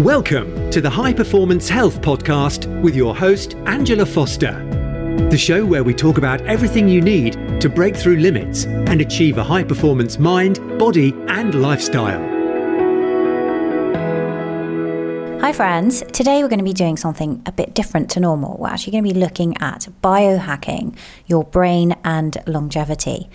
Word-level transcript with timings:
Welcome 0.00 0.70
to 0.70 0.80
the 0.80 0.88
High 0.88 1.12
Performance 1.12 1.68
Health 1.68 2.00
Podcast 2.00 2.80
with 2.80 2.96
your 2.96 3.14
host, 3.14 3.54
Angela 3.66 4.06
Foster. 4.06 4.52
The 5.28 5.36
show 5.36 5.66
where 5.66 5.84
we 5.84 5.92
talk 5.92 6.16
about 6.16 6.40
everything 6.46 6.88
you 6.88 7.02
need 7.02 7.60
to 7.60 7.68
break 7.68 7.94
through 7.94 8.16
limits 8.16 8.64
and 8.64 9.02
achieve 9.02 9.36
a 9.36 9.44
high 9.44 9.62
performance 9.62 10.18
mind, 10.18 10.56
body, 10.78 11.12
and 11.28 11.60
lifestyle. 11.60 12.18
Hi, 15.42 15.52
friends. 15.52 16.02
Today 16.12 16.42
we're 16.42 16.48
going 16.48 16.60
to 16.60 16.64
be 16.64 16.72
doing 16.72 16.96
something 16.96 17.42
a 17.44 17.52
bit 17.52 17.74
different 17.74 18.08
to 18.12 18.20
normal. 18.20 18.56
We're 18.56 18.68
actually 18.68 18.92
going 18.92 19.04
to 19.04 19.12
be 19.12 19.20
looking 19.20 19.54
at 19.60 19.86
biohacking 20.02 20.96
your 21.26 21.44
brain 21.44 21.94
and 22.04 22.38
longevity. 22.46 23.28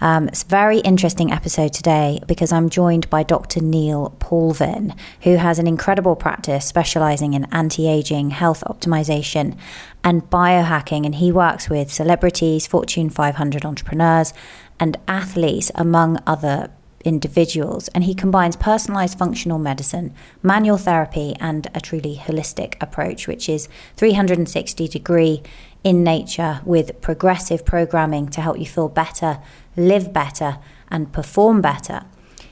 Um, 0.00 0.28
it's 0.28 0.42
a 0.42 0.46
very 0.46 0.78
interesting 0.78 1.32
episode 1.32 1.72
today 1.72 2.20
because 2.26 2.52
I'm 2.52 2.68
joined 2.68 3.08
by 3.10 3.22
Dr. 3.22 3.60
Neil 3.60 4.14
Paulvin, 4.18 4.94
who 5.22 5.36
has 5.36 5.58
an 5.58 5.66
incredible 5.66 6.16
practice 6.16 6.64
specializing 6.66 7.34
in 7.34 7.44
anti 7.52 7.88
aging, 7.88 8.30
health 8.30 8.62
optimization, 8.66 9.56
and 10.04 10.28
biohacking. 10.30 11.04
And 11.04 11.16
he 11.16 11.32
works 11.32 11.70
with 11.70 11.92
celebrities, 11.92 12.66
Fortune 12.66 13.10
500 13.10 13.64
entrepreneurs, 13.64 14.32
and 14.78 14.96
athletes, 15.08 15.70
among 15.74 16.18
other 16.26 16.70
individuals, 17.06 17.88
and 17.88 18.04
he 18.04 18.14
combines 18.14 18.56
personalized 18.56 19.16
functional 19.16 19.58
medicine, 19.58 20.12
manual 20.42 20.76
therapy, 20.76 21.36
and 21.38 21.68
a 21.72 21.80
truly 21.80 22.16
holistic 22.16 22.74
approach, 22.80 23.28
which 23.28 23.48
is 23.48 23.68
360 23.96 24.88
degree 24.88 25.42
in 25.84 26.02
nature 26.02 26.60
with 26.64 27.00
progressive 27.00 27.64
programming 27.64 28.28
to 28.28 28.40
help 28.40 28.58
you 28.58 28.66
feel 28.66 28.88
better, 28.88 29.38
live 29.76 30.12
better, 30.12 30.58
and 30.88 31.12
perform 31.12 31.60
better. 31.60 32.02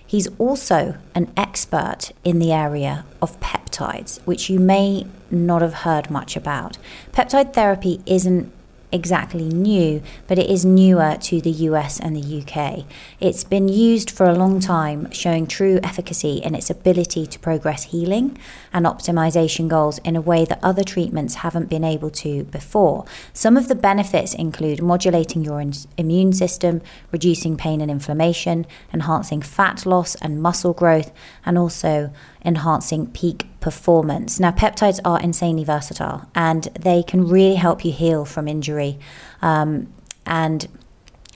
He's 0.06 0.28
also 0.38 0.96
an 1.14 1.32
expert 1.36 2.12
in 2.22 2.38
the 2.38 2.52
area 2.52 3.04
of 3.20 3.40
peptides, 3.40 4.20
which 4.24 4.48
you 4.48 4.60
may 4.60 5.06
not 5.30 5.62
have 5.62 5.74
heard 5.74 6.10
much 6.10 6.36
about. 6.36 6.78
Peptide 7.12 7.52
therapy 7.52 8.00
isn't 8.06 8.52
exactly 8.94 9.48
new, 9.48 10.00
but 10.28 10.38
it 10.38 10.48
is 10.48 10.64
newer 10.64 11.16
to 11.20 11.40
the 11.40 11.50
US 11.50 11.98
and 11.98 12.16
the 12.16 12.40
UK. 12.40 12.84
It's 13.20 13.44
been 13.44 13.68
used 13.68 14.10
for 14.10 14.26
a 14.26 14.34
long 14.34 14.60
time, 14.60 15.10
showing 15.10 15.46
true 15.46 15.80
efficacy 15.82 16.36
in 16.38 16.54
its 16.54 16.70
ability 16.70 17.26
to 17.26 17.38
progress 17.40 17.84
healing 17.84 18.38
and 18.72 18.86
optimization 18.86 19.68
goals 19.68 19.98
in 19.98 20.14
a 20.14 20.20
way 20.20 20.44
that 20.44 20.60
other 20.62 20.84
treatments 20.84 21.36
haven't 21.36 21.68
been 21.68 21.84
able 21.84 22.10
to 22.10 22.44
before. 22.44 23.04
Some 23.32 23.56
of 23.56 23.68
the 23.68 23.74
benefits 23.74 24.32
include 24.32 24.80
modulating 24.80 25.44
your 25.44 25.62
immune 25.98 26.32
system, 26.32 26.80
reducing 27.10 27.56
pain 27.56 27.80
and 27.80 27.90
inflammation, 27.90 28.66
enhancing 28.92 29.42
fat 29.42 29.84
loss 29.84 30.14
and 30.16 30.40
muscle 30.40 30.72
growth, 30.72 31.10
and 31.44 31.58
also 31.58 32.12
enhancing 32.44 33.06
peak 33.08 33.46
performance. 33.60 34.38
Now, 34.38 34.50
peptides 34.50 35.00
are 35.04 35.20
insanely 35.20 35.64
versatile 35.64 36.28
and 36.34 36.64
they 36.78 37.02
can 37.02 37.26
really 37.26 37.54
help 37.56 37.84
you 37.84 37.92
heal 37.92 38.24
from 38.24 38.46
injury 38.46 38.98
um, 39.40 39.92
and 40.26 40.68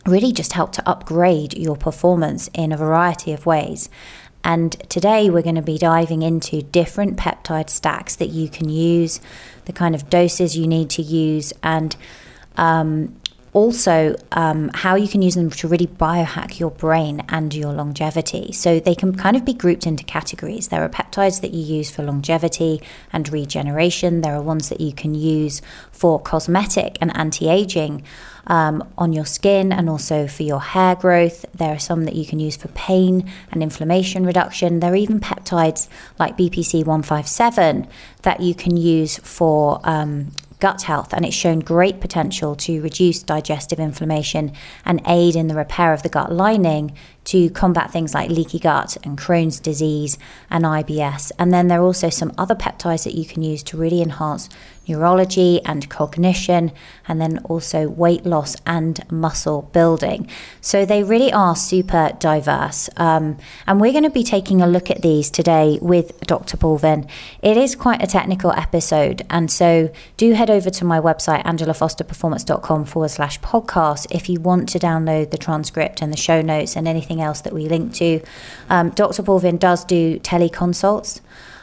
really 0.06 0.32
just 0.32 0.52
help 0.52 0.72
to 0.72 0.88
upgrade 0.88 1.54
your 1.54 1.76
performance 1.76 2.48
in 2.54 2.72
a 2.72 2.76
variety 2.76 3.32
of 3.32 3.46
ways. 3.46 3.88
And 4.44 4.72
today 4.88 5.28
we're 5.30 5.42
going 5.42 5.56
to 5.56 5.62
be 5.62 5.78
diving 5.78 6.22
into 6.22 6.62
different 6.62 7.18
peptide 7.18 7.70
stacks 7.70 8.16
that 8.16 8.28
you 8.28 8.48
can 8.48 8.68
use, 8.68 9.20
the 9.64 9.72
kind 9.72 9.94
of 9.94 10.08
doses 10.08 10.56
you 10.56 10.66
need 10.66 10.90
to 10.90 11.02
use, 11.02 11.52
and 11.62 11.96
um, 12.56 13.20
also 13.58 14.14
um, 14.30 14.70
how 14.72 14.94
you 14.94 15.08
can 15.08 15.20
use 15.20 15.34
them 15.34 15.50
to 15.50 15.66
really 15.66 15.88
biohack 15.88 16.60
your 16.60 16.70
brain 16.70 17.24
and 17.28 17.52
your 17.52 17.72
longevity. 17.72 18.52
So 18.52 18.78
they 18.78 18.94
can 18.94 19.16
kind 19.16 19.36
of 19.36 19.44
be 19.44 19.52
grouped 19.52 19.84
into 19.84 20.04
categories. 20.04 20.68
There 20.68 20.84
are 20.84 20.88
peptides 20.88 21.40
that 21.40 21.52
you 21.52 21.64
use 21.78 21.90
for 21.90 22.04
longevity 22.04 22.80
and 23.12 23.28
regeneration, 23.28 24.20
there 24.20 24.36
are 24.36 24.42
ones 24.42 24.68
that 24.68 24.80
you 24.80 24.92
can 24.92 25.16
use 25.16 25.60
for 25.90 26.20
cosmetic 26.20 26.98
and 27.00 27.10
anti 27.16 27.48
aging. 27.48 28.04
Um, 28.46 28.88
on 28.96 29.12
your 29.12 29.26
skin 29.26 29.72
and 29.72 29.90
also 29.90 30.26
for 30.26 30.42
your 30.42 30.62
hair 30.62 30.94
growth. 30.96 31.44
There 31.52 31.74
are 31.74 31.78
some 31.78 32.04
that 32.06 32.14
you 32.14 32.24
can 32.24 32.40
use 32.40 32.56
for 32.56 32.68
pain 32.68 33.30
and 33.52 33.62
inflammation 33.62 34.24
reduction. 34.24 34.80
There 34.80 34.90
are 34.94 34.96
even 34.96 35.20
peptides 35.20 35.86
like 36.18 36.38
BPC 36.38 36.78
157 36.86 37.86
that 38.22 38.40
you 38.40 38.54
can 38.54 38.78
use 38.78 39.18
for 39.18 39.82
um, 39.84 40.30
gut 40.58 40.82
health, 40.82 41.12
and 41.12 41.24
it's 41.24 41.36
shown 41.36 41.60
great 41.60 42.00
potential 42.00 42.56
to 42.56 42.80
reduce 42.82 43.22
digestive 43.22 43.78
inflammation 43.78 44.52
and 44.84 45.00
aid 45.06 45.36
in 45.36 45.48
the 45.48 45.54
repair 45.54 45.92
of 45.92 46.02
the 46.02 46.08
gut 46.08 46.32
lining 46.32 46.92
to 47.28 47.50
combat 47.50 47.90
things 47.90 48.14
like 48.14 48.30
leaky 48.30 48.58
gut 48.58 48.96
and 49.04 49.18
Crohn's 49.18 49.60
disease 49.60 50.16
and 50.50 50.64
IBS. 50.64 51.30
And 51.38 51.52
then 51.52 51.68
there 51.68 51.80
are 51.80 51.84
also 51.84 52.08
some 52.08 52.32
other 52.38 52.54
peptides 52.54 53.04
that 53.04 53.14
you 53.14 53.26
can 53.26 53.42
use 53.42 53.62
to 53.64 53.76
really 53.76 54.00
enhance 54.00 54.48
neurology 54.88 55.60
and 55.64 55.88
cognition, 55.88 56.72
and 57.06 57.20
then 57.20 57.38
also 57.44 57.88
weight 57.88 58.24
loss 58.24 58.56
and 58.66 59.00
muscle 59.10 59.62
building. 59.72 60.28
So 60.60 60.84
they 60.84 61.02
really 61.02 61.32
are 61.32 61.54
super 61.54 62.12
diverse. 62.18 62.88
Um, 62.96 63.36
and 63.66 63.80
we're 63.80 63.92
going 63.92 64.04
to 64.04 64.10
be 64.10 64.24
taking 64.24 64.62
a 64.62 64.66
look 64.66 64.90
at 64.90 65.02
these 65.02 65.30
today 65.30 65.78
with 65.80 66.18
Dr. 66.20 66.56
Paulvin. 66.56 67.06
It 67.42 67.56
is 67.56 67.76
quite 67.76 68.02
a 68.02 68.06
technical 68.06 68.52
episode, 68.52 69.22
and 69.30 69.50
so 69.50 69.92
do 70.16 70.32
head 70.32 70.50
over 70.50 70.70
to 70.70 70.84
my 70.84 70.98
website, 70.98 71.44
angelafosterperformance.com 71.44 72.86
forward 72.86 73.10
slash 73.10 73.38
podcast, 73.40 74.06
if 74.10 74.28
you 74.28 74.40
want 74.40 74.68
to 74.70 74.78
download 74.78 75.30
the 75.30 75.38
transcript 75.38 76.00
and 76.00 76.12
the 76.12 76.16
show 76.16 76.40
notes 76.40 76.76
and 76.76 76.88
anything 76.88 77.17
else 77.20 77.40
that 77.42 77.52
we 77.52 77.68
link 77.68 77.94
to. 77.94 78.20
Um, 78.68 78.90
Dr. 78.90 79.22
Paulvin 79.22 79.58
does 79.58 79.84
do 79.84 80.18
teleconsults. 80.20 81.20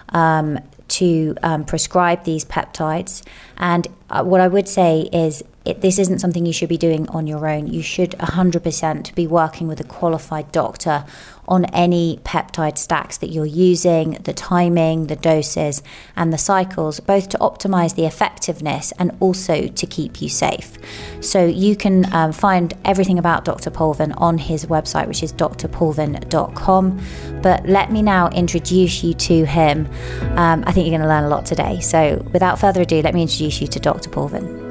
Um, 0.10 0.60
to 0.88 1.36
um, 1.42 1.66
prescribe 1.66 2.24
these 2.26 2.46
peptides. 2.46 3.24
And 3.58 3.88
uh, 4.10 4.24
what 4.24 4.42
I 4.42 4.48
would 4.48 4.68
say 4.68 5.10
is 5.12 5.44
it, 5.66 5.82
this 5.82 6.00
isn't 6.00 6.20
something 6.20 6.46
you 6.46 6.54
should 6.54 6.70
be 6.70 6.78
doing 6.78 7.10
on 7.10 7.28
your 7.28 7.48
own. 7.48 7.68
You 7.68 7.82
should 7.82 8.12
100% 8.12 9.16
be 9.16 9.28
working 9.28 9.68
with 9.68 9.80
a 9.80 9.84
qualified 9.84 10.52
doctor 10.52 11.06
on 11.48 11.66
any 11.66 12.20
peptide 12.24 12.78
stacks 12.78 13.18
that 13.18 13.28
you're 13.28 13.46
using, 13.46 14.12
the 14.24 14.34
timing, 14.34 15.08
the 15.08 15.16
doses, 15.16 15.84
and 16.16 16.34
the 16.34 16.38
cycles, 16.38 17.00
both 17.00 17.30
to 17.30 17.38
optimize 17.38 17.96
the 17.96 18.06
effectiveness 18.06 18.92
and 18.98 19.16
also 19.20 19.68
to 19.68 19.86
keep 19.86 20.22
you 20.22 20.30
safe. 20.30 20.78
So 21.22 21.46
you 21.46 21.76
can 21.76 22.12
um, 22.14 22.32
find 22.32 22.74
everything 22.84 23.20
about 23.20 23.46
Dr. 23.46 23.70
Paulvin 23.70 24.12
on 24.14 24.38
his 24.38 24.66
website, 24.66 25.08
which 25.08 25.24
is 25.24 25.34
drpaulvin.com. 25.34 27.02
But 27.42 27.68
let 27.68 27.92
me 27.92 28.02
now 28.02 28.30
introduce 28.30 29.04
you 29.04 29.14
to 29.14 29.46
him. 29.46 29.88
Um, 30.36 30.64
I 30.66 30.72
think 30.72 30.88
you're 30.88 30.98
going 30.98 31.02
to 31.02 31.08
learn 31.08 31.26
a 31.26 31.30
lot 31.30 31.46
today. 31.46 31.80
So 31.80 32.26
without 32.34 32.60
further 32.60 32.82
ado, 32.82 33.02
let 33.02 33.14
me 33.14 33.22
introduce 33.22 33.62
you 33.62 33.68
to 33.68 33.80
Dr. 33.80 34.10
Paulvin. 34.10 34.65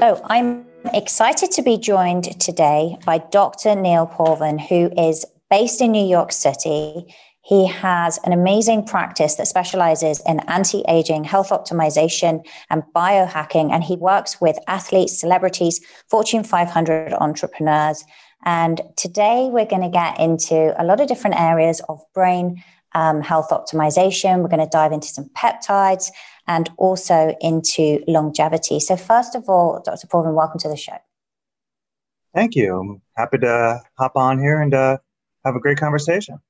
So 0.00 0.18
I'm 0.30 0.64
excited 0.94 1.50
to 1.50 1.62
be 1.62 1.76
joined 1.76 2.40
today 2.40 2.96
by 3.04 3.18
Dr. 3.18 3.74
Neil 3.74 4.06
Paulvin, 4.06 4.58
who 4.58 4.90
is 4.96 5.26
based 5.50 5.82
in 5.82 5.92
New 5.92 6.06
York 6.06 6.32
City. 6.32 7.14
He 7.42 7.66
has 7.66 8.18
an 8.24 8.32
amazing 8.32 8.86
practice 8.86 9.34
that 9.34 9.46
specializes 9.46 10.22
in 10.26 10.40
anti 10.48 10.82
aging, 10.88 11.24
health 11.24 11.50
optimization, 11.50 12.46
and 12.70 12.82
biohacking. 12.96 13.70
And 13.72 13.84
he 13.84 13.96
works 13.96 14.40
with 14.40 14.58
athletes, 14.68 15.20
celebrities, 15.20 15.82
Fortune 16.08 16.44
500 16.44 17.12
entrepreneurs. 17.12 18.02
And 18.46 18.80
today 18.96 19.50
we're 19.52 19.66
going 19.66 19.82
to 19.82 19.90
get 19.90 20.18
into 20.18 20.74
a 20.82 20.84
lot 20.86 21.02
of 21.02 21.08
different 21.08 21.38
areas 21.38 21.82
of 21.90 22.00
brain 22.14 22.64
um, 22.94 23.20
health 23.20 23.50
optimization. 23.50 24.40
We're 24.40 24.48
going 24.48 24.60
to 24.60 24.66
dive 24.66 24.92
into 24.92 25.08
some 25.08 25.28
peptides 25.36 26.10
and 26.50 26.68
also 26.78 27.36
into 27.40 28.02
longevity. 28.08 28.80
So, 28.80 28.96
first 28.96 29.36
of 29.36 29.48
all, 29.48 29.80
Dr. 29.84 30.08
Paulvin, 30.08 30.34
welcome 30.34 30.58
to 30.58 30.68
the 30.68 30.76
show. 30.76 30.98
Thank 32.34 32.56
you. 32.56 32.76
I'm 32.76 33.02
happy 33.16 33.38
to 33.38 33.80
hop 33.96 34.16
on 34.16 34.40
here 34.40 34.60
and 34.60 34.74
uh, 34.74 34.98
have 35.44 35.54
a 35.54 35.60
great 35.60 35.78
conversation 35.78 36.40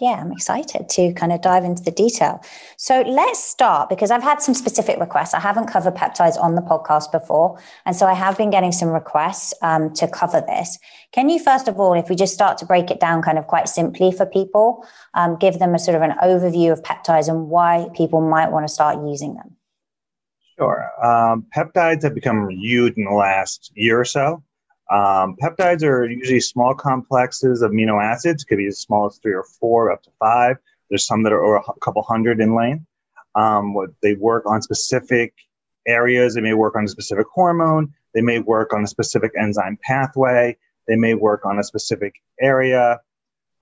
yeah, 0.00 0.20
I'm 0.20 0.32
excited 0.32 0.88
to 0.88 1.12
kind 1.12 1.32
of 1.32 1.40
dive 1.42 1.64
into 1.64 1.82
the 1.82 1.90
detail. 1.90 2.42
So 2.76 3.02
let's 3.02 3.42
start 3.42 3.88
because 3.88 4.10
I've 4.10 4.22
had 4.22 4.40
some 4.40 4.54
specific 4.54 4.98
requests. 4.98 5.34
I 5.34 5.40
haven't 5.40 5.66
covered 5.66 5.94
peptides 5.94 6.40
on 6.40 6.54
the 6.54 6.62
podcast 6.62 7.12
before. 7.12 7.58
And 7.84 7.94
so 7.94 8.06
I 8.06 8.14
have 8.14 8.38
been 8.38 8.50
getting 8.50 8.72
some 8.72 8.88
requests 8.88 9.52
um, 9.62 9.92
to 9.94 10.08
cover 10.08 10.40
this. 10.40 10.78
Can 11.12 11.28
you, 11.28 11.38
first 11.38 11.68
of 11.68 11.78
all, 11.78 11.92
if 11.92 12.08
we 12.08 12.16
just 12.16 12.32
start 12.32 12.56
to 12.58 12.66
break 12.66 12.90
it 12.90 13.00
down 13.00 13.22
kind 13.22 13.38
of 13.38 13.46
quite 13.46 13.68
simply 13.68 14.12
for 14.12 14.24
people, 14.24 14.86
um, 15.14 15.36
give 15.36 15.58
them 15.58 15.74
a 15.74 15.78
sort 15.78 15.96
of 15.96 16.02
an 16.02 16.16
overview 16.22 16.72
of 16.72 16.82
peptides 16.82 17.28
and 17.28 17.48
why 17.48 17.88
people 17.94 18.20
might 18.20 18.50
want 18.50 18.66
to 18.66 18.72
start 18.72 18.98
using 19.06 19.34
them? 19.34 19.56
Sure. 20.58 20.90
Um, 21.04 21.46
peptides 21.56 22.02
have 22.02 22.14
become 22.14 22.50
huge 22.50 22.94
in 22.96 23.04
the 23.04 23.12
last 23.12 23.72
year 23.74 24.00
or 24.00 24.04
so. 24.04 24.42
Um, 24.90 25.36
peptides 25.42 25.84
are 25.84 26.08
usually 26.08 26.40
small 26.40 26.74
complexes 26.74 27.62
of 27.62 27.70
amino 27.70 28.02
acids, 28.02 28.44
could 28.44 28.58
be 28.58 28.66
as 28.66 28.80
small 28.80 29.06
as 29.06 29.18
three 29.18 29.34
or 29.34 29.44
four, 29.44 29.92
up 29.92 30.02
to 30.02 30.10
five. 30.18 30.56
There's 30.88 31.06
some 31.06 31.22
that 31.22 31.32
are 31.32 31.44
over 31.44 31.56
a 31.56 31.80
couple 31.80 32.02
hundred 32.02 32.40
in 32.40 32.54
length. 32.54 32.84
Um, 33.36 33.76
they 34.02 34.14
work 34.14 34.44
on 34.46 34.60
specific 34.62 35.32
areas. 35.86 36.34
They 36.34 36.40
may 36.40 36.54
work 36.54 36.74
on 36.74 36.84
a 36.84 36.88
specific 36.88 37.26
hormone. 37.32 37.94
They 38.14 38.22
may 38.22 38.40
work 38.40 38.72
on 38.72 38.82
a 38.82 38.86
specific 38.88 39.32
enzyme 39.40 39.78
pathway. 39.84 40.56
They 40.88 40.96
may 40.96 41.14
work 41.14 41.46
on 41.46 41.58
a 41.60 41.62
specific 41.62 42.14
area. 42.40 43.00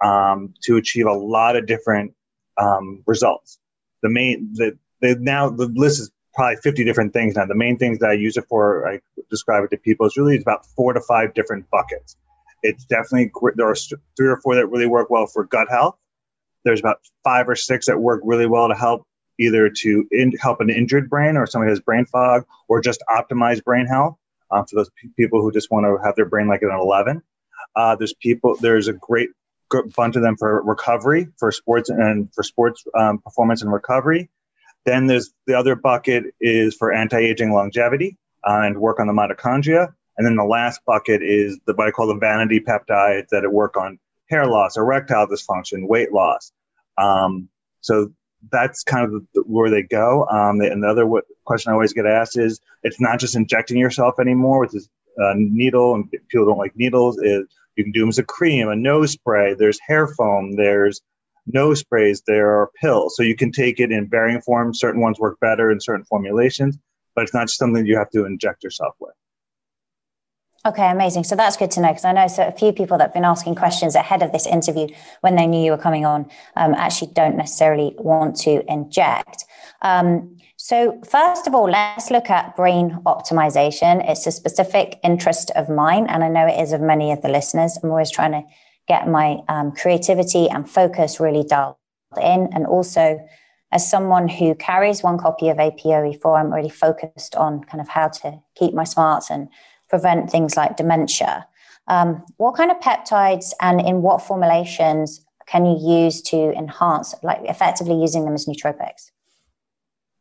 um, 0.03 0.55
to 0.63 0.77
achieve 0.77 1.07
a 1.07 1.13
lot 1.13 1.57
of 1.57 1.67
different 1.67 2.15
um, 2.57 3.03
results. 3.07 3.59
The 4.03 4.09
main, 4.09 4.51
the, 4.55 4.79
the 5.01 5.17
now 5.21 5.49
the 5.51 5.67
list 5.67 6.01
is 6.01 6.11
probably 6.39 6.57
50 6.63 6.85
different 6.85 7.13
things 7.13 7.35
now. 7.35 7.47
The 7.47 7.57
main 7.57 7.79
things 7.79 7.99
that 7.99 8.11
I 8.11 8.13
use 8.13 8.37
it 8.37 8.45
for, 8.49 8.89
I 8.89 9.01
describe 9.29 9.65
it 9.65 9.71
to 9.71 9.77
people, 9.77 10.07
is 10.07 10.17
really 10.17 10.39
about 10.39 10.65
four 10.77 10.93
to 10.93 11.01
five 11.01 11.35
different 11.35 11.69
buckets. 11.69 12.17
It's 12.63 12.85
definitely, 12.85 13.33
there 13.57 13.69
are 13.69 13.75
three 14.17 14.29
or 14.29 14.41
four 14.41 14.55
that 14.55 14.69
really 14.69 14.87
work 14.87 15.11
well 15.11 15.27
for 15.27 15.43
gut 15.43 15.67
health. 15.69 15.97
There's 16.65 16.79
about 16.79 16.99
five 17.25 17.49
or 17.49 17.57
six 17.57 17.87
that 17.87 17.99
work 17.99 18.21
really 18.23 18.47
well 18.47 18.69
to 18.69 18.77
help 18.77 19.03
either 19.41 19.69
to 19.69 20.07
in, 20.13 20.31
help 20.41 20.61
an 20.61 20.71
injured 20.71 21.11
brain 21.11 21.37
or 21.37 21.45
somebody 21.45 21.73
has 21.73 21.81
brain 21.81 22.07
fog 22.07 22.45
or 22.69 22.81
just 22.81 23.03
optimize 23.11 23.63
brain 23.63 23.87
health 23.87 24.17
um, 24.53 24.65
for 24.65 24.77
those 24.77 24.91
p- 24.91 25.11
people 25.17 25.43
who 25.43 25.51
just 25.51 25.73
want 25.73 25.87
to 25.87 25.99
have 26.05 26.15
their 26.15 26.27
brain 26.27 26.47
like 26.47 26.63
an 26.63 26.71
11. 26.71 27.21
Uh, 27.75 27.97
there's 27.97 28.15
people, 28.15 28.57
there's 28.61 28.87
a 28.87 28.93
great 28.93 29.31
bunch 29.97 30.15
of 30.15 30.23
them 30.23 30.37
for 30.37 30.63
recovery, 30.63 31.27
for 31.37 31.51
sports 31.51 31.91
and 31.91 32.33
for 32.33 32.45
sports 32.45 32.85
um, 32.97 33.19
performance 33.19 33.63
and 33.63 33.73
recovery. 33.73 34.31
Then 34.89 35.07
there's 35.07 35.29
the 35.47 35.59
other 35.61 35.77
bucket 35.77 36.25
is 36.41 36.75
for 36.75 36.93
anti-aging 36.93 37.53
longevity 37.53 38.17
uh, 38.49 38.63
and 38.65 38.79
work 38.79 38.99
on 39.01 39.07
the 39.07 39.13
mitochondria. 39.13 39.93
And 40.17 40.27
then 40.27 40.37
the 40.37 40.45
last 40.45 40.81
bucket 40.87 41.23
is 41.23 41.59
the 41.67 41.75
what 41.75 41.89
I 41.89 41.91
call 41.91 42.09
the 42.09 42.17
vanity 42.29 42.61
peptides 42.61 43.29
that 43.31 43.43
work 43.53 43.77
on 43.77 43.99
hair 44.31 44.47
loss, 44.47 44.77
erectile 44.77 45.27
dysfunction, 45.27 45.87
weight 45.87 46.13
loss. 46.13 46.53
Um, 46.97 47.49
so 47.81 48.11
that's 48.51 48.83
kind 48.83 49.05
of 49.05 49.27
where 49.47 49.71
they 49.71 49.83
go. 49.83 50.27
Um, 50.29 50.61
and 50.61 50.83
the 50.83 50.89
other 50.89 51.07
what, 51.07 51.25
question 51.45 51.71
I 51.71 51.75
always 51.75 51.93
get 51.93 52.07
asked 52.07 52.39
is, 52.39 52.61
it's 52.83 53.01
not 53.01 53.21
just 53.21 53.37
injecting 53.37 53.79
yourself 53.79 54.15
anymore 54.19 54.61
with 54.61 54.73
this 54.73 54.89
uh, 55.23 55.35
needle, 55.37 55.95
and 55.95 56.11
people 56.29 56.47
don't 56.47 56.59
like 56.59 56.77
needles. 56.77 57.19
You 57.23 57.85
can 57.85 57.93
do 57.93 58.01
them 58.01 58.09
as 58.09 58.19
a 58.19 58.25
cream, 58.25 58.69
a 58.69 58.77
nose 58.77 59.13
spray. 59.13 59.55
There's 59.55 59.79
hair 59.87 60.07
foam. 60.07 60.57
There's 60.57 61.01
nose 61.53 61.81
sprays. 61.81 62.23
There 62.27 62.51
are 62.51 62.71
pills. 62.81 63.17
So 63.17 63.23
you 63.23 63.37
can 63.37 63.53
take 63.53 63.81
it 63.81 63.91
in 63.93 64.09
varying 64.09 64.41
forms. 64.41 64.81
Certain 64.81 65.01
ones 65.01 65.19
work 65.19 65.39
better 65.41 65.71
in 65.71 65.81
certain 65.81 66.05
formulations, 66.05 66.79
but 67.15 67.23
it's 67.23 67.35
not 67.35 67.49
just 67.49 67.59
something 67.59 67.87
you 67.87 67.97
have 67.97 68.11
to 68.11 68.25
inject 68.25 68.63
yourself 68.65 68.95
with. 69.01 69.15
Okay, 70.67 70.91
amazing. 70.91 71.23
So 71.25 71.37
that's 71.37 71.57
good 71.57 71.71
to 71.73 71.81
know 71.81 71.89
because 71.89 72.05
I 72.05 72.13
know 72.13 72.27
so 72.27 72.47
a 72.47 72.53
few 72.53 72.73
people 72.73 72.99
that 72.99 73.05
have 73.05 73.15
been 73.15 73.25
asking 73.25 73.55
questions 73.55 73.95
ahead 73.95 74.23
of 74.23 74.33
this 74.33 74.47
interview 74.47 74.89
when 75.21 75.37
they 75.37 75.47
knew 75.47 75.65
you 75.65 75.71
were 75.71 75.79
coming 75.79 76.05
on 76.05 76.29
um, 76.57 76.75
actually 76.75 77.13
don't 77.15 77.37
necessarily 77.37 77.95
want 77.99 78.37
to 78.41 78.71
inject. 78.71 79.45
Um, 79.83 80.37
so, 80.57 81.01
first 81.09 81.47
of 81.47 81.55
all, 81.55 81.71
let's 81.71 82.11
look 82.11 82.29
at 82.29 82.57
brain 82.57 83.01
optimization. 83.07 84.05
It's 84.11 84.27
a 84.27 84.33
specific 84.33 84.99
interest 85.05 85.53
of 85.53 85.69
mine, 85.69 86.07
and 86.09 86.25
I 86.25 86.29
know 86.29 86.49
it 86.49 86.61
is 86.61 86.73
of 86.73 86.81
many 86.81 87.13
of 87.13 87.23
the 87.23 87.29
listeners. 87.29 87.79
I'm 87.81 87.91
always 87.91 88.11
trying 88.11 88.33
to 88.33 88.43
get 88.89 89.09
my 89.09 89.39
um, 89.49 89.73
creativity 89.73 90.49
and 90.49 90.69
focus 90.69 91.21
really 91.21 91.45
dialed 91.45 91.77
in. 92.17 92.49
And 92.53 92.67
also, 92.67 93.21
as 93.71 93.89
someone 93.89 94.29
who 94.29 94.55
carries 94.55 95.03
one 95.03 95.19
copy 95.19 95.51
of 95.51 95.59
APOE4, 95.59 96.41
I'm 96.41 96.53
really 96.53 96.71
focused 96.71 97.37
on 97.37 97.63
kind 97.65 97.81
of 97.81 97.89
how 97.89 98.09
to 98.09 98.41
keep 98.57 98.75
my 98.75 98.85
smarts 98.85 99.31
and 99.31 99.49
prevent 99.89 100.31
things 100.31 100.57
like 100.57 100.77
dementia. 100.77 101.47
Um, 101.87 102.25
what 102.37 102.57
kind 102.57 102.71
of 102.71 102.81
peptides 102.81 103.53
and 103.61 103.81
in 103.81 104.03
what 104.03 104.23
formulations 104.23 105.25
can 105.47 105.65
you 105.65 106.05
use 106.05 106.21
to 106.23 106.53
enhance, 106.53 107.15
like 107.23 107.41
effectively 107.45 107.99
using 107.99 108.25
them 108.25 108.35
as 108.35 108.47
nootropics? 108.47 109.11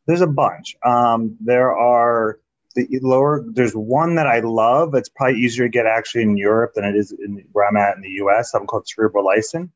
There's 0.06 0.22
a 0.22 0.26
bunch. 0.26 0.74
Um, 0.86 1.36
there 1.40 1.76
are 1.76 2.38
the 2.86 2.98
lower. 3.02 3.44
There's 3.46 3.74
one 3.74 4.14
that 4.16 4.26
I 4.26 4.40
love. 4.40 4.94
It's 4.94 5.08
probably 5.08 5.40
easier 5.40 5.66
to 5.66 5.70
get 5.70 5.86
actually 5.86 6.22
in 6.22 6.36
Europe 6.36 6.72
than 6.74 6.84
it 6.84 6.96
is 6.96 7.12
in 7.12 7.44
where 7.52 7.66
I'm 7.66 7.76
at 7.76 7.96
in 7.96 8.02
the 8.02 8.10
U.S. 8.22 8.50
Something 8.50 8.66
called 8.66 8.86
cerebrolysin. 8.86 9.70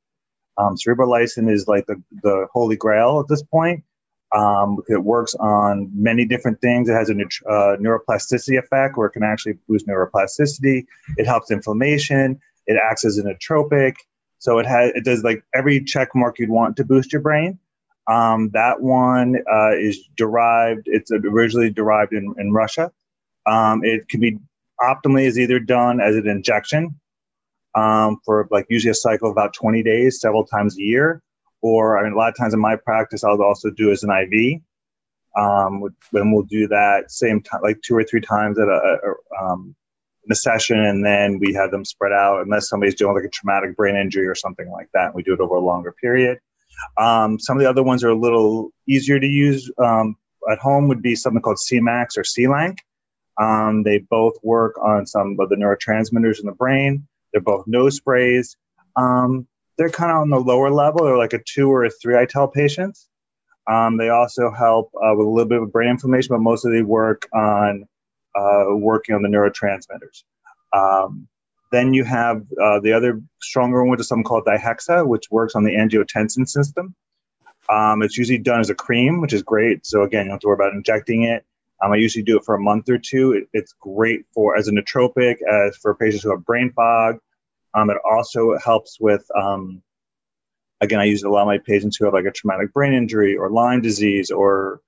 Um, 0.59 0.77
cerebrolysin 0.77 1.51
is 1.51 1.67
like 1.67 1.87
the 1.87 2.03
the 2.23 2.47
holy 2.53 2.77
grail 2.77 3.21
at 3.21 3.29
this 3.29 3.43
point. 3.43 3.85
Um, 4.35 4.79
it 4.89 5.03
works 5.03 5.35
on 5.35 5.91
many 5.95 6.25
different 6.25 6.61
things. 6.61 6.89
It 6.89 6.95
has 6.95 7.11
a 7.11 7.15
uh, 7.15 7.77
neuroplasticity 7.77 8.59
effect 8.59 8.97
where 8.97 9.09
it 9.09 9.13
can 9.13 9.23
actually 9.23 9.59
boost 9.69 9.87
neuroplasticity. 9.87 10.87
It 11.19 11.27
helps 11.27 11.51
inflammation. 11.51 12.41
It 12.67 12.81
acts 12.83 13.05
as 13.05 13.19
an 13.19 13.27
nootropic. 13.27 13.95
So 14.39 14.59
it 14.59 14.67
has 14.67 14.93
it 14.95 15.05
does 15.05 15.23
like 15.23 15.45
every 15.55 15.85
check 15.85 16.09
mark 16.15 16.39
you'd 16.39 16.51
want 16.51 16.77
to 16.79 16.85
boost 16.85 17.13
your 17.13 17.23
brain. 17.23 17.59
Um, 18.09 18.51
that 18.53 18.81
one 18.81 19.37
uh, 19.51 19.77
is 19.77 20.09
derived. 20.17 20.83
It's 20.87 21.11
originally 21.11 21.71
derived 21.71 22.13
in, 22.13 22.35
in 22.39 22.53
Russia. 22.53 22.91
Um, 23.47 23.85
it 23.85 24.09
can 24.09 24.21
be 24.21 24.39
optimally 24.81 25.25
is 25.25 25.39
either 25.39 25.61
done 25.61 26.01
as 26.01 26.17
an 26.17 26.29
injection 26.29 27.01
um, 27.75 28.19
for 28.25 28.49
like 28.51 28.67
usually 28.69 28.91
a 28.91 28.95
cycle 28.95 29.29
of 29.29 29.33
about 29.33 29.55
20 29.55 29.83
days, 29.83 30.21
several 30.21 30.45
times 30.45 30.77
a 30.79 30.83
year, 30.83 31.23
or 31.61 31.99
I 31.99 32.03
mean, 32.03 32.13
a 32.13 32.17
lot 32.17 32.29
of 32.29 32.37
times 32.37 32.55
in 32.55 32.61
my 32.61 32.77
practice, 32.77 33.25
I'll 33.25 33.41
also 33.43 33.71
do 33.71 33.91
as 33.91 34.03
an 34.03 34.11
IV. 34.11 34.61
Um, 35.35 35.83
and 36.13 36.33
we'll 36.33 36.43
do 36.43 36.69
that 36.69 37.11
same 37.11 37.41
time, 37.41 37.63
like 37.63 37.81
two 37.83 37.97
or 37.97 38.05
three 38.05 38.21
times 38.21 38.59
at 38.59 38.69
a, 38.69 38.99
a 39.03 39.43
um, 39.43 39.75
in 40.25 40.33
a 40.33 40.35
session, 40.35 40.79
and 40.79 41.05
then 41.05 41.39
we 41.39 41.55
have 41.55 41.71
them 41.71 41.87
spread 41.87 42.13
out 42.13 42.43
unless 42.43 42.69
somebody's 42.69 42.95
doing 42.95 43.15
like 43.15 43.25
a 43.25 43.31
traumatic 43.31 43.75
brain 43.75 43.97
injury 43.97 44.27
or 44.27 44.35
something 44.35 44.71
like 44.71 44.89
that. 44.93 45.15
We 45.15 45.23
do 45.23 45.33
it 45.33 45.41
over 45.41 45.55
a 45.55 45.61
longer 45.61 45.93
period. 45.93 46.39
Um, 46.99 47.39
some 47.39 47.57
of 47.57 47.63
the 47.63 47.69
other 47.69 47.83
ones 47.83 48.05
are 48.05 48.11
a 48.11 48.19
little 48.19 48.71
easier 48.89 49.19
to 49.19 49.27
use 49.27 49.71
um, 49.79 50.17
at 50.51 50.59
home. 50.59 50.89
Would 50.89 51.03
be 51.03 51.15
something 51.15 51.43
called 51.43 51.59
Semax 51.59 52.17
or 52.17 52.23
Selank. 52.23 52.79
Um, 53.41 53.83
they 53.83 53.99
both 53.99 54.35
work 54.43 54.79
on 54.83 55.07
some 55.07 55.37
of 55.41 55.49
the 55.49 55.57
neurotransmitters 55.57 56.41
in 56.41 56.47
the 56.47 56.53
brain. 56.53 57.07
They're 57.33 57.41
both 57.41 57.67
nose 57.67 57.97
sprays. 57.97 58.57
Um, 58.97 59.47
they're 59.79 59.91
kind 59.91 60.13
of 60.13 60.19
on 60.19 60.31
the 60.31 60.41
lower 60.41 60.71
level. 60.71 61.05
They're 61.05 61.17
like 61.17 61.33
a 61.33 61.43
two 61.43 61.71
or 61.71 61.85
a 61.85 61.91
three, 61.91 62.19
I 62.19 62.27
tell 62.27 62.49
patients. 62.49 63.09
Um, 63.71 63.97
they 63.97 64.09
also 64.11 64.51
help 64.51 64.91
uh, 64.95 65.15
with 65.15 65.27
a 65.27 65.31
little 65.31 65.49
bit 65.49 65.63
of 65.63 65.73
brain 65.73 65.91
inflammation, 65.91 66.35
but 66.35 66.41
mostly 66.41 66.73
they 66.73 66.83
work 66.83 67.29
on 67.33 67.87
uh, 68.35 68.65
working 68.71 69.15
on 69.15 69.23
the 69.23 69.29
neurotransmitters. 69.29 70.25
Um, 70.73 71.29
then 71.73 71.95
you 71.95 72.05
have 72.05 72.43
uh, 72.63 72.79
the 72.81 72.93
other 72.93 73.21
stronger 73.41 73.83
one, 73.83 73.91
which 73.91 74.01
is 74.01 74.09
something 74.09 74.25
called 74.25 74.45
dihexa, 74.45 75.07
which 75.07 75.31
works 75.31 75.55
on 75.55 75.65
the 75.65 75.73
angiotensin 75.73 76.49
system. 76.49 76.95
Um, 77.69 78.03
it's 78.03 78.17
usually 78.17 78.39
done 78.39 78.61
as 78.61 78.71
a 78.71 78.75
cream, 78.75 79.21
which 79.21 79.33
is 79.33 79.43
great. 79.43 79.87
So 79.87 80.03
again, 80.03 80.25
you 80.25 80.29
don't 80.29 80.35
have 80.35 80.41
to 80.41 80.47
worry 80.49 80.55
about 80.55 80.75
injecting 80.75 81.25
it. 81.25 81.45
Um, 81.83 81.93
I 81.93 81.97
usually 81.97 82.23
do 82.23 82.37
it 82.37 82.45
for 82.45 82.55
a 82.55 82.61
month 82.61 82.89
or 82.89 82.99
two. 82.99 83.33
It, 83.33 83.49
it's 83.53 83.75
great 83.81 84.25
for 84.33 84.57
as 84.57 84.69
a 84.69 84.73
nootropic, 84.73 85.37
as 85.43 85.77
for 85.77 85.95
patients 85.95 86.23
who 86.23 86.31
have 86.31 86.45
brain 86.45 86.73
fog, 86.73 87.19
um, 87.75 87.91
it 87.91 87.97
also 88.09 88.59
helps 88.59 88.99
with, 89.01 89.25
um, 89.37 89.83
again, 90.81 91.01
I 91.01 91.05
use 91.05 91.23
it 91.23 91.27
a 91.27 91.31
lot 91.31 91.43
of 91.43 91.47
my 91.47 91.59
patients 91.59 91.97
who 91.97 92.05
have 92.05 92.15
like 92.15 92.27
a 92.27 92.31
traumatic 92.31 92.73
brain 92.73 92.93
injury 92.93 93.37
or 93.37 93.51
Lyme 93.51 93.81
disease 93.81 94.31
or 94.31 94.81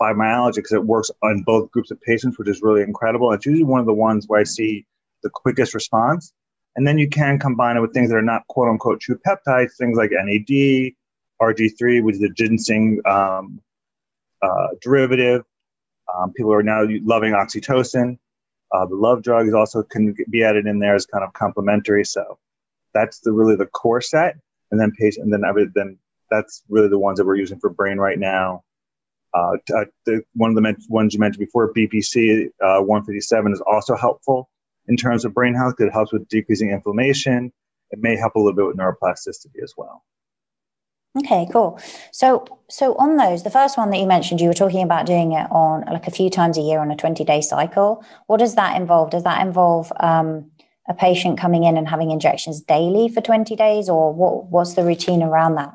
fibromyalgia 0.00 0.56
because 0.56 0.72
it 0.72 0.84
works 0.84 1.10
on 1.22 1.42
both 1.44 1.70
groups 1.70 1.90
of 1.90 2.00
patients, 2.00 2.38
which 2.38 2.48
is 2.48 2.62
really 2.62 2.82
incredible. 2.82 3.32
It's 3.32 3.46
usually 3.46 3.64
one 3.64 3.80
of 3.80 3.86
the 3.86 3.92
ones 3.92 4.24
where 4.26 4.40
I 4.40 4.44
see 4.44 4.86
the 5.22 5.30
quickest 5.30 5.74
response. 5.74 6.32
And 6.76 6.86
then 6.86 6.98
you 6.98 7.08
can 7.08 7.38
combine 7.38 7.76
it 7.76 7.80
with 7.80 7.92
things 7.92 8.10
that 8.10 8.16
are 8.16 8.22
not 8.22 8.46
quote 8.48 8.68
unquote 8.68 9.00
true 9.00 9.18
peptides, 9.26 9.76
things 9.76 9.96
like 9.96 10.10
NAD, 10.12 10.92
RG3, 11.40 12.02
which 12.02 12.16
is 12.16 12.20
the 12.20 12.30
ginseng 12.30 13.00
um, 13.06 13.60
uh, 14.42 14.68
derivative. 14.80 15.44
Um, 16.14 16.32
people 16.32 16.52
are 16.52 16.62
now 16.62 16.86
loving 17.02 17.32
oxytocin. 17.32 18.18
Uh, 18.72 18.86
the 18.86 18.94
love 18.94 19.22
drug 19.22 19.48
is 19.48 19.54
also 19.54 19.82
can 19.82 20.14
be 20.30 20.44
added 20.44 20.66
in 20.66 20.78
there 20.78 20.94
as 20.94 21.06
kind 21.06 21.24
of 21.24 21.32
complementary. 21.32 22.04
So 22.04 22.38
that's 22.94 23.20
the 23.20 23.32
really 23.32 23.56
the 23.56 23.66
core 23.66 24.00
set, 24.00 24.36
and 24.70 24.80
then 24.80 24.92
patient, 24.92 25.24
and 25.24 25.32
then 25.32 25.42
every, 25.44 25.66
then 25.74 25.98
that's 26.30 26.62
really 26.68 26.88
the 26.88 26.98
ones 26.98 27.18
that 27.18 27.26
we're 27.26 27.36
using 27.36 27.58
for 27.58 27.70
brain 27.70 27.98
right 27.98 28.18
now. 28.18 28.62
Uh, 29.34 29.56
uh 29.74 29.84
the, 30.06 30.22
one 30.34 30.50
of 30.50 30.56
the 30.56 30.60
men- 30.60 30.76
ones 30.88 31.14
you 31.14 31.20
mentioned 31.20 31.44
before, 31.44 31.72
BPC 31.72 32.46
uh, 32.62 32.80
157, 32.80 33.52
is 33.52 33.60
also 33.60 33.96
helpful 33.96 34.48
in 34.88 34.96
terms 34.96 35.24
of 35.24 35.34
brain 35.34 35.54
health. 35.54 35.74
It 35.78 35.92
helps 35.92 36.12
with 36.12 36.28
decreasing 36.28 36.70
inflammation. 36.70 37.52
It 37.90 37.98
may 38.00 38.16
help 38.16 38.34
a 38.34 38.38
little 38.38 38.54
bit 38.54 38.66
with 38.66 38.76
neuroplasticity 38.76 39.62
as 39.62 39.74
well. 39.76 40.04
Okay, 41.18 41.48
cool. 41.52 41.80
So, 42.12 42.46
so 42.68 42.94
on 42.94 43.16
those, 43.16 43.42
the 43.42 43.50
first 43.50 43.76
one 43.76 43.90
that 43.90 43.98
you 43.98 44.06
mentioned, 44.06 44.40
you 44.40 44.46
were 44.46 44.54
talking 44.54 44.82
about 44.82 45.06
doing 45.06 45.32
it 45.32 45.50
on 45.50 45.82
like 45.92 46.06
a 46.06 46.12
few 46.12 46.30
times 46.30 46.56
a 46.56 46.60
year 46.60 46.78
on 46.78 46.92
a 46.92 46.96
20 46.96 47.24
day 47.24 47.40
cycle. 47.40 48.04
What 48.26 48.38
does 48.38 48.54
that 48.54 48.76
involve? 48.76 49.10
Does 49.10 49.24
that 49.24 49.44
involve 49.44 49.92
um, 49.98 50.52
a 50.88 50.94
patient 50.94 51.38
coming 51.38 51.64
in 51.64 51.76
and 51.76 51.88
having 51.88 52.12
injections 52.12 52.60
daily 52.60 53.08
for 53.08 53.20
20 53.20 53.56
days 53.56 53.88
or 53.88 54.12
what, 54.12 54.46
what's 54.46 54.74
the 54.74 54.84
routine 54.84 55.22
around 55.22 55.56
that? 55.56 55.72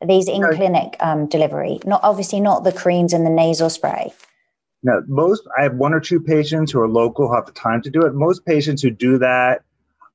Are 0.00 0.06
these 0.06 0.28
in 0.28 0.42
clinic 0.42 0.96
um, 1.00 1.26
delivery, 1.26 1.78
not 1.86 2.00
obviously 2.02 2.40
not 2.40 2.64
the 2.64 2.72
creams 2.72 3.12
and 3.12 3.24
the 3.24 3.30
nasal 3.30 3.70
spray. 3.70 4.12
No, 4.82 5.02
most, 5.06 5.46
I 5.58 5.62
have 5.62 5.74
one 5.74 5.94
or 5.94 6.00
two 6.00 6.20
patients 6.20 6.70
who 6.70 6.80
are 6.80 6.88
local, 6.88 7.28
who 7.28 7.34
have 7.34 7.46
the 7.46 7.52
time 7.52 7.82
to 7.82 7.90
do 7.90 8.02
it. 8.02 8.14
Most 8.14 8.44
patients 8.44 8.82
who 8.82 8.90
do 8.90 9.18
that 9.18 9.62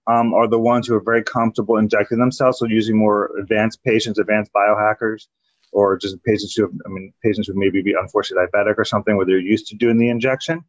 um, 0.08 0.34
are 0.34 0.48
the 0.48 0.60
ones 0.60 0.88
who 0.88 0.96
are 0.96 1.04
very 1.04 1.24
comfortable 1.24 1.78
injecting 1.78 2.20
themselves. 2.20 2.60
So 2.60 2.66
usually 2.66 2.98
more 2.98 3.32
advanced 3.38 3.84
patients, 3.84 4.20
advanced 4.20 4.52
biohackers, 4.54 5.28
or 5.72 5.98
just 5.98 6.24
patients 6.24 6.54
who 6.56 6.64
have, 6.64 6.72
I 6.86 6.90
mean, 6.90 7.14
patients 7.24 7.48
who 7.48 7.54
maybe 7.56 7.82
be 7.82 7.96
unfortunately 8.00 8.46
diabetic 8.48 8.76
or 8.78 8.86
something 8.86 9.18
where 9.18 9.26
they're 9.26 9.40
used 9.40 9.68
to 9.68 9.76
doing 9.76 9.98
the 9.98 10.10
injection. 10.10 10.64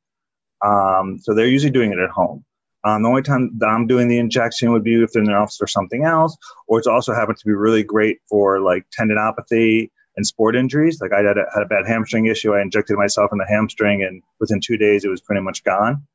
Um, 0.65 1.19
so 1.21 1.35
they're 1.35 1.47
usually 1.47 1.73
doing 1.73 1.93
it 1.93 1.99
at 1.99 2.11
home. 2.11 2.45
Um, 2.85 3.03
the 3.03 3.09
only 3.09 3.23
time 3.23 3.57
that 3.59 3.67
I'm 3.67 3.87
doing 3.87 4.09
the 4.09 4.19
injection 4.19 4.73
would 4.73 4.83
be 4.83 5.01
if 5.01 5.13
they're 5.13 5.37
office 5.37 5.61
or 5.61 5.69
something 5.69 6.05
else, 6.05 6.37
or 6.67 6.79
it's 6.79 6.89
also 6.89 7.15
happened 7.15 7.39
to 7.39 7.47
be 7.47 7.53
really 7.53 7.85
great 7.85 8.19
for 8.29 8.61
like 8.61 8.87
tendinopathy 8.99 9.91
and 10.17 10.27
sport 10.27 10.57
injuries. 10.57 11.01
Like 11.01 11.13
I 11.13 11.23
had 11.23 11.39
a, 11.39 11.45
had 11.55 11.63
a 11.63 11.67
bad 11.67 11.87
hamstring 11.87 12.27
issue. 12.27 12.55
I 12.55 12.63
injected 12.63 12.97
myself 12.97 13.31
in 13.33 13.39
the 13.39 13.47
hamstring, 13.47 14.03
and 14.03 14.23
within 14.41 14.61
two 14.61 14.77
days, 14.77 15.05
it 15.05 15.09
was 15.09 15.21
pretty 15.21 15.43
much 15.43 15.65
gone. 15.65 16.07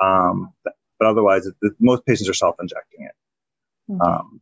Um, 0.00 0.52
but 0.64 1.06
otherwise, 1.06 1.46
it, 1.46 1.54
most 1.80 2.04
patients 2.06 2.28
are 2.28 2.34
self-injecting 2.34 3.04
it. 3.04 3.92
Okay. 3.92 4.10
Um, 4.10 4.40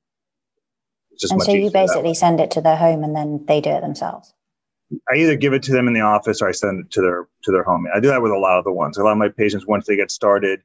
and 1.31 1.43
so 1.43 1.53
you 1.53 1.71
basically 1.71 2.15
send 2.15 2.41
it 2.41 2.51
to 2.53 2.61
their 2.61 2.77
home, 2.77 3.05
and 3.05 3.15
then 3.15 3.45
they 3.47 3.61
do 3.61 3.71
it 3.71 3.83
themselves. 3.83 4.33
I 5.13 5.17
either 5.17 5.37
give 5.37 5.53
it 5.53 5.63
to 5.65 5.73
them 5.73 5.87
in 5.87 5.95
the 5.95 6.01
office 6.01 6.43
or 6.43 6.49
I 6.49 6.53
send 6.53 6.85
it 6.85 6.91
to 6.93 7.01
their 7.01 7.29
to 7.45 7.53
their 7.53 7.63
home. 7.63 7.87
I 7.95 8.01
do 8.01 8.09
that 8.09 8.23
with 8.23 8.33
a 8.33 8.39
lot 8.39 8.59
of 8.59 8.65
the 8.65 8.73
ones. 8.73 8.97
A 8.99 9.03
lot 9.03 9.13
of 9.13 9.19
my 9.19 9.29
patients, 9.29 9.67
once 9.67 9.87
they 9.87 9.97
get 9.97 10.11
started, 10.11 10.61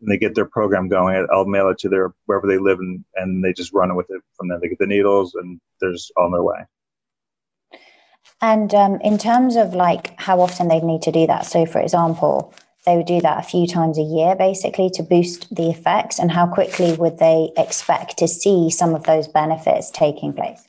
and 0.00 0.10
they 0.10 0.18
get 0.18 0.34
their 0.34 0.44
program 0.44 0.88
going, 0.88 1.26
I'll 1.32 1.46
mail 1.46 1.68
it 1.70 1.78
to 1.78 1.88
their 1.88 2.14
wherever 2.26 2.46
they 2.46 2.58
live, 2.58 2.78
and 2.78 3.04
and 3.16 3.42
they 3.42 3.52
just 3.52 3.72
run 3.72 3.94
with 3.96 4.06
it 4.10 4.22
from 4.36 4.48
there. 4.48 4.60
They 4.60 4.68
get 4.68 4.78
the 4.78 4.86
needles, 4.86 5.34
and 5.34 5.60
they're 5.80 5.94
on 6.18 6.32
their 6.32 6.42
way. 6.42 6.58
And 8.40 8.74
um, 8.74 9.00
in 9.00 9.18
terms 9.18 9.56
of 9.56 9.74
like 9.74 10.18
how 10.20 10.40
often 10.40 10.68
they'd 10.68 10.82
need 10.82 11.02
to 11.02 11.12
do 11.12 11.26
that, 11.26 11.46
so 11.46 11.64
for 11.66 11.80
example, 11.80 12.54
they 12.84 12.96
would 12.96 13.06
do 13.06 13.20
that 13.20 13.38
a 13.38 13.48
few 13.48 13.66
times 13.66 13.98
a 13.98 14.02
year 14.02 14.36
basically 14.36 14.90
to 14.90 15.02
boost 15.02 15.54
the 15.54 15.70
effects, 15.70 16.18
and 16.18 16.30
how 16.30 16.46
quickly 16.46 16.92
would 16.94 17.18
they 17.18 17.50
expect 17.56 18.18
to 18.18 18.28
see 18.28 18.70
some 18.70 18.94
of 18.94 19.04
those 19.04 19.26
benefits 19.26 19.90
taking 19.90 20.32
place? 20.32 20.66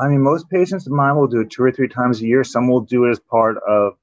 I 0.00 0.08
mean, 0.08 0.22
most 0.22 0.48
patients 0.48 0.86
of 0.86 0.92
mine 0.92 1.16
will 1.16 1.26
do 1.26 1.40
it 1.40 1.50
two 1.50 1.62
or 1.62 1.72
three 1.72 1.88
times 1.88 2.20
a 2.20 2.26
year. 2.26 2.44
Some 2.44 2.68
will 2.68 2.80
do 2.80 3.04
it 3.04 3.10
as 3.10 3.20
part 3.20 3.56
of 3.68 3.94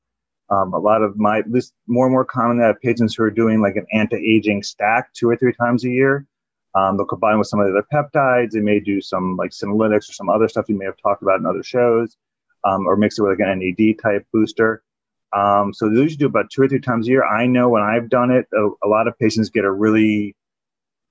um, 0.50 0.74
a 0.74 0.77
lot 0.77 1.01
of 1.01 1.18
my, 1.18 1.42
this 1.48 1.72
more 1.88 2.06
and 2.06 2.13
more 2.13 2.25
common 2.25 2.60
that 2.60 2.82
patients 2.82 3.15
who 3.15 3.24
are 3.24 3.32
doing 3.32 3.62
like 3.62 3.75
an 3.75 3.86
anti-aging 3.92 4.62
stack 4.63 5.12
two 5.13 5.30
or 5.30 5.36
three 5.36 5.54
times 5.54 5.84
a 5.86 5.89
year. 5.89 6.27
Um, 6.75 6.98
they'll 6.98 7.06
combine 7.06 7.39
with 7.39 7.48
some 7.48 7.62
of 7.62 7.68
the 7.68 7.72
other 7.72 7.88
peptides. 7.92 8.51
They 8.51 8.60
may 8.60 8.80
do 8.80 9.01
some 9.01 9.38
like 9.38 9.51
senolytics 9.51 10.10
or 10.10 10.13
some 10.13 10.30
other 10.30 10.48
stuff 10.50 10.65
you 10.68 10.77
may 10.77 10.86
have 10.86 10.98
talked 10.98 11.24
about 11.24 11.39
in 11.39 11.46
other 11.46 11.63
shows, 11.63 12.18
um, 12.65 12.88
or 12.88 12.98
mix 12.98 13.17
it 13.17 13.22
with 13.22 13.39
like 13.39 13.48
an 13.48 13.60
NAD 13.60 13.95
type 14.01 14.25
booster. 14.34 14.84
Um, 15.36 15.74
so 15.74 15.89
they 15.89 16.00
usually 16.00 16.17
do 16.17 16.27
about 16.27 16.50
two 16.50 16.62
or 16.62 16.67
three 16.67 16.79
times 16.79 17.07
a 17.07 17.12
year. 17.12 17.25
I 17.25 17.45
know 17.45 17.69
when 17.69 17.84
I've 17.84 18.10
done 18.10 18.31
it, 18.31 18.48
a, 18.53 18.69
a 18.86 18.88
lot 18.88 19.07
of 19.07 19.17
patients 19.19 19.50
get 19.50 19.65
a 19.65 19.72
really 19.72 20.36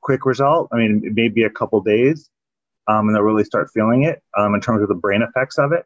quick 0.00 0.24
result. 0.24 0.68
I 0.72 0.76
mean, 0.76 1.02
maybe 1.14 1.44
a 1.44 1.50
couple 1.50 1.80
days, 1.82 2.30
um, 2.88 3.06
and 3.08 3.14
they'll 3.14 3.22
really 3.22 3.44
start 3.44 3.70
feeling 3.72 4.04
it 4.04 4.22
um, 4.38 4.54
in 4.54 4.60
terms 4.60 4.82
of 4.82 4.88
the 4.88 4.94
brain 4.94 5.22
effects 5.22 5.58
of 5.58 5.72
it. 5.72 5.84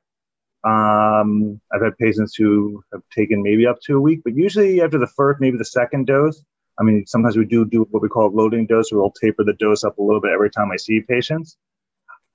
Um, 0.65 1.61
I've 1.73 1.83
had 1.83 1.97
patients 1.99 2.35
who 2.35 2.83
have 2.93 3.03
taken 3.15 3.43
maybe 3.43 3.67
up 3.67 3.81
to 3.83 3.97
a 3.97 4.01
week, 4.01 4.23
but 4.25 4.35
usually 4.35 4.83
after 4.83 4.99
the 4.99 5.07
first, 5.07 5.41
maybe 5.41 5.57
the 5.57 5.65
second 5.65 6.07
dose. 6.07 6.43
I 6.81 6.85
mean, 6.85 7.07
sometimes 7.07 7.37
we 7.37 7.45
do 7.45 7.65
do 7.65 7.87
what 7.91 8.03
we 8.03 8.09
call 8.09 8.29
a 8.29 8.35
loading 8.35 8.67
dose, 8.67 8.93
we'll 8.93 9.11
taper 9.11 9.45
the 9.45 9.55
dose 9.55 9.83
up 9.83 9.99
a 9.99 10.03
little 10.03 10.21
bit 10.21 10.33
every 10.33 10.51
time 10.51 10.71
I 10.71 10.77
see 10.77 11.01
patients. 11.01 11.57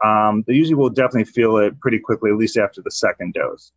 Um, 0.03 0.43
they 0.47 0.53
usually 0.53 0.75
will 0.75 0.89
definitely 0.89 1.25
feel 1.25 1.57
it 1.57 1.79
pretty 1.79 1.99
quickly, 1.99 2.29
at 2.31 2.37
least 2.37 2.57
after 2.57 2.81
the 2.81 2.91
second 2.91 3.33
dose. 3.33 3.71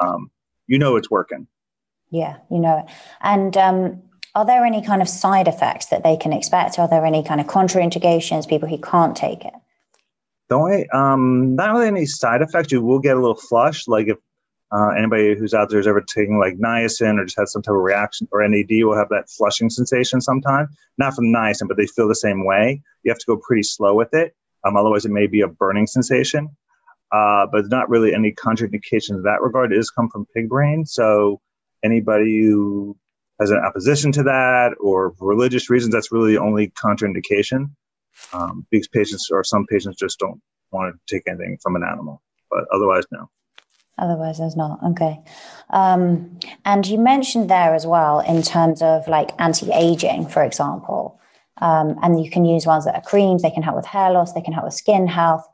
Um, 0.00 0.30
you 0.66 0.78
know 0.78 0.96
it's 0.96 1.10
working. 1.10 1.46
Yeah, 2.10 2.36
you 2.50 2.58
know 2.58 2.78
it. 2.78 2.94
And 3.22 3.56
um, 3.56 4.02
are 4.34 4.46
there 4.46 4.64
any 4.64 4.82
kind 4.82 5.02
of 5.02 5.08
side 5.08 5.48
effects 5.48 5.86
that 5.86 6.02
they 6.02 6.16
can 6.16 6.32
expect? 6.32 6.78
Are 6.78 6.88
there 6.88 7.04
any 7.04 7.22
kind 7.22 7.40
of 7.40 7.46
contraindications, 7.46 8.48
people 8.48 8.68
who 8.68 8.78
can't 8.78 9.16
take 9.16 9.44
it? 9.44 9.54
The 10.48 10.56
only, 10.56 10.88
um, 10.90 11.56
not 11.56 11.72
really 11.72 11.86
any 11.86 12.06
side 12.06 12.42
effects. 12.42 12.70
You 12.70 12.82
will 12.82 12.98
get 12.98 13.16
a 13.16 13.20
little 13.20 13.36
flush, 13.36 13.88
like 13.88 14.08
if 14.08 14.18
uh, 14.72 14.88
anybody 14.88 15.36
who's 15.36 15.54
out 15.54 15.70
there 15.70 15.78
is 15.78 15.86
ever 15.86 16.00
taking 16.00 16.38
like 16.38 16.58
niacin 16.58 17.18
or 17.18 17.24
just 17.24 17.38
had 17.38 17.48
some 17.48 17.62
type 17.62 17.74
of 17.74 17.80
reaction 17.80 18.26
or 18.32 18.46
NAD 18.46 18.70
will 18.70 18.96
have 18.96 19.08
that 19.08 19.30
flushing 19.30 19.70
sensation 19.70 20.20
sometime. 20.20 20.68
Not 20.98 21.14
from 21.14 21.26
niacin, 21.26 21.68
but 21.68 21.76
they 21.76 21.86
feel 21.86 22.08
the 22.08 22.14
same 22.14 22.44
way. 22.44 22.82
You 23.04 23.10
have 23.10 23.18
to 23.18 23.26
go 23.26 23.36
pretty 23.36 23.62
slow 23.62 23.94
with 23.94 24.12
it. 24.12 24.34
Um, 24.64 24.76
otherwise, 24.76 25.04
it 25.04 25.12
may 25.12 25.26
be 25.26 25.42
a 25.42 25.48
burning 25.48 25.86
sensation. 25.86 26.56
Uh, 27.12 27.46
but 27.52 27.68
not 27.68 27.88
really 27.88 28.12
any 28.12 28.32
contraindications 28.32 29.10
in 29.10 29.22
that 29.22 29.40
regard. 29.40 29.72
It 29.72 29.78
is 29.78 29.88
come 29.88 30.08
from 30.08 30.26
pig 30.34 30.48
brain. 30.48 30.84
So 30.84 31.40
anybody 31.84 32.42
who 32.42 32.96
has 33.40 33.50
an 33.50 33.58
opposition 33.58 34.10
to 34.12 34.24
that 34.24 34.72
or 34.80 35.14
religious 35.20 35.70
reasons, 35.70 35.94
that's 35.94 36.10
really 36.10 36.32
the 36.32 36.40
only 36.40 36.70
contraindication 36.70 37.70
um, 38.32 38.66
because 38.70 38.88
patients 38.88 39.28
or 39.30 39.44
some 39.44 39.66
patients 39.66 39.96
just 39.96 40.18
don't 40.18 40.40
want 40.72 40.92
to 40.92 41.14
take 41.14 41.22
anything 41.28 41.58
from 41.62 41.76
an 41.76 41.84
animal. 41.84 42.20
But 42.50 42.64
otherwise, 42.72 43.04
no. 43.12 43.30
Otherwise, 43.96 44.38
there's 44.38 44.56
not. 44.56 44.82
Okay. 44.82 45.20
Um, 45.70 46.40
and 46.64 46.84
you 46.84 46.98
mentioned 46.98 47.48
there 47.48 47.74
as 47.74 47.86
well 47.86 48.18
in 48.20 48.42
terms 48.42 48.82
of 48.82 49.06
like 49.06 49.30
anti 49.38 49.70
aging, 49.72 50.26
for 50.26 50.42
example. 50.42 51.20
Um, 51.60 51.96
and 52.02 52.22
you 52.22 52.30
can 52.30 52.44
use 52.44 52.66
ones 52.66 52.84
that 52.84 52.94
are 52.94 53.02
creams, 53.02 53.42
they 53.42 53.50
can 53.50 53.62
help 53.62 53.76
with 53.76 53.86
hair 53.86 54.10
loss, 54.10 54.32
they 54.32 54.40
can 54.40 54.52
help 54.52 54.64
with 54.64 54.74
skin 54.74 55.06
health. 55.06 55.46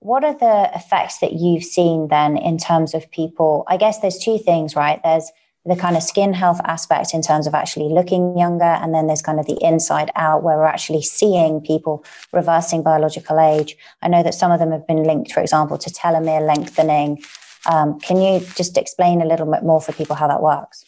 What 0.00 0.24
are 0.24 0.34
the 0.34 0.70
effects 0.74 1.18
that 1.18 1.32
you've 1.32 1.64
seen 1.64 2.08
then 2.08 2.36
in 2.36 2.58
terms 2.58 2.94
of 2.94 3.10
people? 3.10 3.64
I 3.66 3.76
guess 3.76 4.00
there's 4.00 4.18
two 4.18 4.38
things, 4.38 4.76
right? 4.76 5.00
There's 5.02 5.32
the 5.64 5.74
kind 5.74 5.96
of 5.96 6.02
skin 6.02 6.32
health 6.32 6.60
aspect 6.64 7.12
in 7.12 7.22
terms 7.22 7.46
of 7.48 7.54
actually 7.54 7.88
looking 7.88 8.38
younger. 8.38 8.64
And 8.64 8.94
then 8.94 9.08
there's 9.08 9.22
kind 9.22 9.40
of 9.40 9.46
the 9.46 9.58
inside 9.60 10.12
out 10.14 10.44
where 10.44 10.56
we're 10.56 10.66
actually 10.66 11.02
seeing 11.02 11.60
people 11.60 12.04
reversing 12.32 12.84
biological 12.84 13.40
age. 13.40 13.76
I 14.00 14.08
know 14.08 14.22
that 14.22 14.34
some 14.34 14.52
of 14.52 14.60
them 14.60 14.70
have 14.70 14.86
been 14.86 15.02
linked, 15.02 15.32
for 15.32 15.40
example, 15.40 15.76
to 15.78 15.90
telomere 15.90 16.46
lengthening. 16.46 17.20
Um, 17.66 17.98
can 17.98 18.20
you 18.20 18.46
just 18.54 18.78
explain 18.78 19.20
a 19.20 19.26
little 19.26 19.50
bit 19.50 19.64
more 19.64 19.80
for 19.80 19.92
people 19.92 20.14
how 20.14 20.28
that 20.28 20.40
works? 20.40 20.84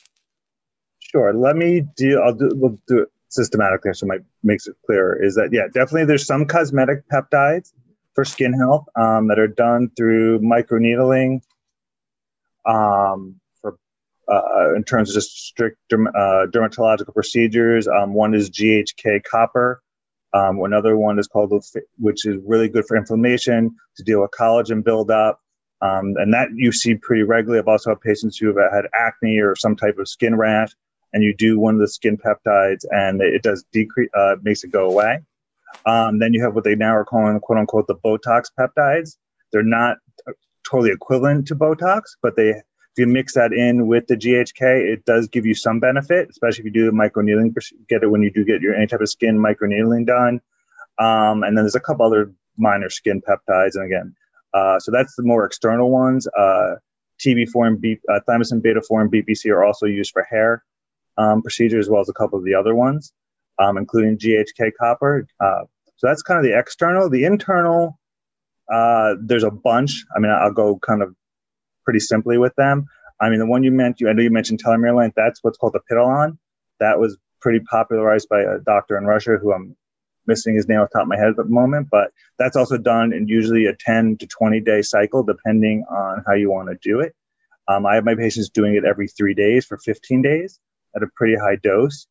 Sure. 1.01 1.35
Let 1.35 1.57
me 1.57 1.81
do, 1.97 2.21
I'll 2.21 2.35
do, 2.35 2.51
we'll 2.55 2.79
do 2.87 3.01
it 3.01 3.09
systematically 3.29 3.93
so 3.93 4.11
it 4.13 4.25
makes 4.43 4.67
it 4.67 4.77
clearer 4.87 5.23
is 5.23 5.35
that, 5.35 5.51
yeah, 5.53 5.67
definitely 5.67 6.05
there's 6.05 6.27
some 6.27 6.47
cosmetic 6.47 7.03
peptides 7.09 7.73
for 8.15 8.25
skin 8.25 8.53
health 8.53 8.87
um, 8.97 9.29
that 9.29 9.39
are 9.39 9.49
done 9.49 9.91
through 9.97 10.41
microneedling. 10.41 11.41
Um, 12.67 13.41
uh, 14.29 14.75
in 14.75 14.85
terms 14.85 15.11
of 15.11 15.15
just 15.15 15.47
strict 15.47 15.79
derm- 15.91 16.15
uh, 16.15 16.47
dermatological 16.51 17.15
procedures. 17.15 17.89
Um, 17.89 18.15
one 18.15 18.35
is 18.35 18.51
GHK 18.51 19.25
copper. 19.25 19.83
Um, 20.35 20.63
another 20.63 20.97
one 20.97 21.19
is 21.19 21.27
called, 21.27 21.53
which 21.97 22.27
is 22.27 22.37
really 22.45 22.69
good 22.69 22.85
for 22.87 22.97
inflammation 22.97 23.75
to 23.97 24.03
deal 24.03 24.21
with 24.21 24.31
collagen 24.39 24.85
buildup. 24.85 25.41
Um, 25.81 26.15
and 26.17 26.35
that 26.35 26.49
you 26.55 26.73
see 26.73 26.97
pretty 26.97 27.23
regularly. 27.23 27.61
I've 27.61 27.69
also 27.69 27.91
had 27.91 28.01
patients 28.01 28.37
who 28.37 28.49
have 28.49 28.73
had 28.73 28.87
acne 28.95 29.39
or 29.39 29.55
some 29.57 29.77
type 29.77 29.97
of 29.99 30.09
skin 30.09 30.37
rash, 30.37 30.71
and 31.13 31.23
you 31.23 31.35
do 31.35 31.59
one 31.59 31.75
of 31.75 31.81
the 31.81 31.89
skin 31.89 32.19
peptides, 32.19 32.85
and 32.91 33.21
it 33.21 33.43
does 33.43 33.65
decrease, 33.73 34.11
uh, 34.15 34.37
makes 34.43 34.65
it 34.65 34.71
go 34.71 34.91
away. 34.91 35.21
Um, 35.87 36.19
then 36.19 36.33
you 36.33 36.43
have 36.43 36.55
what 36.55 36.65
they 36.65 36.75
now 36.75 36.95
are 36.95 37.05
calling 37.05 37.39
"quote 37.41 37.59
unquote" 37.59 37.87
the 37.87 37.95
Botox 37.95 38.47
peptides. 38.59 39.17
They're 39.53 39.63
not 39.63 39.99
totally 40.69 40.91
equivalent 40.91 41.47
to 41.49 41.55
Botox, 41.55 42.03
but 42.23 42.37
they 42.37 42.51
if 42.51 42.63
you 43.07 43.07
mix 43.07 43.35
that 43.35 43.53
in 43.53 43.87
with 43.87 44.07
the 44.09 44.17
GHK, 44.17 44.93
it 44.93 45.05
does 45.05 45.29
give 45.29 45.47
you 45.47 45.55
some 45.55 45.79
benefit, 45.79 46.29
especially 46.31 46.63
if 46.63 46.65
you 46.67 46.73
do 46.73 46.87
the 46.87 46.93
microneedling. 46.93 47.55
Get 47.89 48.03
it 48.03 48.11
when 48.11 48.23
you 48.23 48.31
do 48.31 48.45
get 48.45 48.61
your 48.61 48.75
any 48.75 48.87
type 48.87 49.01
of 49.01 49.09
skin 49.09 49.39
microneedling 49.39 50.07
done. 50.07 50.41
Um, 50.99 51.45
and 51.45 51.57
then 51.57 51.65
there's 51.65 51.77
a 51.77 51.81
couple 51.81 52.05
other 52.05 52.33
minor 52.57 52.91
skin 52.91 53.23
peptides. 53.23 53.77
And 53.77 53.85
again, 53.85 54.17
uh, 54.53 54.81
so 54.81 54.91
that's 54.91 55.15
the 55.15 55.23
more 55.23 55.45
external 55.45 55.91
ones. 55.91 56.27
Uh, 56.37 56.77
TB4 57.21 57.67
and 57.67 57.81
B, 57.81 57.99
uh, 58.09 58.21
thymosin 58.29 58.63
beta 58.63 58.83
4 58.83 59.03
and 59.03 59.13
BPC 59.13 59.51
are 59.51 59.65
also 59.65 59.87
used 59.87 60.13
for 60.13 60.25
hair 60.25 60.65
um, 61.19 61.43
procedure, 61.43 61.79
as 61.79 61.91
well 61.91 62.01
as 62.01 62.09
a 62.09 62.15
couple 62.15 62.39
of 62.39 62.45
the 62.45 62.55
other 62.55 62.75
ones, 62.75 63.13
um, 63.59 63.77
including 63.77 64.17
GHK 64.17 64.73
copper. 64.79 65.27
Uh, 65.41 65.65
so 65.97 66.07
that's 66.07 66.23
kind 66.23 66.39
of 66.39 66.45
the 66.45 66.57
external. 66.57 67.11
The 67.11 67.25
internal, 67.25 67.99
uh, 68.73 69.15
there's 69.21 69.45
a 69.45 69.51
bunch. 69.51 70.05
I 70.17 70.21
mean, 70.21 70.31
I'll 70.31 70.53
go 70.53 70.79
kind 70.79 71.03
of 71.03 71.15
pretty 71.85 72.01
simply 72.01 72.39
with 72.39 72.55
them. 72.57 72.87
I 73.21 73.31
mean, 73.31 73.41
the 73.41 73.47
one 73.47 73.65
you 73.65 73.73
mentioned, 73.73 74.09
I 74.09 74.13
know 74.13 74.23
you 74.23 74.31
mentioned 74.31 74.63
telomere 74.63 74.97
length. 74.97 75.15
That's 75.17 75.43
what's 75.43 75.59
called 75.59 75.73
the 75.75 75.81
Epitalon. 75.91 76.39
That 76.79 77.01
was 77.01 77.19
pretty 77.41 77.61
popularized 77.61 78.29
by 78.29 78.43
a 78.43 78.59
doctor 78.65 78.97
in 78.97 79.05
Russia 79.05 79.39
who 79.41 79.53
I'm 79.53 79.77
missing 80.29 80.55
his 80.55 80.69
name 80.69 80.79
off 80.79 80.91
the 80.93 80.99
top 80.99 81.03
of 81.03 81.09
my 81.09 81.17
head 81.17 81.29
at 81.29 81.37
the 81.37 81.45
moment. 81.45 81.89
But 81.91 82.13
that's 82.39 82.55
also 82.55 82.79
done 82.79 83.13
in 83.13 83.27
usually 83.27 83.67
a 83.67 83.75
10 83.75 84.19
to 84.19 84.27
20 84.27 84.61
day 84.61 84.83
cycle, 84.83 85.25
depending 85.25 85.85
on 85.91 86.23
how 86.29 86.35
you 86.35 86.51
want 86.51 86.69
to 86.69 86.79
do 86.81 87.01
it. 87.01 87.17
Um, 87.67 87.87
I 87.87 87.97
have 87.97 88.05
my 88.05 88.15
patients 88.15 88.51
doing 88.51 88.77
it 88.77 88.85
every 88.85 89.09
three 89.09 89.35
days 89.35 89.67
for 89.67 89.79
15 89.79 90.23
days 90.23 90.61
at 90.97 91.03
a 91.03 91.07
pretty 91.17 91.37
high 91.37 91.57
dose. 91.57 92.07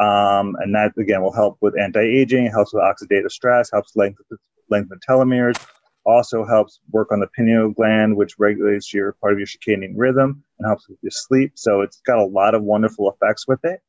Um, 0.00 0.56
and 0.60 0.74
that 0.74 0.92
again 0.98 1.22
will 1.22 1.32
help 1.32 1.58
with 1.60 1.78
anti-aging, 1.78 2.46
helps 2.46 2.72
with 2.72 2.82
oxidative 2.82 3.30
stress, 3.30 3.70
helps 3.70 3.94
lengthen, 3.94 4.24
lengthen 4.70 4.98
telomeres, 5.06 5.62
also 6.04 6.44
helps 6.44 6.80
work 6.90 7.12
on 7.12 7.20
the 7.20 7.28
pineal 7.36 7.70
gland, 7.70 8.16
which 8.16 8.38
regulates 8.38 8.92
your 8.92 9.12
part 9.20 9.32
of 9.32 9.38
your 9.38 9.46
circadian 9.46 9.92
rhythm 9.96 10.42
and 10.58 10.66
helps 10.66 10.88
with 10.88 10.98
your 11.02 11.10
sleep. 11.10 11.52
So 11.54 11.82
it's 11.82 12.00
got 12.00 12.18
a 12.18 12.24
lot 12.24 12.54
of 12.54 12.62
wonderful 12.62 13.10
effects 13.10 13.46
with 13.46 13.64
it. 13.64 13.80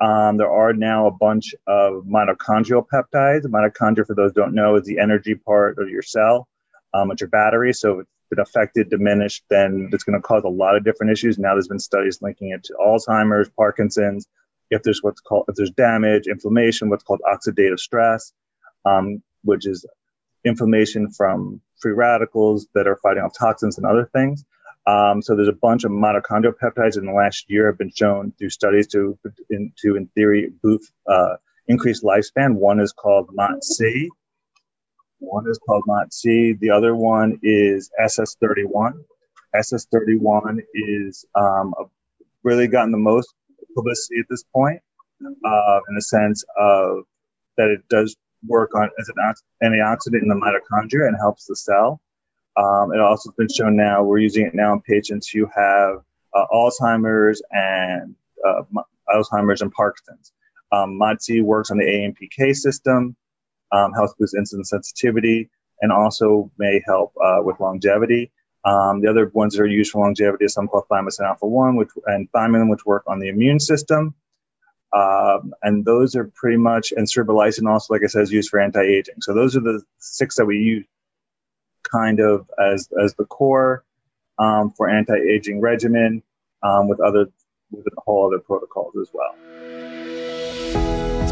Um, 0.00 0.36
there 0.36 0.50
are 0.50 0.72
now 0.72 1.06
a 1.06 1.10
bunch 1.10 1.54
of 1.66 2.04
mitochondrial 2.04 2.84
peptides. 2.92 3.46
Mitochondria, 3.46 4.06
for 4.06 4.14
those 4.14 4.32
don't 4.32 4.54
know, 4.54 4.76
is 4.76 4.84
the 4.84 4.98
energy 4.98 5.34
part 5.34 5.78
of 5.78 5.88
your 5.88 6.02
cell, 6.02 6.46
um, 6.94 7.10
it's 7.10 7.20
your 7.20 7.30
battery. 7.30 7.72
So 7.72 8.00
it's 8.00 8.10
been 8.30 8.40
affected, 8.40 8.90
diminished, 8.90 9.44
then 9.50 9.90
it's 9.92 10.04
going 10.04 10.18
to 10.18 10.22
cause 10.22 10.42
a 10.44 10.48
lot 10.48 10.76
of 10.76 10.84
different 10.84 11.12
issues. 11.12 11.38
Now 11.38 11.54
there's 11.54 11.68
been 11.68 11.78
studies 11.78 12.20
linking 12.22 12.50
it 12.50 12.64
to 12.64 12.74
Alzheimer's, 12.74 13.50
Parkinson's, 13.50 14.26
if 14.70 14.82
there's 14.82 15.02
what's 15.02 15.20
called 15.20 15.46
if 15.48 15.54
there's 15.54 15.70
damage, 15.70 16.26
inflammation, 16.26 16.90
what's 16.90 17.04
called 17.04 17.20
oxidative 17.26 17.78
stress, 17.78 18.32
um, 18.84 19.22
which 19.42 19.66
is 19.66 19.86
inflammation 20.44 21.10
from 21.10 21.60
free 21.80 21.92
radicals 21.92 22.66
that 22.74 22.86
are 22.86 22.96
fighting 22.96 23.22
off 23.22 23.32
toxins 23.38 23.78
and 23.78 23.86
other 23.86 24.08
things. 24.12 24.44
Um, 24.86 25.20
so 25.20 25.36
there's 25.36 25.48
a 25.48 25.52
bunch 25.52 25.84
of 25.84 25.90
mitochondrial 25.90 26.54
peptides 26.62 26.96
in 26.96 27.04
the 27.04 27.12
last 27.12 27.44
year 27.48 27.66
have 27.66 27.76
been 27.76 27.92
shown 27.94 28.32
through 28.38 28.50
studies 28.50 28.86
to, 28.88 29.18
in, 29.50 29.72
to 29.82 29.96
in 29.96 30.06
theory, 30.14 30.50
boost, 30.62 30.92
uh, 31.06 31.36
increase 31.66 32.02
lifespan. 32.02 32.54
One 32.54 32.80
is 32.80 32.92
called 32.92 33.28
MOTS-c. 33.32 34.08
One 35.20 35.48
is 35.48 35.58
called 35.66 35.82
MOTS-c. 35.86 36.54
The 36.60 36.70
other 36.70 36.94
one 36.94 37.38
is 37.42 37.90
SS31. 38.00 38.92
SS31 39.54 40.58
is 40.74 41.24
um, 41.34 41.74
really 42.42 42.68
gotten 42.68 42.92
the 42.92 42.98
most 42.98 43.34
publicity 43.74 44.20
at 44.20 44.26
this 44.28 44.44
point, 44.54 44.80
uh, 45.44 45.80
in 45.88 45.94
the 45.94 46.02
sense 46.02 46.44
of 46.58 47.04
that 47.56 47.68
it 47.68 47.86
does 47.88 48.16
work 48.46 48.74
on 48.74 48.88
as 49.00 49.08
an 49.08 49.34
antioxidant 49.62 50.22
in 50.22 50.28
the 50.28 50.34
mitochondria 50.34 51.08
and 51.08 51.16
helps 51.18 51.46
the 51.46 51.56
cell. 51.56 52.00
Um, 52.56 52.92
it 52.92 53.00
also 53.00 53.30
has 53.30 53.36
been 53.36 53.48
shown 53.48 53.76
now, 53.76 54.02
we're 54.02 54.18
using 54.18 54.46
it 54.46 54.54
now 54.54 54.72
in 54.72 54.80
patients 54.80 55.28
who 55.28 55.46
have 55.54 56.00
uh, 56.34 56.46
Alzheimer's 56.52 57.42
and 57.52 58.14
uh, 58.46 58.62
Alzheimer's 59.08 59.62
and 59.62 59.72
Parkinson's. 59.72 60.32
Um, 60.70 60.98
MOTS-c 60.98 61.40
works 61.40 61.70
on 61.70 61.78
the 61.78 61.84
AMPK 61.84 62.54
system, 62.54 63.16
um, 63.72 63.92
helps 63.92 64.14
boost 64.18 64.34
insulin 64.34 64.64
sensitivity, 64.64 65.50
and 65.80 65.92
also 65.92 66.50
may 66.58 66.82
help 66.86 67.12
uh, 67.22 67.38
with 67.40 67.60
longevity. 67.60 68.30
Um, 68.64 69.00
the 69.00 69.08
other 69.08 69.30
ones 69.32 69.54
that 69.54 69.62
are 69.62 69.66
used 69.66 69.92
for 69.92 70.04
longevity 70.04 70.44
is 70.44 70.52
some 70.52 70.68
called 70.68 70.84
thymosin 70.90 71.26
alpha 71.26 71.46
1 71.46 71.76
which, 71.76 71.90
and 72.06 72.30
thymidine, 72.32 72.68
which 72.68 72.84
work 72.84 73.04
on 73.06 73.18
the 73.20 73.28
immune 73.28 73.60
system. 73.60 74.14
Um, 74.92 75.54
and 75.62 75.84
those 75.84 76.16
are 76.16 76.30
pretty 76.34 76.56
much, 76.56 76.92
and 76.92 77.06
cerebrolysin 77.06 77.70
also, 77.70 77.94
like 77.94 78.02
I 78.02 78.06
said, 78.06 78.22
is 78.22 78.32
used 78.32 78.50
for 78.50 78.58
anti-aging. 78.58 79.16
So 79.20 79.34
those 79.34 79.56
are 79.56 79.60
the 79.60 79.82
six 79.98 80.36
that 80.36 80.46
we 80.46 80.58
use 80.58 80.86
kind 81.90 82.20
of 82.20 82.50
as, 82.58 82.88
as 83.02 83.14
the 83.14 83.24
core 83.24 83.84
um, 84.38 84.70
for 84.70 84.88
anti-aging 84.88 85.60
regimen 85.60 86.22
um, 86.62 86.88
with 86.88 87.00
other, 87.00 87.26
with 87.70 87.86
a 87.86 88.00
whole 88.00 88.26
other 88.26 88.38
protocols 88.38 88.94
as 89.00 89.10
well. 89.12 89.34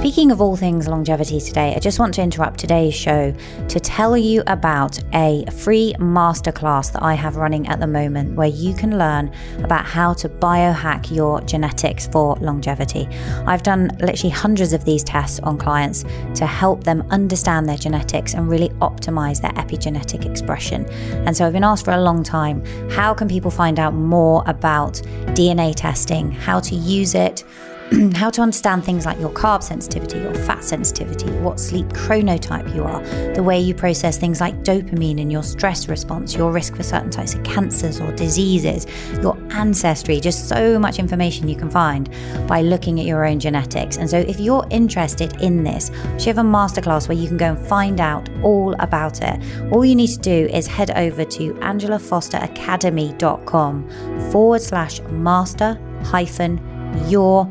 Speaking 0.06 0.30
of 0.30 0.40
all 0.40 0.54
things 0.54 0.86
longevity 0.86 1.40
today, 1.40 1.74
I 1.74 1.80
just 1.80 1.98
want 1.98 2.14
to 2.14 2.22
interrupt 2.22 2.60
today's 2.60 2.94
show 2.94 3.34
to 3.66 3.80
tell 3.80 4.16
you 4.16 4.44
about 4.46 5.00
a 5.12 5.44
free 5.50 5.94
masterclass 5.98 6.92
that 6.92 7.02
I 7.02 7.14
have 7.14 7.34
running 7.34 7.66
at 7.66 7.80
the 7.80 7.88
moment 7.88 8.36
where 8.36 8.46
you 8.46 8.72
can 8.72 8.98
learn 8.98 9.32
about 9.64 9.84
how 9.84 10.14
to 10.14 10.28
biohack 10.28 11.10
your 11.10 11.40
genetics 11.40 12.06
for 12.06 12.36
longevity. 12.36 13.08
I've 13.48 13.64
done 13.64 13.88
literally 13.98 14.30
hundreds 14.30 14.72
of 14.72 14.84
these 14.84 15.02
tests 15.02 15.40
on 15.40 15.58
clients 15.58 16.04
to 16.36 16.46
help 16.46 16.84
them 16.84 17.04
understand 17.10 17.68
their 17.68 17.76
genetics 17.76 18.34
and 18.34 18.48
really 18.48 18.68
optimize 18.78 19.42
their 19.42 19.54
epigenetic 19.54 20.24
expression. 20.24 20.86
And 21.26 21.36
so 21.36 21.44
I've 21.44 21.52
been 21.52 21.64
asked 21.64 21.84
for 21.84 21.94
a 21.94 22.00
long 22.00 22.22
time 22.22 22.64
how 22.92 23.12
can 23.12 23.26
people 23.26 23.50
find 23.50 23.80
out 23.80 23.92
more 23.92 24.44
about 24.46 25.02
DNA 25.34 25.74
testing, 25.74 26.30
how 26.30 26.60
to 26.60 26.76
use 26.76 27.16
it? 27.16 27.42
how 28.14 28.30
to 28.30 28.40
understand 28.42 28.84
things 28.84 29.06
like 29.06 29.18
your 29.20 29.30
carb 29.30 29.62
sensitivity, 29.62 30.18
your 30.18 30.34
fat 30.34 30.64
sensitivity, 30.64 31.30
what 31.38 31.60
sleep 31.60 31.86
chronotype 31.88 32.74
you 32.74 32.82
are, 32.82 33.00
the 33.34 33.42
way 33.42 33.60
you 33.60 33.74
process 33.74 34.18
things 34.18 34.40
like 34.40 34.54
dopamine 34.64 35.20
and 35.20 35.30
your 35.30 35.42
stress 35.42 35.88
response, 35.88 36.34
your 36.34 36.50
risk 36.50 36.74
for 36.74 36.82
certain 36.82 37.10
types 37.10 37.34
of 37.34 37.44
cancers 37.44 38.00
or 38.00 38.10
diseases, 38.12 38.86
your 39.20 39.38
ancestry, 39.50 40.18
just 40.20 40.48
so 40.48 40.78
much 40.78 40.98
information 40.98 41.48
you 41.48 41.54
can 41.54 41.70
find 41.70 42.10
by 42.48 42.60
looking 42.60 42.98
at 42.98 43.06
your 43.06 43.24
own 43.24 43.38
genetics. 43.38 43.98
And 43.98 44.10
so 44.10 44.18
if 44.18 44.40
you're 44.40 44.66
interested 44.70 45.40
in 45.40 45.62
this, 45.62 45.92
she 46.18 46.28
have 46.28 46.38
a 46.38 46.42
masterclass 46.42 47.06
where 47.08 47.16
you 47.16 47.28
can 47.28 47.36
go 47.36 47.50
and 47.50 47.68
find 47.68 48.00
out 48.00 48.28
all 48.42 48.74
about 48.80 49.22
it. 49.22 49.40
All 49.72 49.84
you 49.84 49.94
need 49.94 50.08
to 50.08 50.18
do 50.18 50.48
is 50.52 50.66
head 50.66 50.90
over 50.92 51.24
to 51.24 51.54
angelafosteracademy.com 51.54 54.30
forward 54.30 54.62
slash 54.62 55.00
master 55.02 55.78
hyphen 56.02 56.60
your 57.08 57.46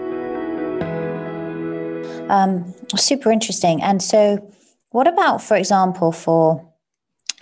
Um, 2.29 2.73
super 2.95 3.31
interesting. 3.31 3.81
And 3.81 4.01
so, 4.01 4.53
what 4.91 5.07
about, 5.07 5.41
for 5.41 5.57
example, 5.57 6.11
for 6.11 6.69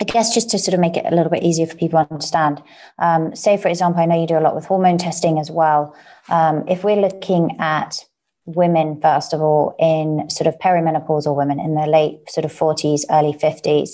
I 0.00 0.04
guess 0.04 0.32
just 0.32 0.50
to 0.50 0.58
sort 0.58 0.74
of 0.74 0.80
make 0.80 0.96
it 0.96 1.04
a 1.06 1.14
little 1.14 1.30
bit 1.30 1.42
easier 1.42 1.66
for 1.66 1.76
people 1.76 1.98
to 1.98 2.12
understand, 2.12 2.62
um, 2.98 3.34
say, 3.34 3.56
for 3.56 3.68
example, 3.68 4.00
I 4.00 4.06
know 4.06 4.20
you 4.20 4.28
do 4.28 4.38
a 4.38 4.40
lot 4.40 4.54
with 4.54 4.66
hormone 4.66 4.96
testing 4.96 5.40
as 5.40 5.50
well. 5.50 5.96
Um, 6.28 6.64
if 6.68 6.84
we're 6.84 7.00
looking 7.00 7.56
at 7.58 8.04
women, 8.44 9.00
first 9.00 9.32
of 9.32 9.42
all, 9.42 9.74
in 9.78 10.30
sort 10.30 10.46
of 10.46 10.58
perimenopausal 10.60 11.36
women 11.36 11.58
in 11.58 11.74
their 11.74 11.88
late 11.88 12.30
sort 12.30 12.44
of 12.44 12.52
40s, 12.52 13.02
early 13.10 13.32
50s, 13.32 13.90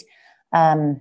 um, 0.53 1.01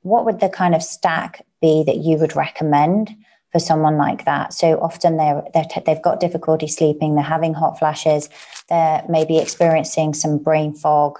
what 0.00 0.24
would 0.24 0.40
the 0.40 0.48
kind 0.48 0.74
of 0.74 0.82
stack 0.82 1.44
be 1.60 1.84
that 1.84 1.98
you 1.98 2.16
would 2.16 2.34
recommend 2.34 3.14
for 3.52 3.58
someone 3.58 3.96
like 3.96 4.24
that. 4.24 4.52
So 4.52 4.78
often 4.80 5.16
they're, 5.16 5.42
they're 5.52 5.64
t- 5.64 5.82
they've 5.84 6.02
got 6.02 6.20
difficulty 6.20 6.68
sleeping, 6.68 7.14
they're 7.14 7.24
having 7.24 7.54
hot 7.54 7.78
flashes, 7.78 8.28
they're 8.68 9.04
maybe 9.08 9.38
experiencing 9.38 10.14
some 10.14 10.38
brain 10.38 10.74
fog. 10.74 11.18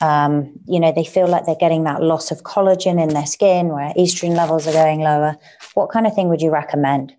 Um, 0.00 0.58
you 0.66 0.80
know, 0.80 0.92
they 0.92 1.04
feel 1.04 1.28
like 1.28 1.44
they're 1.44 1.54
getting 1.54 1.84
that 1.84 2.02
loss 2.02 2.30
of 2.30 2.42
collagen 2.42 3.00
in 3.00 3.10
their 3.10 3.26
skin 3.26 3.68
where 3.68 3.92
estrogen 3.94 4.34
levels 4.34 4.66
are 4.66 4.72
going 4.72 5.00
lower. 5.00 5.36
What 5.74 5.90
kind 5.90 6.06
of 6.06 6.14
thing 6.14 6.28
would 6.30 6.40
you 6.40 6.50
recommend? 6.50 7.14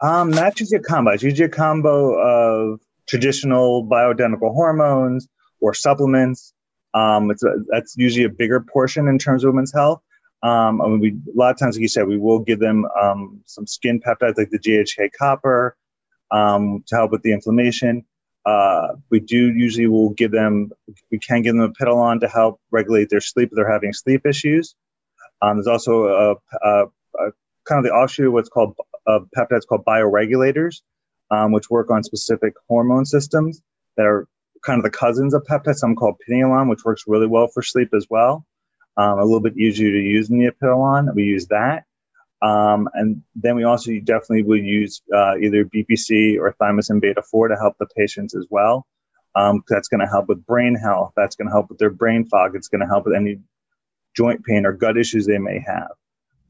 Um, 0.00 0.32
usually 0.60 0.78
a 0.78 0.82
combo. 0.82 1.10
It's 1.12 1.22
usually 1.22 1.46
a 1.46 1.48
combo 1.48 2.14
of 2.14 2.80
traditional 3.08 3.86
bioidentical 3.86 4.54
hormones 4.54 5.28
or 5.60 5.74
supplements. 5.74 6.52
Um, 6.94 7.30
it's 7.30 7.42
a, 7.42 7.54
that's 7.68 7.96
usually 7.96 8.24
a 8.24 8.28
bigger 8.28 8.60
portion 8.60 9.08
in 9.08 9.18
terms 9.18 9.44
of 9.44 9.48
women's 9.52 9.72
health. 9.72 10.00
Um, 10.44 10.82
I 10.82 10.88
mean, 10.88 11.00
we, 11.00 11.08
a 11.32 11.34
lot 11.34 11.52
of 11.52 11.58
times, 11.58 11.76
like 11.76 11.80
you 11.80 11.88
said, 11.88 12.06
we 12.06 12.18
will 12.18 12.40
give 12.40 12.60
them 12.60 12.84
um, 13.00 13.40
some 13.46 13.66
skin 13.66 13.98
peptides 13.98 14.36
like 14.36 14.50
the 14.50 14.58
GHK 14.58 15.10
copper 15.18 15.74
um, 16.30 16.84
to 16.88 16.96
help 16.96 17.12
with 17.12 17.22
the 17.22 17.32
inflammation. 17.32 18.04
Uh, 18.44 18.88
we 19.10 19.20
do 19.20 19.54
usually 19.54 19.86
will 19.86 20.10
give 20.10 20.30
them, 20.30 20.70
we 21.10 21.18
can 21.18 21.40
give 21.40 21.54
them 21.54 21.62
a 21.62 21.70
Epitalon 21.70 22.20
to 22.20 22.28
help 22.28 22.60
regulate 22.70 23.08
their 23.08 23.22
sleep 23.22 23.48
if 23.50 23.56
they're 23.56 23.72
having 23.72 23.94
sleep 23.94 24.26
issues. 24.26 24.74
Um, 25.40 25.56
there's 25.56 25.66
also 25.66 26.04
a, 26.04 26.32
a, 26.62 26.84
a, 26.84 27.30
kind 27.64 27.78
of 27.78 27.84
the 27.84 27.92
offshoot 27.92 28.26
of 28.26 28.34
what's 28.34 28.50
called 28.50 28.76
uh, 29.06 29.20
peptides 29.34 29.66
called 29.66 29.86
bioregulators, 29.86 30.82
um, 31.30 31.52
which 31.52 31.70
work 31.70 31.90
on 31.90 32.02
specific 32.02 32.52
hormone 32.68 33.06
systems 33.06 33.62
that 33.96 34.04
are 34.04 34.28
kind 34.62 34.78
of 34.78 34.84
the 34.84 34.90
cousins 34.90 35.32
of 35.32 35.42
peptides. 35.44 35.76
Some 35.76 35.96
called 35.96 36.16
pinealon, 36.28 36.68
which 36.68 36.84
works 36.84 37.04
really 37.06 37.26
well 37.26 37.48
for 37.48 37.62
sleep 37.62 37.94
as 37.94 38.06
well 38.10 38.44
um, 38.96 39.18
a 39.18 39.24
little 39.24 39.40
bit 39.40 39.56
easier 39.56 39.90
to 39.90 39.98
use 39.98 40.30
in 40.30 40.38
the 40.38 40.50
Epitalon. 40.50 41.14
We 41.14 41.24
use 41.24 41.46
that. 41.48 41.84
Um, 42.42 42.88
and 42.92 43.22
then 43.34 43.56
we 43.56 43.64
also 43.64 43.92
definitely 44.00 44.42
will 44.42 44.58
use 44.58 45.02
uh, 45.14 45.36
either 45.38 45.64
BPC 45.64 46.38
or 46.38 46.54
thymosin 46.60 47.00
beta 47.00 47.22
4 47.22 47.48
to 47.48 47.56
help 47.56 47.76
the 47.78 47.86
patients 47.96 48.34
as 48.34 48.46
well. 48.50 48.86
Um, 49.34 49.64
that's 49.68 49.88
going 49.88 50.00
to 50.00 50.06
help 50.06 50.28
with 50.28 50.44
brain 50.46 50.74
health. 50.74 51.12
That's 51.16 51.36
going 51.36 51.48
to 51.48 51.52
help 51.52 51.70
with 51.70 51.78
their 51.78 51.90
brain 51.90 52.26
fog. 52.26 52.54
It's 52.54 52.68
going 52.68 52.82
to 52.82 52.86
help 52.86 53.06
with 53.06 53.16
any 53.16 53.40
joint 54.14 54.44
pain 54.44 54.66
or 54.66 54.72
gut 54.72 54.96
issues 54.96 55.26
they 55.26 55.38
may 55.38 55.64
have. 55.66 55.90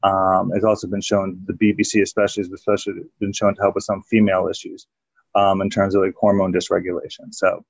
Um, 0.03 0.51
it's 0.53 0.65
also 0.65 0.87
been 0.87 1.01
shown, 1.01 1.41
the 1.45 1.53
BPC 1.53 2.01
especially 2.01 2.43
has 2.43 2.51
especially 2.51 2.93
been 3.19 3.33
shown 3.33 3.55
to 3.55 3.61
help 3.61 3.75
with 3.75 3.85
some 3.85 4.03
female 4.03 4.47
issues 4.49 4.85
um, 5.33 5.61
in 5.61 5.69
terms 5.69 5.95
of 5.95 6.03
like 6.03 6.13
hormone 6.15 6.53
dysregulation. 6.53 7.31
So 7.33 7.65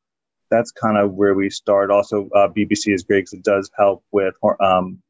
that's 0.49 0.71
kind 0.71 0.97
of 0.97 1.13
where 1.13 1.33
we 1.33 1.49
start. 1.49 1.91
Also, 1.91 2.29
uh, 2.35 2.47
BPC 2.47 2.93
is 2.93 3.03
great 3.03 3.21
because 3.21 3.33
it 3.33 3.43
does 3.43 3.69
help 3.77 4.03
with 4.11 4.35
um, 4.59 5.01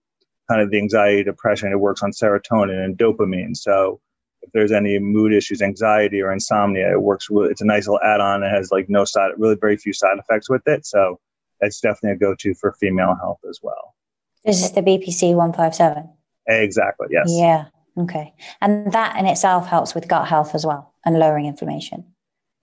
kind 0.50 0.62
of 0.62 0.71
the 0.71 0.78
anxiety, 0.78 1.24
depression. 1.24 1.71
It 1.71 1.80
works 1.80 2.04
on 2.04 2.12
serotonin 2.12 2.84
and 2.84 2.98
dopamine. 2.98 3.56
So 3.56 4.00
if 4.41 4.52
there's 4.54 4.71
any 4.71 5.00
mood 5.00 5.34
issues, 5.34 5.62
anxiety 5.62 6.21
or 6.21 6.32
insomnia, 6.32 6.91
it 6.91 7.02
works. 7.02 7.30
Really, 7.30 7.50
it's 7.52 7.62
a 7.62 7.65
nice 7.65 7.88
little 7.88 8.02
add-on. 8.02 8.43
It 8.43 8.50
has 8.50 8.71
like 8.71 8.89
no 8.89 9.06
side, 9.06 9.32
really 9.38 9.56
very 9.56 9.78
few 9.78 9.93
side 9.93 10.17
effects 10.17 10.50
with 10.50 10.62
it. 10.67 10.86
So 10.86 11.19
it's 11.62 11.80
definitely 11.80 12.12
a 12.12 12.17
go-to 12.17 12.54
for 12.54 12.74
female 12.74 13.15
health 13.15 13.39
as 13.50 13.60
well. 13.62 13.95
This 14.43 14.63
is 14.63 14.71
the 14.71 14.82
BPC 14.82 15.34
one 15.36 15.54
five 15.54 15.74
seven. 15.74 16.10
Exactly. 16.48 17.08
Yes. 17.10 17.26
Yeah. 17.30 17.65
Okay. 17.98 18.34
And 18.62 18.91
that 18.91 19.17
in 19.17 19.26
itself 19.26 19.67
helps 19.67 19.95
with 19.95 20.08
gut 20.08 20.28
health 20.28 20.54
as 20.54 20.65
well 20.65 20.93
and 21.06 21.17
lowering 21.17 21.45
inflammation. 21.45 22.06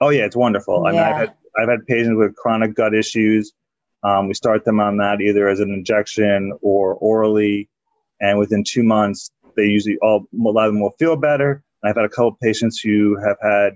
Oh 0.02 0.10
yeah, 0.10 0.26
it's 0.26 0.36
wonderful. 0.36 0.82
Yeah. 0.84 0.90
I 0.90 0.92
mean, 0.92 1.02
I've 1.02 1.16
had 1.18 1.34
I've 1.58 1.70
had 1.70 1.86
patients 1.86 2.16
with 2.18 2.36
chronic 2.36 2.74
gut 2.74 2.94
issues 2.94 3.52
Um, 4.04 4.28
we 4.28 4.34
start 4.34 4.64
them 4.66 4.80
on 4.80 4.98
that 4.98 5.22
either 5.22 5.48
as 5.48 5.60
an 5.60 5.72
injection 5.72 6.54
or 6.62 6.94
orally, 6.96 7.70
and 8.20 8.38
within 8.38 8.64
two 8.66 8.84
months, 8.84 9.30
they 9.56 9.64
usually 9.64 9.98
all 10.02 10.26
a 10.34 10.38
lot 10.50 10.68
of 10.68 10.74
them 10.74 10.82
will 10.82 10.96
feel 10.98 11.16
better. 11.16 11.64
I've 11.84 11.96
had 11.96 12.06
a 12.06 12.10
couple 12.10 12.38
patients 12.42 12.80
who 12.80 13.18
have 13.24 13.38
had 13.42 13.74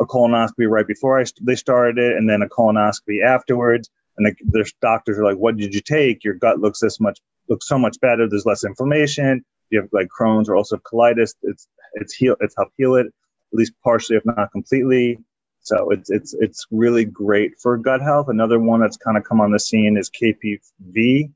a 0.00 0.06
colonoscopy 0.06 0.68
right 0.68 0.86
before 0.86 1.20
I, 1.20 1.26
they 1.42 1.56
started 1.56 1.98
it, 1.98 2.16
and 2.18 2.30
then 2.30 2.42
a 2.42 2.48
colonoscopy 2.48 3.24
afterwards. 3.24 3.90
And 4.18 4.26
the, 4.26 4.34
their 4.46 4.66
doctors 4.82 5.18
are 5.18 5.24
like, 5.24 5.38
"What 5.38 5.58
did 5.58 5.74
you 5.74 5.82
take? 5.82 6.24
Your 6.24 6.34
gut 6.34 6.60
looks 6.60 6.80
this 6.80 7.00
much 7.00 7.20
looks 7.48 7.68
so 7.68 7.78
much 7.78 8.00
better. 8.00 8.28
There's 8.28 8.46
less 8.46 8.64
inflammation. 8.64 9.44
You 9.70 9.82
have 9.82 9.90
like 9.92 10.08
Crohn's 10.18 10.48
or 10.50 10.56
ulcerative 10.56 10.82
colitis. 10.82 11.34
It's 11.44 11.68
it's 11.94 12.14
heal 12.14 12.36
it's 12.40 12.56
helped 12.58 12.74
heal 12.78 12.96
it 12.96 13.06
at 13.06 13.58
least 13.58 13.74
partially, 13.84 14.16
if 14.16 14.26
not 14.26 14.52
completely. 14.52 15.18
So 15.64 15.90
it's 15.90 16.10
it's 16.10 16.34
it's 16.34 16.66
really 16.70 17.06
great 17.06 17.58
for 17.58 17.78
gut 17.78 18.02
health. 18.02 18.28
Another 18.28 18.60
one 18.60 18.80
that's 18.80 18.98
kind 18.98 19.16
of 19.16 19.24
come 19.24 19.40
on 19.40 19.50
the 19.50 19.58
scene 19.58 19.96
is 19.96 20.10
KPV, 20.10 21.32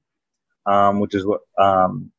um, 0.67 1.01
which 1.01 1.15
is 1.15 1.25
what 1.25 1.41
um, 1.59 2.13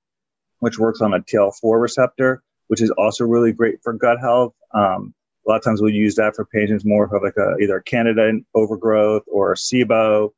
which 0.58 0.80
works 0.80 1.02
on 1.02 1.14
a 1.14 1.20
TL4 1.20 1.80
receptor, 1.80 2.42
which 2.68 2.82
is 2.82 2.90
also 2.90 3.26
really 3.26 3.52
great 3.52 3.84
for 3.84 3.94
gut 3.94 4.20
health. 4.20 4.56
Um, 4.74 5.14
a 5.46 5.52
lot 5.52 5.58
of 5.58 5.64
times 5.64 5.84
we'll 5.84 5.94
use 5.94 6.16
that 6.16 6.36
for 6.36 6.46
patients 6.46 6.84
more 6.84 7.04
of 7.06 7.22
like 7.22 7.38
a, 7.38 7.58
either 7.62 7.80
candida 7.80 8.40
overgrowth 8.56 9.24
or 9.28 9.54
SIBO, 9.54 10.32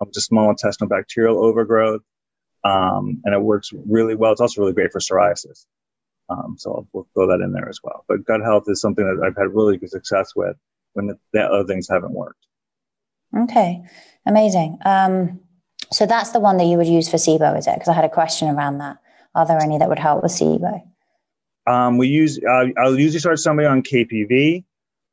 um, 0.00 0.10
just 0.14 0.28
small 0.28 0.48
intestinal 0.48 0.88
bacterial 0.88 1.44
overgrowth. 1.44 2.00
Um, 2.64 3.20
and 3.24 3.34
it 3.34 3.40
works 3.40 3.70
really 3.86 4.14
well. 4.14 4.32
It's 4.32 4.40
also 4.40 4.62
really 4.62 4.72
great 4.72 4.92
for 4.92 4.98
psoriasis. 4.98 5.66
Um, 6.30 6.56
so 6.58 6.72
I'll, 6.72 6.88
we'll 6.92 7.08
throw 7.14 7.28
that 7.28 7.42
in 7.44 7.52
there 7.52 7.68
as 7.68 7.80
well. 7.82 8.04
But 8.08 8.24
gut 8.24 8.40
health 8.42 8.64
is 8.66 8.80
something 8.80 9.04
that 9.04 9.24
I've 9.24 9.36
had 9.36 9.54
really 9.54 9.76
good 9.76 9.90
success 9.90 10.32
with 10.34 10.56
when 10.94 11.06
the, 11.06 11.18
the 11.32 11.42
other 11.42 11.64
things 11.64 11.88
haven't 11.88 12.12
worked. 12.12 12.46
Okay, 13.36 13.82
amazing. 14.26 14.78
Um, 14.84 15.40
so 15.92 16.06
that's 16.06 16.30
the 16.30 16.40
one 16.40 16.56
that 16.58 16.64
you 16.64 16.76
would 16.76 16.86
use 16.86 17.08
for 17.08 17.16
SIBO, 17.16 17.58
is 17.58 17.66
it? 17.66 17.74
Because 17.74 17.88
I 17.88 17.94
had 17.94 18.04
a 18.04 18.10
question 18.10 18.48
around 18.48 18.78
that. 18.78 18.98
Are 19.34 19.46
there 19.46 19.60
any 19.60 19.78
that 19.78 19.88
would 19.88 19.98
help 19.98 20.22
with 20.22 20.32
SIBO? 20.32 20.82
Um, 21.66 21.98
we 21.98 22.08
use 22.08 22.38
uh, 22.38 22.66
I'll 22.78 22.98
usually 22.98 23.20
start 23.20 23.38
somebody 23.38 23.66
on 23.66 23.82
KPV, 23.82 24.64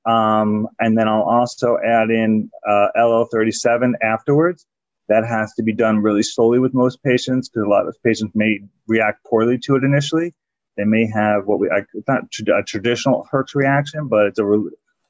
um, 0.05 0.67
and 0.79 0.97
then 0.97 1.07
I'll 1.07 1.23
also 1.23 1.77
add 1.85 2.09
in 2.09 2.49
uh, 2.67 2.87
LL37 2.97 3.93
afterwards. 4.01 4.65
That 5.09 5.25
has 5.25 5.53
to 5.55 5.63
be 5.63 5.73
done 5.73 5.99
really 5.99 6.23
slowly 6.23 6.59
with 6.59 6.73
most 6.73 7.03
patients 7.03 7.49
because 7.49 7.65
a 7.65 7.69
lot 7.69 7.87
of 7.87 7.95
patients 8.03 8.31
may 8.33 8.61
react 8.87 9.23
poorly 9.25 9.59
to 9.59 9.75
it 9.75 9.83
initially. 9.83 10.33
They 10.77 10.85
may 10.85 11.07
have 11.07 11.45
what 11.45 11.59
we 11.59 11.69
it's 11.93 12.07
not 12.07 12.23
a 12.57 12.63
traditional 12.63 13.27
Herx 13.31 13.53
reaction, 13.53 14.07
but 14.07 14.25
it's 14.25 14.39
a 14.39 14.45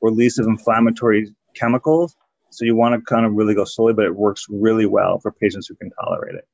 release 0.05 0.37
of 0.39 0.45
inflammatory 0.45 1.33
chemicals. 1.55 2.15
So 2.51 2.63
you 2.63 2.75
want 2.75 2.95
to 2.95 3.01
kind 3.01 3.25
of 3.25 3.33
really 3.33 3.55
go 3.55 3.65
slowly, 3.65 3.93
but 3.93 4.05
it 4.05 4.15
works 4.15 4.45
really 4.49 4.85
well 4.85 5.19
for 5.19 5.31
patients 5.31 5.67
who 5.67 5.75
can 5.75 5.91
tolerate 6.01 6.35
it. 6.35 6.47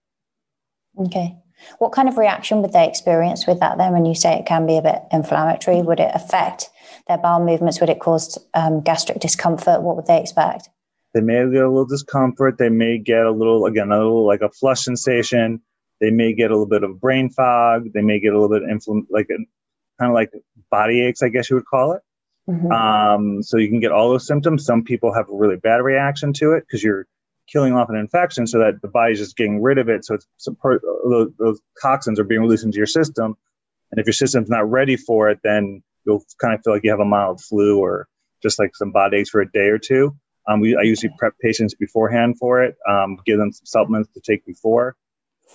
Okay. 0.97 1.37
What 1.77 1.91
kind 1.91 2.09
of 2.09 2.17
reaction 2.17 2.61
would 2.61 2.73
they 2.73 2.87
experience 2.87 3.45
with 3.45 3.59
that 3.59 3.77
then 3.77 3.93
when 3.93 4.05
you 4.05 4.15
say 4.15 4.33
it 4.33 4.47
can 4.47 4.65
be 4.65 4.77
a 4.77 4.81
bit 4.81 5.03
inflammatory? 5.11 5.81
Would 5.81 5.99
it 5.99 6.11
affect 6.13 6.69
their 7.07 7.19
bowel 7.19 7.45
movements? 7.45 7.79
Would 7.79 7.89
it 7.89 7.99
cause 7.99 8.37
um, 8.55 8.81
gastric 8.81 9.19
discomfort? 9.19 9.83
What 9.83 9.95
would 9.95 10.07
they 10.07 10.19
expect? 10.19 10.69
They 11.13 11.21
may 11.21 11.43
get 11.51 11.63
a 11.63 11.69
little 11.69 11.85
discomfort. 11.85 12.57
They 12.57 12.69
may 12.69 12.97
get 12.97 13.25
a 13.25 13.31
little, 13.31 13.65
again, 13.65 13.91
a 13.91 13.97
little 13.97 14.25
like 14.25 14.41
a 14.41 14.49
flush 14.49 14.81
sensation. 14.85 15.61
They 15.99 16.09
may 16.09 16.33
get 16.33 16.49
a 16.49 16.55
little 16.55 16.67
bit 16.67 16.83
of 16.83 16.99
brain 16.99 17.29
fog. 17.29 17.93
They 17.93 18.01
may 18.01 18.19
get 18.19 18.33
a 18.33 18.39
little 18.39 18.57
bit 18.57 18.67
infl- 18.67 19.05
like 19.11 19.27
a, 19.29 19.37
kind 19.99 20.09
of 20.09 20.13
like 20.13 20.31
body 20.71 21.03
aches, 21.03 21.21
I 21.21 21.29
guess 21.29 21.49
you 21.49 21.57
would 21.57 21.65
call 21.65 21.91
it. 21.91 22.01
Mm-hmm. 22.49 22.71
Um, 22.71 23.43
so 23.43 23.58
you 23.58 23.69
can 23.69 23.80
get 23.80 23.91
all 23.91 24.10
those 24.10 24.27
symptoms. 24.27 24.65
Some 24.65 24.84
people 24.84 25.13
have 25.13 25.30
a 25.30 25.36
really 25.36 25.58
bad 25.58 25.77
reaction 25.77 26.34
to 26.34 26.54
it 26.54 26.62
because 26.62 26.84
you're 26.84 27.08
killing 27.47 27.73
off 27.73 27.89
an 27.89 27.95
infection 27.95 28.47
so 28.47 28.60
that 28.60 28.82
the 28.82 28.88
body's 28.88 29.19
just 29.19 29.38
getting 29.38 29.62
rid 29.62 29.77
of 29.77 29.89
it. 29.89 30.06
So 30.06 30.15
it's 30.15 30.27
some 30.38 30.56
part, 30.56 30.82
those, 31.08 31.32
those 31.38 31.62
toxins 31.82 32.19
are 32.19 32.23
being 32.23 32.41
released 32.41 32.63
into 32.63 32.77
your 32.77 32.88
system. 32.88 33.36
And 33.91 33.99
if 33.99 34.06
your 34.06 34.13
system's 34.13 34.49
not 34.49 34.69
ready 34.69 34.95
for 34.95 35.30
it, 35.30 35.39
then 35.43 35.84
you'll 36.06 36.23
kind 36.39 36.54
of 36.54 36.62
feel 36.63 36.73
like 36.73 36.84
you 36.84 36.91
have 36.91 36.99
a 36.99 37.06
mild 37.06 37.41
flu 37.41 37.77
or 37.77 38.08
just 38.41 38.58
like 38.58 38.75
some 38.75 38.91
body 38.91 39.17
aches 39.17 39.30
for 39.30 39.41
a 39.41 39.51
day 39.51 39.67
or 39.67 39.77
two. 39.77 40.15
Um, 40.47 40.60
we, 40.60 40.75
I 40.75 40.82
usually 40.82 41.13
prep 41.17 41.34
patients 41.39 41.75
beforehand 41.75 42.38
for 42.39 42.63
it, 42.63 42.75
um, 42.89 43.17
give 43.25 43.38
them 43.38 43.51
some 43.51 43.65
supplements 43.65 44.10
to 44.13 44.21
take 44.21 44.45
before. 44.45 44.95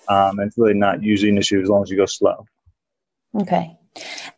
Um, 0.08 0.38
and 0.38 0.48
it's 0.48 0.58
really 0.58 0.74
not 0.74 1.02
usually 1.02 1.30
an 1.30 1.38
issue 1.38 1.60
as 1.60 1.68
long 1.68 1.82
as 1.82 1.90
you 1.90 1.96
go 1.96 2.06
slow. 2.06 2.46
Okay. 3.34 3.76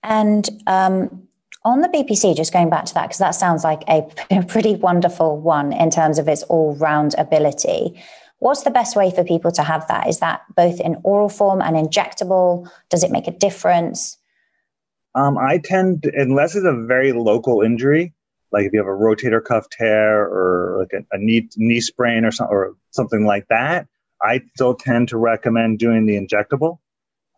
And 0.03 0.49
um, 0.67 1.28
on 1.69 1.81
the 1.83 1.89
BPC, 1.89 2.37
just 2.37 2.53
going 2.53 2.71
back 2.71 2.87
to 2.87 2.95
that, 2.95 3.05
because 3.05 3.19
that 3.19 3.33
sounds 3.33 3.65
like 3.65 3.83
a, 3.89 4.03
pretty 4.49 4.75
wonderful 4.75 5.41
one 5.41 5.73
in 5.73 5.91
terms 5.91 6.19
of 6.19 6.29
its 6.29 6.43
all 6.45 6.75
round 6.77 7.15
ability. 7.19 8.01
What's 8.41 8.63
the 8.63 8.71
best 8.71 8.97
way 8.97 9.11
for 9.11 9.25
people 9.25 9.51
to 9.53 9.63
have 9.63 9.87
that? 9.89 10.09
Is 10.09 10.21
that 10.21 10.43
both 10.57 10.81
in 10.81 10.97
oral 11.03 11.29
form 11.29 11.61
and 11.61 11.77
injectable? 11.77 12.71
Does 12.89 13.03
it 13.03 13.11
make 13.11 13.27
a 13.27 13.33
difference? 13.33 14.17
Um, 15.15 15.37
I 15.37 15.59
tend, 15.59 16.05
to, 16.05 16.13
unless 16.15 16.55
it's 16.55 16.67
a 16.67 16.85
very 16.87 17.13
local 17.13 17.63
injury, 17.63 18.15
like 18.53 18.65
if 18.65 18.73
you 18.73 18.79
have 18.79 18.87
a 18.87 18.91
rotator 18.91 19.45
cuff 19.45 19.69
tear 19.71 20.23
or 20.23 20.79
like 20.79 20.93
a, 20.93 21.17
a 21.17 21.19
knee 21.19 21.49
knee 21.57 21.81
sprain 21.81 22.25
or, 22.25 22.31
or 22.49 22.77
something 22.93 23.27
like 23.27 23.47
that, 23.49 23.89
I 24.23 24.43
still 24.55 24.75
tend 24.75 25.09
to 25.09 25.19
recommend 25.19 25.79
doing 25.79 26.07
the 26.07 26.17
injectable. 26.17 26.79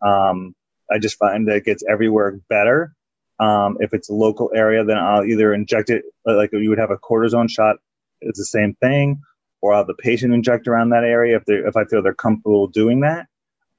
Um, 0.05 0.55
I 0.91 0.99
just 0.99 1.17
find 1.17 1.47
that 1.47 1.57
it 1.57 1.65
gets 1.65 1.83
everywhere 1.89 2.39
better. 2.49 2.93
Um, 3.41 3.77
if 3.79 3.93
it's 3.93 4.09
a 4.09 4.13
local 4.13 4.51
area, 4.55 4.83
then 4.83 4.97
I'll 4.97 5.25
either 5.25 5.51
inject 5.51 5.89
it 5.89 6.05
like 6.25 6.51
you 6.53 6.69
would 6.69 6.77
have 6.77 6.91
a 6.91 6.97
cortisone 6.97 7.49
shot. 7.49 7.77
It's 8.21 8.37
the 8.37 8.45
same 8.45 8.75
thing, 8.75 9.21
or 9.61 9.73
I'll 9.73 9.79
have 9.79 9.87
the 9.87 9.95
patient 9.95 10.33
inject 10.33 10.67
around 10.67 10.89
that 10.89 11.03
area 11.03 11.37
if 11.37 11.45
they 11.45 11.55
if 11.55 11.75
I 11.75 11.85
feel 11.85 12.03
they're 12.03 12.13
comfortable 12.13 12.67
doing 12.67 13.01
that. 13.01 13.27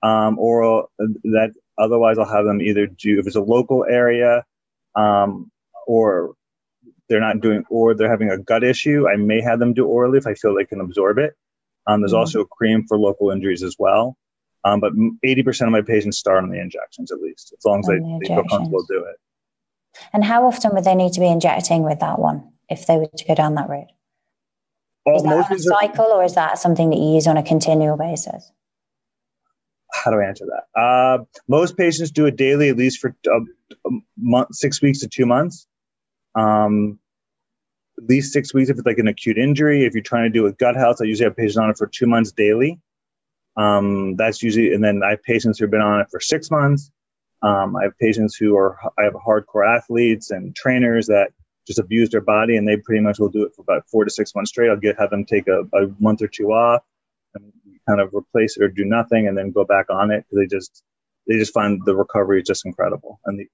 Um, 0.03 0.37
or 0.40 0.88
that 0.98 1.53
otherwise 1.79 2.18
I'll 2.18 2.27
have 2.27 2.44
them 2.44 2.61
either 2.61 2.88
do 2.88 3.20
if 3.20 3.27
it's 3.29 3.37
a 3.37 3.40
local 3.40 3.85
area, 3.88 4.44
um, 4.96 5.53
or 5.87 6.35
they're 7.09 7.20
not 7.20 7.40
doing 7.40 7.64
or 7.70 7.94
they're 7.94 8.11
having 8.11 8.31
a 8.31 8.38
gut 8.38 8.64
issue. 8.64 9.07
I 9.09 9.14
may 9.14 9.40
have 9.42 9.61
them 9.61 9.75
do 9.75 9.87
orally 9.87 10.18
if 10.18 10.27
I 10.27 10.35
feel 10.35 10.57
they 10.57 10.64
can 10.64 10.81
absorb 10.81 11.18
it. 11.18 11.35
Um, 11.87 12.01
there's 12.01 12.12
mm-hmm. 12.12 12.18
also 12.18 12.40
a 12.40 12.46
cream 12.46 12.85
for 12.88 12.98
local 12.98 13.31
injuries 13.31 13.62
as 13.62 13.77
well. 13.79 14.16
Um, 14.64 14.81
but 14.81 14.92
80% 15.25 15.66
of 15.66 15.72
my 15.72 15.83
patients 15.83 16.18
start 16.18 16.42
on 16.42 16.51
the 16.51 16.61
injections 16.61 17.11
at 17.11 17.20
least, 17.20 17.53
as 17.57 17.64
long 17.64 17.81
as 17.81 17.87
they, 17.87 17.98
the 17.98 18.18
they 18.22 18.29
feel 18.29 18.44
comfortable 18.44 18.85
do 18.88 19.05
it. 19.05 19.16
And 20.12 20.24
how 20.24 20.46
often 20.46 20.72
would 20.74 20.85
they 20.85 20.94
need 20.94 21.12
to 21.14 21.20
be 21.20 21.26
injecting 21.26 21.83
with 21.83 22.00
that 22.00 22.18
one 22.18 22.50
if 22.68 22.87
they 22.87 22.96
were 22.96 23.09
to 23.16 23.24
go 23.24 23.35
down 23.35 23.55
that 23.55 23.68
route? 23.68 23.90
Well, 25.05 25.16
is 25.16 25.22
that 25.22 25.50
on 25.50 25.57
a 25.57 25.59
cycle 25.59 26.05
or 26.05 26.24
is 26.24 26.35
that 26.35 26.59
something 26.59 26.90
that 26.90 26.96
you 26.96 27.14
use 27.14 27.26
on 27.26 27.37
a 27.37 27.42
continual 27.42 27.96
basis? 27.96 28.52
How 29.92 30.11
do 30.11 30.20
I 30.20 30.24
answer 30.24 30.46
that? 30.46 30.81
Uh, 30.81 31.24
most 31.48 31.76
patients 31.76 32.11
do 32.11 32.26
it 32.26 32.37
daily, 32.37 32.68
at 32.68 32.76
least 32.76 33.00
for 33.00 33.14
a, 33.26 33.37
a 33.87 33.90
month, 34.16 34.55
six 34.55 34.81
weeks 34.81 35.00
to 35.00 35.09
two 35.09 35.26
months. 35.26 35.66
Um, 36.35 36.98
at 37.98 38.09
least 38.09 38.33
six 38.33 38.55
weeks 38.55 38.70
if 38.70 38.78
it's 38.78 38.87
like 38.87 38.98
an 38.98 39.09
acute 39.09 39.37
injury. 39.37 39.85
If 39.85 39.92
you're 39.92 40.02
trying 40.02 40.24
to 40.24 40.31
do 40.31 40.46
a 40.46 40.52
gut 40.52 40.76
health, 40.76 40.98
I 41.00 41.05
usually 41.05 41.26
have 41.26 41.37
patients 41.37 41.59
on 41.59 41.70
it 41.70 41.76
for 41.76 41.87
two 41.87 42.07
months 42.07 42.33
daily. 42.33 42.81
Um, 43.57 44.16
that's 44.16 44.42
usually, 44.42 44.72
and 44.72 44.83
then 44.83 45.02
I 45.05 45.11
have 45.11 45.22
patients 45.22 45.59
who've 45.59 45.70
been 45.70 45.83
on 45.83 46.00
it 46.00 46.07
for 46.11 46.20
six 46.20 46.50
months. 46.50 46.90
Um, 47.42 47.76
I 47.76 47.85
have 47.85 47.98
patients 47.98 48.37
who 48.37 48.57
are, 48.57 48.78
I 48.98 49.05
have 49.05 49.14
hardcore 49.14 49.66
athletes 49.66 50.31
and 50.31 50.55
trainers 50.55 51.07
that 51.09 51.33
just 51.66 51.78
abuse 51.78 52.11
their 52.11 52.20
body 52.20 52.57
and 52.57 52.66
they 52.66 52.76
pretty 52.76 53.00
much 53.00 53.18
will 53.18 53.28
do 53.28 53.44
it 53.44 53.52
for 53.55 53.62
about 53.62 53.88
four 53.88 54.05
to 54.05 54.11
six 54.11 54.35
months 54.35 54.50
straight. 54.50 54.70
I'll 54.70 54.76
get, 54.76 54.98
have 54.98 55.11
them 55.11 55.24
take 55.24 55.48
a, 55.48 55.62
a 55.76 55.88
month 55.98 56.22
or 56.22 56.28
two 56.28 56.52
off 56.52 56.83
and 57.35 57.52
kind 57.88 58.00
of 58.00 58.12
replace 58.14 58.57
it 58.57 58.62
or 58.62 58.68
do 58.68 58.85
nothing 58.85 59.26
and 59.26 59.37
then 59.37 59.50
go 59.50 59.64
back 59.64 59.87
on 59.90 60.11
it 60.11 60.24
because 60.28 60.38
they 60.38 60.57
just, 60.57 60.83
they 61.26 61.38
just 61.38 61.52
find 61.52 61.81
the 61.85 61.96
recovery 61.96 62.40
is 62.40 62.46
just 62.46 62.66
incredible. 62.66 63.20
And 63.26 63.38
the, 63.38 63.46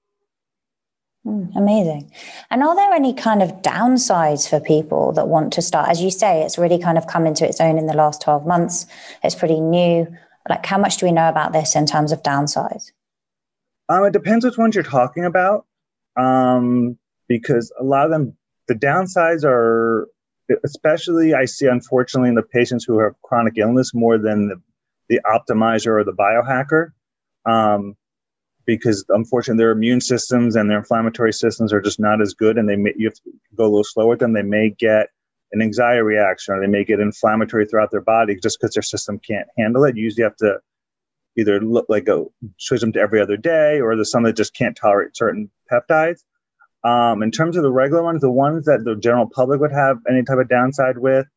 Mm, 1.25 1.53
amazing. 1.55 2.11
And 2.49 2.63
are 2.63 2.75
there 2.75 2.93
any 2.93 3.13
kind 3.13 3.43
of 3.43 3.61
downsides 3.61 4.49
for 4.49 4.59
people 4.59 5.11
that 5.13 5.27
want 5.27 5.51
to 5.53 5.61
start? 5.61 5.89
As 5.89 6.01
you 6.01 6.11
say, 6.11 6.43
it's 6.43 6.57
really 6.57 6.79
kind 6.79 6.97
of 6.97 7.07
come 7.07 7.27
into 7.27 7.45
its 7.45 7.59
own 7.59 7.77
in 7.77 7.87
the 7.87 7.93
last 7.93 8.21
12 8.21 8.47
months. 8.47 8.85
It's 9.21 9.35
pretty 9.35 9.59
new. 9.59 10.07
Like, 10.47 10.65
how 10.65 10.77
much 10.77 10.97
do 10.97 11.05
we 11.05 11.11
know 11.11 11.27
about 11.27 11.51
this 11.51 11.75
in 11.75 11.85
terms 11.85 12.13
of 12.13 12.23
downsides? 12.23 12.91
Um, 13.89 14.05
it 14.05 14.13
depends 14.13 14.45
which 14.45 14.57
ones 14.57 14.75
you're 14.75 14.83
talking 14.83 15.25
about, 15.25 15.65
um, 16.15 16.97
because 17.27 17.73
a 17.79 17.83
lot 17.83 18.05
of 18.05 18.11
them, 18.11 18.37
the 18.67 18.75
downsides 18.75 19.43
are, 19.43 20.07
especially 20.63 21.33
I 21.33 21.45
see 21.45 21.65
unfortunately 21.65 22.29
in 22.29 22.35
the 22.35 22.43
patients 22.43 22.85
who 22.85 22.99
have 22.99 23.19
chronic 23.23 23.57
illness 23.57 23.93
more 23.93 24.19
than 24.19 24.47
the, 24.47 24.61
the 25.09 25.19
optimizer 25.25 25.99
or 25.99 26.03
the 26.03 26.13
biohacker, 26.13 26.91
um, 27.51 27.95
because 28.65 29.03
unfortunately 29.09 29.63
their 29.63 29.71
immune 29.71 30.01
systems 30.01 30.55
and 30.55 30.69
their 30.69 30.77
inflammatory 30.77 31.33
systems 31.33 31.73
are 31.73 31.81
just 31.81 31.99
not 31.99 32.21
as 32.21 32.35
good, 32.35 32.59
and 32.59 32.69
they 32.69 32.75
may, 32.75 32.93
you 32.95 33.07
have 33.07 33.15
to 33.15 33.31
go 33.55 33.63
a 33.63 33.65
little 33.65 33.83
slower 33.83 34.09
with 34.09 34.19
them. 34.19 34.33
They 34.33 34.43
may 34.43 34.69
get 34.69 35.07
an 35.51 35.63
anxiety 35.63 36.01
reaction, 36.01 36.53
or 36.53 36.61
they 36.61 36.67
may 36.67 36.83
get 36.83 36.99
inflammatory 36.99 37.65
throughout 37.65 37.89
their 37.89 38.01
body 38.01 38.37
just 38.39 38.59
because 38.59 38.75
their 38.75 38.83
system 38.83 39.19
can't 39.27 39.47
handle 39.57 39.83
it. 39.85 39.97
You 39.97 40.03
usually 40.03 40.25
have 40.25 40.35
to 40.37 40.59
either 41.37 41.59
look 41.59 41.85
like 41.89 42.05
go 42.05 42.31
switch 42.57 42.81
them 42.81 42.91
to 42.93 42.99
every 42.99 43.21
other 43.21 43.37
day, 43.37 43.79
or 43.79 43.95
there's 43.95 44.11
some 44.11 44.23
that 44.23 44.35
just 44.35 44.53
can't 44.53 44.75
tolerate 44.75 45.15
certain 45.15 45.49
peptides. 45.71 46.23
Um, 46.83 47.23
in 47.23 47.31
terms 47.31 47.57
of 47.57 47.63
the 47.63 47.71
regular 47.71 48.03
ones, 48.03 48.21
the 48.21 48.31
ones 48.31 48.65
that 48.65 48.83
the 48.85 48.95
general 48.95 49.29
public 49.29 49.59
would 49.59 49.71
have 49.71 49.97
any 50.09 50.23
type 50.23 50.37
of 50.37 50.47
downside 50.47 50.97
with, 50.97 51.27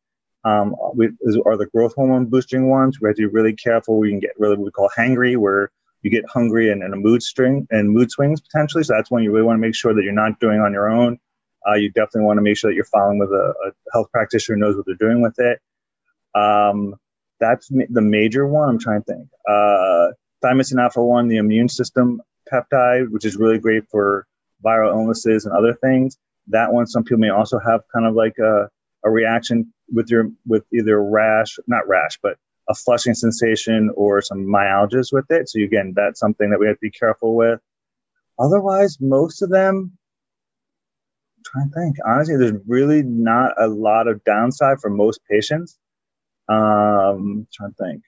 um, 0.45 0.75
we, 0.93 1.09
are 1.45 1.57
the 1.57 1.69
growth 1.73 1.93
hormone 1.95 2.25
boosting 2.25 2.69
ones. 2.69 2.99
We 2.99 3.09
have 3.09 3.15
to 3.17 3.27
be 3.27 3.33
really 3.33 3.53
careful. 3.53 3.97
We 3.97 4.09
can 4.09 4.19
get 4.19 4.31
really 4.37 4.57
what 4.57 4.65
we 4.65 4.71
call 4.71 4.89
hangry, 4.97 5.37
where 5.37 5.71
you 6.01 6.11
get 6.11 6.25
hungry 6.29 6.71
and, 6.71 6.83
and 6.83 6.93
a 6.93 6.97
mood 6.97 7.23
string 7.23 7.65
and 7.71 7.89
mood 7.89 8.11
swings 8.11 8.41
potentially. 8.41 8.83
So 8.83 8.93
that's 8.93 9.09
one 9.09 9.23
you 9.23 9.31
really 9.31 9.45
want 9.45 9.57
to 9.57 9.61
make 9.61 9.75
sure 9.75 9.93
that 9.93 10.03
you're 10.03 10.11
not 10.11 10.39
doing 10.39 10.59
on 10.59 10.73
your 10.73 10.89
own. 10.89 11.17
Uh, 11.65 11.75
you 11.75 11.89
definitely 11.89 12.23
want 12.23 12.37
to 12.37 12.41
make 12.41 12.57
sure 12.57 12.69
that 12.69 12.75
you're 12.75 12.83
following 12.85 13.19
with 13.19 13.29
a, 13.29 13.53
a 13.67 13.71
health 13.93 14.11
practitioner 14.11 14.57
who 14.57 14.65
knows 14.65 14.75
what 14.75 14.85
they're 14.85 14.95
doing 14.95 15.21
with 15.21 15.39
it. 15.39 15.59
Um, 16.35 16.95
that's 17.43 17.67
the 17.67 18.01
major 18.01 18.47
one. 18.47 18.69
I'm 18.69 18.79
trying 18.79 19.03
to 19.03 19.13
think. 19.13 19.27
Uh, 19.47 20.07
thymosin 20.43 20.81
alpha 20.81 21.03
1, 21.03 21.27
the 21.27 21.37
immune 21.37 21.67
system 21.67 22.21
peptide, 22.51 23.11
which 23.11 23.25
is 23.25 23.35
really 23.35 23.59
great 23.59 23.83
for 23.91 24.25
viral 24.63 24.93
illnesses 24.93 25.45
and 25.45 25.53
other 25.53 25.73
things. 25.73 26.17
That 26.47 26.71
one, 26.71 26.87
some 26.87 27.03
people 27.03 27.19
may 27.19 27.29
also 27.29 27.59
have 27.59 27.81
kind 27.93 28.05
of 28.05 28.15
like 28.15 28.37
a, 28.37 28.69
a 29.03 29.09
reaction 29.09 29.73
with 29.91 30.09
your 30.09 30.29
with 30.45 30.63
either 30.73 31.01
rash, 31.03 31.57
not 31.67 31.87
rash, 31.87 32.17
but 32.21 32.37
a 32.69 32.75
flushing 32.75 33.13
sensation 33.13 33.91
or 33.95 34.21
some 34.21 34.45
myalgias 34.45 35.11
with 35.11 35.25
it. 35.29 35.49
So 35.49 35.59
again, 35.61 35.93
that's 35.95 36.19
something 36.19 36.49
that 36.49 36.59
we 36.59 36.67
have 36.67 36.77
to 36.77 36.81
be 36.81 36.91
careful 36.91 37.35
with. 37.35 37.59
Otherwise, 38.39 38.97
most 39.01 39.41
of 39.41 39.49
them, 39.49 39.97
I'm 41.37 41.43
trying 41.45 41.69
to 41.69 41.75
think. 41.75 41.95
Honestly, 42.05 42.37
there's 42.37 42.61
really 42.67 43.03
not 43.03 43.51
a 43.61 43.67
lot 43.67 44.07
of 44.07 44.23
downside 44.23 44.79
for 44.81 44.89
most 44.89 45.19
patients. 45.29 45.77
Um, 46.49 47.47
trying 47.53 47.71
to 47.71 47.75
think. 47.83 48.03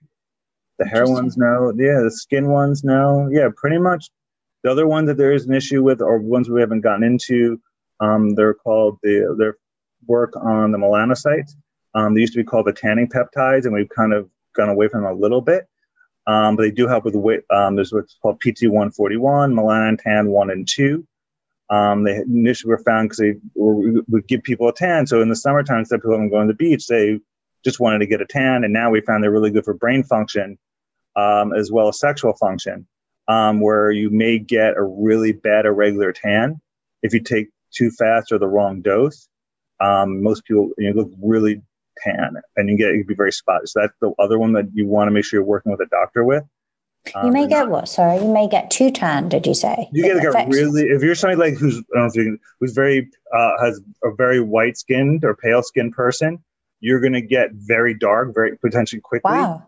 The 0.78 0.86
hair 0.86 1.08
ones, 1.08 1.38
no. 1.38 1.74
Yeah, 1.76 2.02
the 2.02 2.12
skin 2.12 2.50
ones, 2.50 2.84
no. 2.84 3.30
Yeah, 3.32 3.50
pretty 3.56 3.78
much. 3.78 4.10
The 4.64 4.72
other 4.72 4.88
ones 4.88 5.08
that 5.08 5.18
there 5.18 5.32
is 5.32 5.46
an 5.46 5.54
issue 5.54 5.84
with, 5.84 6.02
or 6.02 6.18
ones 6.18 6.50
we 6.50 6.60
haven't 6.60 6.82
gotten 6.82 7.04
into, 7.04 7.62
um, 8.00 8.36
they're 8.36 8.54
called 8.54 8.98
the 9.04 9.36
their 9.38 9.58
work 10.08 10.36
on 10.36 10.72
the 10.72 10.78
melanocytes. 10.78 11.52
Um, 11.94 12.14
they 12.14 12.22
used 12.22 12.34
to 12.34 12.40
be 12.40 12.44
called 12.44 12.66
the 12.66 12.74
tanning 12.74 13.08
peptides, 13.08 13.66
and 13.66 13.74
we've 13.74 13.90
kind 13.90 14.14
of 14.14 14.30
gone 14.56 14.70
away 14.70 14.88
from 14.88 15.04
them 15.04 15.14
a 15.14 15.20
little 15.20 15.42
bit. 15.42 15.68
Um, 16.28 16.56
but 16.56 16.64
they 16.64 16.72
do 16.72 16.88
help 16.88 17.06
with 17.06 17.16
weight. 17.16 17.42
Um, 17.50 17.76
there's 17.76 17.94
what's 17.94 18.18
called 18.22 18.42
PT141, 18.42 19.54
Melanotan 19.54 20.28
1 20.28 20.50
and 20.50 20.68
2. 20.68 21.08
Um, 21.70 22.04
they 22.04 22.18
initially 22.18 22.70
were 22.70 22.84
found 22.84 23.10
because 23.10 23.20
they 23.20 23.36
were, 23.56 24.02
would 24.08 24.28
give 24.28 24.44
people 24.44 24.68
a 24.68 24.74
tan. 24.74 25.08
So 25.08 25.22
in 25.22 25.30
the 25.30 25.36
summertime, 25.36 25.80
instead 25.80 25.96
of 25.96 26.02
people 26.02 26.30
going 26.30 26.48
to 26.48 26.54
the 26.54 26.58
beach, 26.58 26.88
they 26.88 27.20
just 27.66 27.80
wanted 27.80 28.00
to 28.00 28.06
get 28.06 28.22
a 28.22 28.26
tan. 28.26 28.64
And 28.64 28.72
now 28.72 28.92
we 28.92 29.02
found 29.02 29.24
they're 29.24 29.32
really 29.32 29.52
good 29.52 29.66
for 29.66 29.74
brain 29.74 30.04
function 30.04 30.58
um, 31.16 31.54
as 31.54 31.72
well 31.72 31.88
as 31.90 32.00
sexual 32.00 32.34
function, 32.34 32.88
um, 33.28 33.60
where 33.60 33.92
you 33.92 34.10
may 34.10 34.38
get 34.38 34.78
a 34.78 34.84
really 34.84 35.32
bad 35.32 35.66
irregular 35.66 36.14
tan 36.14 36.62
if 37.02 37.14
you 37.14 37.22
take 37.22 37.48
too 37.74 37.90
fast 37.92 38.32
or 38.32 38.38
the 38.38 38.48
wrong 38.48 38.82
dose. 38.82 39.28
Um, 39.82 40.24
most 40.24 40.46
people 40.46 40.70
you 40.78 40.94
know, 40.94 41.02
look 41.02 41.12
really 41.22 41.62
tan 42.04 42.36
and 42.56 42.70
you 42.70 42.78
get 42.78 42.94
you 42.94 43.00
can 43.00 43.08
be 43.08 43.16
very 43.16 43.32
spotty. 43.32 43.66
So 43.66 43.82
that's 43.82 43.94
the 44.00 44.14
other 44.20 44.38
one 44.40 44.54
that 44.54 44.66
you 44.74 44.88
want 44.88 45.08
to 45.08 45.12
make 45.12 45.26
sure 45.26 45.40
you're 45.40 45.48
working 45.48 45.72
with 45.72 45.82
a 45.82 45.88
doctor 45.88 46.24
with. 46.24 46.44
Um, 47.14 47.28
you 47.28 47.32
may 47.32 47.48
get 47.48 47.70
what? 47.70 47.88
Sorry, 47.88 48.18
you 48.18 48.32
may 48.32 48.48
get 48.48 48.72
too 48.72 48.90
tan. 48.90 49.30
Did 49.30 49.46
you 49.46 49.54
say? 49.54 49.90
You 49.92 50.04
get 50.04 50.34
like 50.34 50.48
a 50.48 50.50
really 50.50 50.84
if 50.84 51.04
you're 51.04 51.16
somebody 51.16 51.52
like 51.52 51.60
who's 51.60 51.78
I 51.78 51.82
don't 51.94 52.04
know 52.04 52.06
if 52.08 52.16
you 52.16 52.24
can, 52.24 52.40
who's 52.60 52.74
very 52.74 53.10
uh, 53.34 53.52
has 53.64 53.80
a 54.04 54.14
very 54.16 54.40
white 54.40 54.78
skinned 54.78 55.24
or 55.24 55.36
pale 55.36 55.62
skinned 55.62 55.94
person, 55.94 56.44
you're 56.86 57.00
going 57.00 57.14
to 57.14 57.22
get 57.22 57.50
very 57.54 57.96
dark 57.96 58.32
very 58.36 58.56
potentially 58.58 59.02
quickly. 59.02 59.32
Wow. 59.32 59.66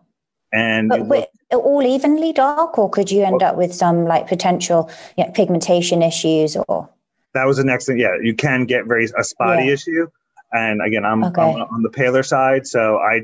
And 0.52 0.88
but 0.88 1.06
wait, 1.06 1.26
all 1.52 1.82
evenly 1.82 2.32
dark, 2.32 2.78
or 2.78 2.88
could 2.88 3.10
you 3.10 3.24
end 3.24 3.42
up 3.42 3.56
with 3.56 3.74
some 3.74 4.04
like 4.04 4.28
potential 4.28 4.88
you 5.16 5.24
know, 5.24 5.32
pigmentation 5.32 6.00
issues 6.00 6.56
or? 6.68 6.88
That 7.34 7.44
was 7.44 7.56
the 7.56 7.64
next 7.64 7.86
thing. 7.86 7.98
Yeah, 7.98 8.16
you 8.22 8.34
can 8.34 8.66
get 8.66 8.86
very 8.86 9.06
a 9.18 9.24
spotty 9.24 9.64
yeah. 9.64 9.72
issue. 9.72 10.06
And 10.52 10.80
again, 10.80 11.04
I'm, 11.04 11.24
okay. 11.24 11.42
I'm, 11.42 11.60
on 11.60 11.82
the 11.82 11.90
paler 11.90 12.22
side, 12.22 12.66
so 12.66 12.98
I 12.98 13.22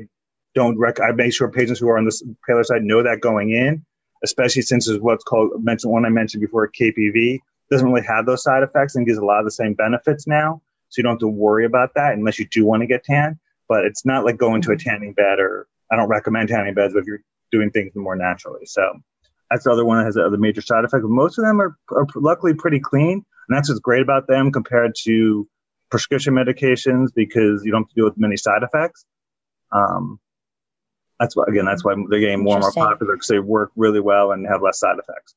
don't 0.53 0.77
rec. 0.77 0.99
I 0.99 1.11
make 1.11 1.33
sure 1.33 1.49
patients 1.49 1.79
who 1.79 1.87
are 1.87 1.97
on 1.97 2.03
the 2.03 2.35
paler 2.45 2.65
side 2.65 2.83
know 2.83 3.01
that 3.01 3.21
going 3.21 3.51
in, 3.51 3.83
especially 4.25 4.61
since 4.61 4.89
it's 4.89 5.01
what's 5.01 5.23
called 5.23 5.51
mentioned 5.63 5.93
one 5.93 6.05
I 6.05 6.09
mentioned 6.09 6.41
before 6.41 6.69
KPV 6.69 7.39
doesn't 7.71 7.89
really 7.89 8.05
have 8.05 8.25
those 8.25 8.43
side 8.43 8.61
effects 8.61 8.95
and 8.95 9.07
gives 9.07 9.17
a 9.17 9.25
lot 9.25 9.39
of 9.39 9.45
the 9.45 9.51
same 9.51 9.73
benefits 9.73 10.27
now. 10.27 10.61
So 10.89 10.99
you 10.99 11.03
don't 11.03 11.13
have 11.13 11.19
to 11.19 11.27
worry 11.27 11.65
about 11.65 11.93
that 11.95 12.13
unless 12.13 12.37
you 12.37 12.45
do 12.51 12.65
want 12.65 12.81
to 12.81 12.87
get 12.87 13.03
tan. 13.03 13.39
But 13.67 13.85
it's 13.85 14.05
not 14.05 14.25
like 14.25 14.37
going 14.37 14.61
to 14.63 14.71
a 14.71 14.77
tanning 14.77 15.13
bed 15.13 15.39
or 15.39 15.67
I 15.91 15.95
don't 15.95 16.09
recommend 16.09 16.49
tanning 16.49 16.73
beds 16.73 16.93
but 16.93 16.99
if 16.99 17.05
you're 17.07 17.21
doing 17.51 17.71
things 17.71 17.93
more 17.95 18.15
naturally. 18.15 18.65
So 18.65 18.99
that's 19.49 19.63
the 19.63 19.71
other 19.71 19.85
one 19.85 19.99
that 19.99 20.05
has 20.05 20.15
the 20.15 20.37
major 20.37 20.61
side 20.61 20.83
effect. 20.85 21.03
But 21.03 21.09
Most 21.09 21.37
of 21.37 21.45
them 21.45 21.61
are, 21.61 21.77
are 21.91 22.07
luckily 22.15 22.53
pretty 22.53 22.79
clean, 22.79 23.23
and 23.47 23.57
that's 23.57 23.69
what's 23.69 23.79
great 23.79 24.01
about 24.01 24.27
them 24.27 24.51
compared 24.51 24.93
to 25.03 25.47
prescription 25.91 26.33
medications 26.33 27.09
because 27.15 27.63
you 27.63 27.71
don't 27.71 27.83
have 27.83 27.89
to 27.89 27.95
deal 27.95 28.05
with 28.05 28.17
many 28.17 28.37
side 28.37 28.63
effects. 28.63 29.05
Um, 29.71 30.19
that's 31.19 31.35
why, 31.35 31.45
again, 31.47 31.65
that's 31.65 31.83
why 31.83 31.95
they're 32.09 32.19
getting 32.19 32.43
more 32.43 32.55
and 32.55 32.61
more 32.61 32.71
popular 32.71 33.15
because 33.15 33.27
they 33.27 33.39
work 33.39 33.71
really 33.75 33.99
well 34.01 34.31
and 34.31 34.45
have 34.47 34.61
less 34.61 34.79
side 34.79 34.97
effects. 34.99 35.35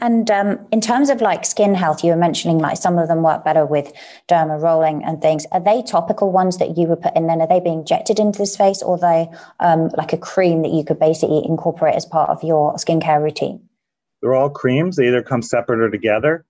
And 0.00 0.30
um, 0.30 0.58
in 0.70 0.80
terms 0.80 1.10
of 1.10 1.20
like 1.20 1.44
skin 1.44 1.74
health, 1.74 2.04
you 2.04 2.10
were 2.10 2.16
mentioning 2.16 2.58
like 2.58 2.76
some 2.76 2.98
of 2.98 3.08
them 3.08 3.22
work 3.22 3.44
better 3.44 3.66
with 3.66 3.92
derma 4.28 4.60
rolling 4.60 5.04
and 5.04 5.20
things. 5.20 5.46
Are 5.52 5.60
they 5.60 5.82
topical 5.82 6.30
ones 6.32 6.58
that 6.58 6.76
you 6.76 6.86
would 6.86 7.00
put 7.00 7.16
in 7.16 7.26
then? 7.26 7.40
Are 7.40 7.48
they 7.48 7.60
being 7.60 7.80
injected 7.80 8.18
into 8.18 8.38
the 8.38 8.46
face 8.46 8.82
or 8.82 8.98
they 8.98 9.28
um, 9.60 9.90
like 9.96 10.12
a 10.12 10.18
cream 10.18 10.62
that 10.62 10.72
you 10.72 10.84
could 10.84 10.98
basically 10.98 11.42
incorporate 11.44 11.94
as 11.94 12.06
part 12.06 12.30
of 12.30 12.42
your 12.42 12.74
skincare 12.74 13.22
routine? 13.22 13.68
They're 14.20 14.34
all 14.34 14.50
creams. 14.50 14.96
They 14.96 15.08
either 15.08 15.22
come 15.22 15.42
separate 15.42 15.80
or 15.80 15.90
together. 15.90 16.44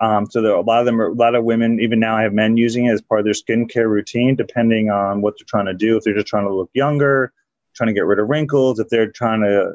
Um, 0.00 0.26
so 0.30 0.42
there 0.42 0.52
a 0.52 0.60
lot 0.60 0.80
of 0.80 0.86
them, 0.86 1.00
are, 1.00 1.08
a 1.08 1.14
lot 1.14 1.34
of 1.34 1.44
women, 1.44 1.80
even 1.80 2.00
now, 2.00 2.16
I 2.16 2.22
have 2.22 2.32
men 2.32 2.56
using 2.56 2.86
it 2.86 2.92
as 2.92 3.00
part 3.00 3.20
of 3.20 3.24
their 3.24 3.32
skincare 3.32 3.88
routine, 3.88 4.34
depending 4.34 4.90
on 4.90 5.22
what 5.22 5.34
they're 5.38 5.46
trying 5.46 5.66
to 5.66 5.74
do. 5.74 5.96
If 5.96 6.04
they're 6.04 6.14
just 6.14 6.26
trying 6.26 6.46
to 6.46 6.54
look 6.54 6.70
younger, 6.74 7.32
trying 7.74 7.88
to 7.88 7.94
get 7.94 8.04
rid 8.04 8.18
of 8.18 8.28
wrinkles, 8.28 8.78
if 8.78 8.88
they're 8.88 9.10
trying 9.10 9.40
to 9.42 9.74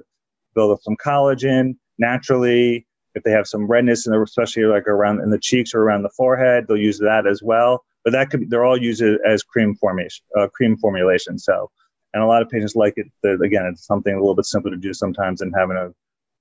build 0.55 0.71
up 0.71 0.79
some 0.83 0.97
collagen 0.97 1.77
naturally, 1.97 2.85
if 3.15 3.23
they 3.23 3.31
have 3.31 3.47
some 3.47 3.67
redness, 3.67 4.05
and 4.05 4.15
especially 4.15 4.63
like 4.63 4.87
around 4.87 5.21
in 5.21 5.29
the 5.29 5.39
cheeks 5.39 5.73
or 5.73 5.81
around 5.81 6.03
the 6.03 6.09
forehead, 6.09 6.65
they'll 6.67 6.77
use 6.77 6.99
that 6.99 7.25
as 7.27 7.41
well. 7.41 7.83
But 8.03 8.13
that 8.13 8.29
could 8.29 8.49
they're 8.49 8.65
all 8.65 8.77
used 8.77 9.01
as 9.01 9.43
cream 9.43 9.75
formation, 9.75 10.23
uh, 10.37 10.47
cream 10.47 10.77
formulation. 10.77 11.37
So, 11.37 11.69
and 12.13 12.23
a 12.23 12.27
lot 12.27 12.41
of 12.41 12.49
patients 12.49 12.75
like 12.75 12.93
it. 12.97 13.07
That, 13.23 13.41
again, 13.41 13.65
it's 13.65 13.85
something 13.85 14.13
a 14.13 14.19
little 14.19 14.35
bit 14.35 14.45
simpler 14.45 14.71
to 14.71 14.77
do 14.77 14.93
sometimes 14.93 15.39
than 15.39 15.51
having 15.51 15.77
a 15.77 15.93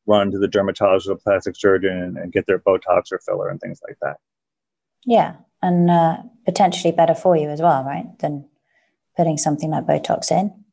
run 0.06 0.30
to 0.30 0.38
the 0.38 0.48
dermatologist 0.48 1.10
or 1.10 1.16
plastic 1.16 1.56
surgeon 1.56 1.92
and, 1.92 2.16
and 2.16 2.32
get 2.32 2.46
their 2.46 2.58
Botox 2.58 3.12
or 3.12 3.18
filler 3.18 3.48
and 3.48 3.60
things 3.60 3.80
like 3.86 3.98
that. 4.02 4.16
Yeah, 5.04 5.36
and 5.62 5.90
uh, 5.90 6.18
potentially 6.44 6.92
better 6.92 7.14
for 7.14 7.36
you 7.36 7.48
as 7.48 7.60
well, 7.60 7.84
right? 7.84 8.06
Than 8.18 8.48
putting 9.16 9.36
something 9.36 9.70
like 9.70 9.86
Botox 9.86 10.30
in. 10.30 10.64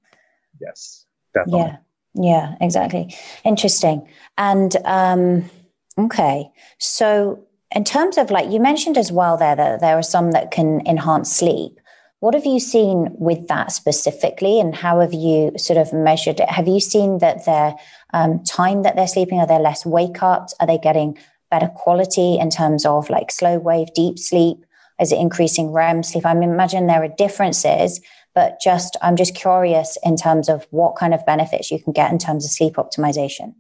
Yes, 0.62 1.06
definitely. 1.34 1.62
Yeah, 1.62 1.78
yeah, 2.14 2.56
exactly. 2.62 3.16
Interesting. 3.44 4.08
And 4.38 4.76
um, 4.86 5.50
okay, 5.98 6.52
so 6.78 7.46
in 7.76 7.84
terms 7.84 8.18
of 8.18 8.32
like 8.32 8.50
you 8.50 8.60
mentioned 8.60 8.98
as 8.98 9.12
well 9.12 9.38
there 9.38 9.56
that 9.56 9.82
there 9.82 9.98
are 9.98 10.04
some 10.04 10.32
that 10.32 10.52
can 10.52 10.86
enhance 10.88 11.32
sleep. 11.32 11.80
What 12.22 12.34
have 12.34 12.46
you 12.46 12.60
seen 12.60 13.10
with 13.12 13.48
that 13.50 13.72
specifically, 13.72 14.60
and 14.60 14.74
how 14.74 15.00
have 15.00 15.14
you 15.14 15.52
sort 15.58 15.78
of 15.78 15.94
measured 15.94 16.40
it? 16.40 16.50
Have 16.50 16.68
you 16.68 16.80
seen 16.80 17.20
that 17.20 17.46
their 17.46 17.76
um, 18.14 18.44
time 18.44 18.84
that 18.84 18.96
they're 18.96 19.08
sleeping? 19.08 19.40
Are 19.40 19.48
there 19.48 19.60
less 19.60 19.86
wake 19.86 20.24
ups? 20.24 20.56
Are 20.60 20.66
they 20.66 20.78
getting 20.78 21.18
better 21.52 21.68
quality 21.68 22.38
in 22.40 22.50
terms 22.50 22.86
of 22.86 23.10
like 23.10 23.32
slow 23.32 23.60
wave, 23.60 23.94
deep 23.94 24.18
sleep? 24.18 24.66
Is 25.00 25.12
it 25.12 25.20
increasing 25.20 25.72
REM 25.72 26.04
sleep? 26.04 26.26
I 26.26 26.32
imagine 26.32 26.88
there 26.88 27.04
are 27.04 27.10
differences, 27.10 28.00
but 28.34 28.60
just 28.62 28.96
I'm 29.02 29.18
just 29.18 29.36
curious 29.36 29.98
in 30.04 30.16
terms 30.16 30.50
of 30.50 30.66
what 30.72 30.96
kind 30.96 31.14
of 31.14 31.26
benefits 31.26 31.70
you 31.70 31.80
can 31.80 31.94
get 31.94 32.12
in 32.12 32.18
terms 32.18 32.46
of 32.46 32.52
sleep 32.52 32.76
optimization. 32.76 33.54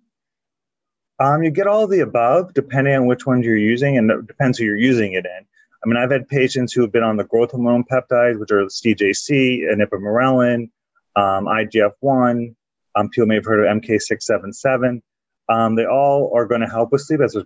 Um, 1.19 1.43
you 1.43 1.49
get 1.49 1.67
all 1.67 1.87
the 1.87 2.01
above, 2.01 2.53
depending 2.53 2.93
on 2.95 3.05
which 3.05 3.25
ones 3.25 3.45
you're 3.45 3.55
using, 3.55 3.97
and 3.97 4.11
it 4.11 4.27
depends 4.27 4.57
who 4.57 4.65
you're 4.65 4.75
using 4.75 5.13
it 5.13 5.25
in. 5.25 5.45
I 5.83 5.87
mean, 5.87 5.97
I've 5.97 6.11
had 6.11 6.27
patients 6.27 6.73
who 6.73 6.81
have 6.81 6.91
been 6.91 7.03
on 7.03 7.15
the 7.15 7.23
growth 7.23 7.51
hormone 7.51 7.83
peptides, 7.83 8.39
which 8.39 8.51
are 8.51 8.65
CJC 8.65 9.71
and 9.71 9.81
ipamorelin, 9.81 10.69
um, 11.15 11.45
IGF-1. 11.45 12.55
Um, 12.95 13.09
people 13.09 13.27
may 13.27 13.35
have 13.35 13.45
heard 13.45 13.65
of 13.65 13.81
MK677. 13.81 15.01
Um, 15.47 15.75
they 15.75 15.85
all 15.85 16.31
are 16.35 16.45
going 16.45 16.61
to 16.61 16.67
help 16.67 16.91
with 16.91 17.01
sleep, 17.01 17.21
as 17.21 17.37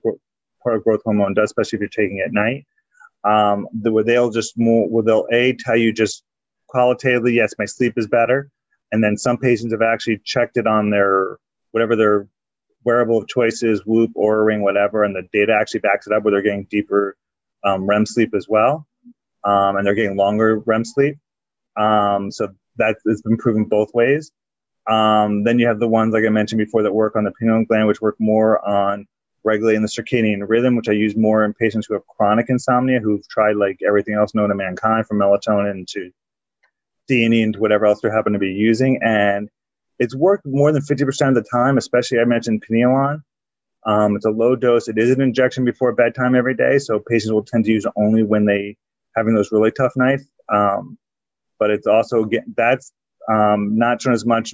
part 0.63 0.75
of 0.77 0.84
growth 0.84 1.01
hormone 1.03 1.34
does, 1.34 1.49
especially 1.51 1.77
if 1.77 1.82
you're 1.82 1.89
taking 1.89 2.17
it 2.17 2.27
at 2.27 2.34
night. 2.34 2.65
Um, 3.23 3.67
the, 3.73 3.91
where 3.91 4.03
they'll 4.03 4.32
just 4.32 4.58
more, 4.58 4.88
where 4.88 5.03
they'll 5.03 5.27
a 5.32 5.53
tell 5.53 5.75
you 5.75 5.91
just 5.91 6.23
qualitatively, 6.67 7.34
yes, 7.34 7.53
my 7.60 7.65
sleep 7.65 7.95
is 7.97 8.08
better, 8.08 8.49
and 8.91 9.03
then 9.03 9.17
some 9.17 9.38
patients 9.38 9.73
have 9.73 9.82
actually 9.82 10.21
checked 10.23 10.55
it 10.55 10.65
on 10.65 10.89
their 10.89 11.38
whatever 11.71 11.97
their 11.97 12.27
wearable 12.89 13.19
of 13.19 13.28
choice 13.28 13.62
is, 13.62 13.86
Whoop, 13.86 14.12
Oura 14.15 14.43
Ring, 14.43 14.63
whatever, 14.63 15.04
and 15.04 15.15
the 15.15 15.28
data 15.32 15.54
actually 15.54 15.82
backs 15.82 16.08
it 16.08 16.13
up 16.13 16.23
where 16.23 16.32
they're 16.32 16.41
getting 16.41 16.65
deeper 16.71 17.15
um, 17.63 17.86
REM 17.86 18.08
sleep 18.08 18.34
as 18.34 18.47
well, 18.49 18.88
um, 19.43 19.75
and 19.75 19.86
they're 19.86 19.93
getting 19.93 20.17
longer 20.17 20.60
REM 20.65 20.84
sleep. 20.84 21.17
Um, 21.78 22.32
so 22.32 22.47
that 22.78 22.95
has 23.08 23.21
been 23.21 23.38
proven 23.38 23.65
both 23.65 23.93
ways. 23.93 24.32
Um, 24.89 25.43
then 25.43 25.60
you 25.60 25.67
have 25.67 25.80
the 25.80 25.88
ones 25.88 26.15
like 26.15 26.25
I 26.25 26.30
mentioned 26.30 26.58
before 26.58 26.82
that 26.82 26.93
work 26.93 27.15
on 27.15 27.25
the 27.25 27.32
pineal 27.39 27.63
gland, 27.65 27.88
which 27.88 28.02
work 28.02 28.15
more 28.19 28.54
on 28.67 29.06
regulating 29.43 29.84
the 29.84 29.88
circadian 29.88 30.43
rhythm, 30.47 30.75
which 30.75 30.89
I 30.89 30.93
use 30.93 31.15
more 31.15 31.45
in 31.45 31.54
patients 31.54 31.86
who 31.86 31.93
have 31.93 32.08
chronic 32.08 32.47
insomnia, 32.49 32.99
who've 32.99 33.28
tried 33.28 33.56
like 33.56 33.80
everything 33.88 34.15
else 34.15 34.34
known 34.34 34.49
to 34.49 34.56
mankind, 34.56 35.06
from 35.06 35.19
melatonin 35.19 35.86
to 35.93 36.12
theanine 37.10 37.43
and 37.43 37.56
whatever 37.58 37.86
else 37.86 38.02
they 38.02 38.10
happen 38.10 38.34
to 38.34 38.39
be 38.39 38.54
using. 38.54 38.99
And 39.04 39.49
it's 39.99 40.15
worked 40.15 40.45
more 40.45 40.71
than 40.71 40.81
50% 40.81 41.29
of 41.29 41.35
the 41.35 41.43
time, 41.43 41.77
especially 41.77 42.19
I 42.19 42.25
mentioned 42.25 42.63
Pinealon. 42.67 43.21
Um, 43.85 44.15
it's 44.15 44.25
a 44.25 44.31
low 44.31 44.55
dose. 44.55 44.88
It 44.88 44.97
is 44.97 45.12
an 45.12 45.21
injection 45.21 45.65
before 45.65 45.93
bedtime 45.93 46.35
every 46.35 46.55
day. 46.55 46.79
So 46.79 46.99
patients 46.99 47.31
will 47.31 47.43
tend 47.43 47.65
to 47.65 47.71
use 47.71 47.85
it 47.85 47.91
only 47.95 48.23
when 48.23 48.45
they 48.45 48.77
having 49.15 49.35
those 49.35 49.51
really 49.51 49.71
tough 49.71 49.93
nights. 49.95 50.25
Um, 50.53 50.97
but 51.59 51.69
it's 51.69 51.88
also 51.88 52.23
get, 52.25 52.43
that's 52.55 52.91
um, 53.31 53.77
not 53.77 54.01
shown 54.01 54.13
as 54.13 54.25
much 54.25 54.53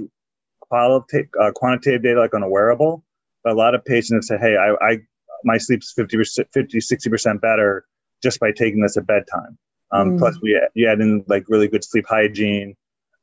qualitative, 0.61 1.29
uh, 1.39 1.51
quantitative 1.51 2.03
data 2.03 2.19
like 2.19 2.33
on 2.33 2.43
a 2.43 2.49
wearable. 2.49 3.03
But 3.43 3.53
a 3.53 3.55
lot 3.55 3.75
of 3.75 3.85
patients 3.85 4.29
have 4.29 4.39
said, 4.39 4.47
hey, 4.47 4.57
I, 4.57 4.73
I 4.83 4.97
my 5.43 5.57
sleep's 5.57 5.93
50, 5.93 6.17
50, 6.53 6.79
60% 6.79 7.41
better 7.41 7.85
just 8.23 8.39
by 8.39 8.51
taking 8.51 8.81
this 8.81 8.97
at 8.97 9.05
bedtime. 9.05 9.57
Um, 9.91 10.11
mm. 10.11 10.19
Plus, 10.19 10.39
we 10.41 10.59
you 10.73 10.89
add 10.89 10.99
in 10.99 11.23
like 11.27 11.45
really 11.47 11.67
good 11.67 11.83
sleep 11.83 12.05
hygiene 12.09 12.75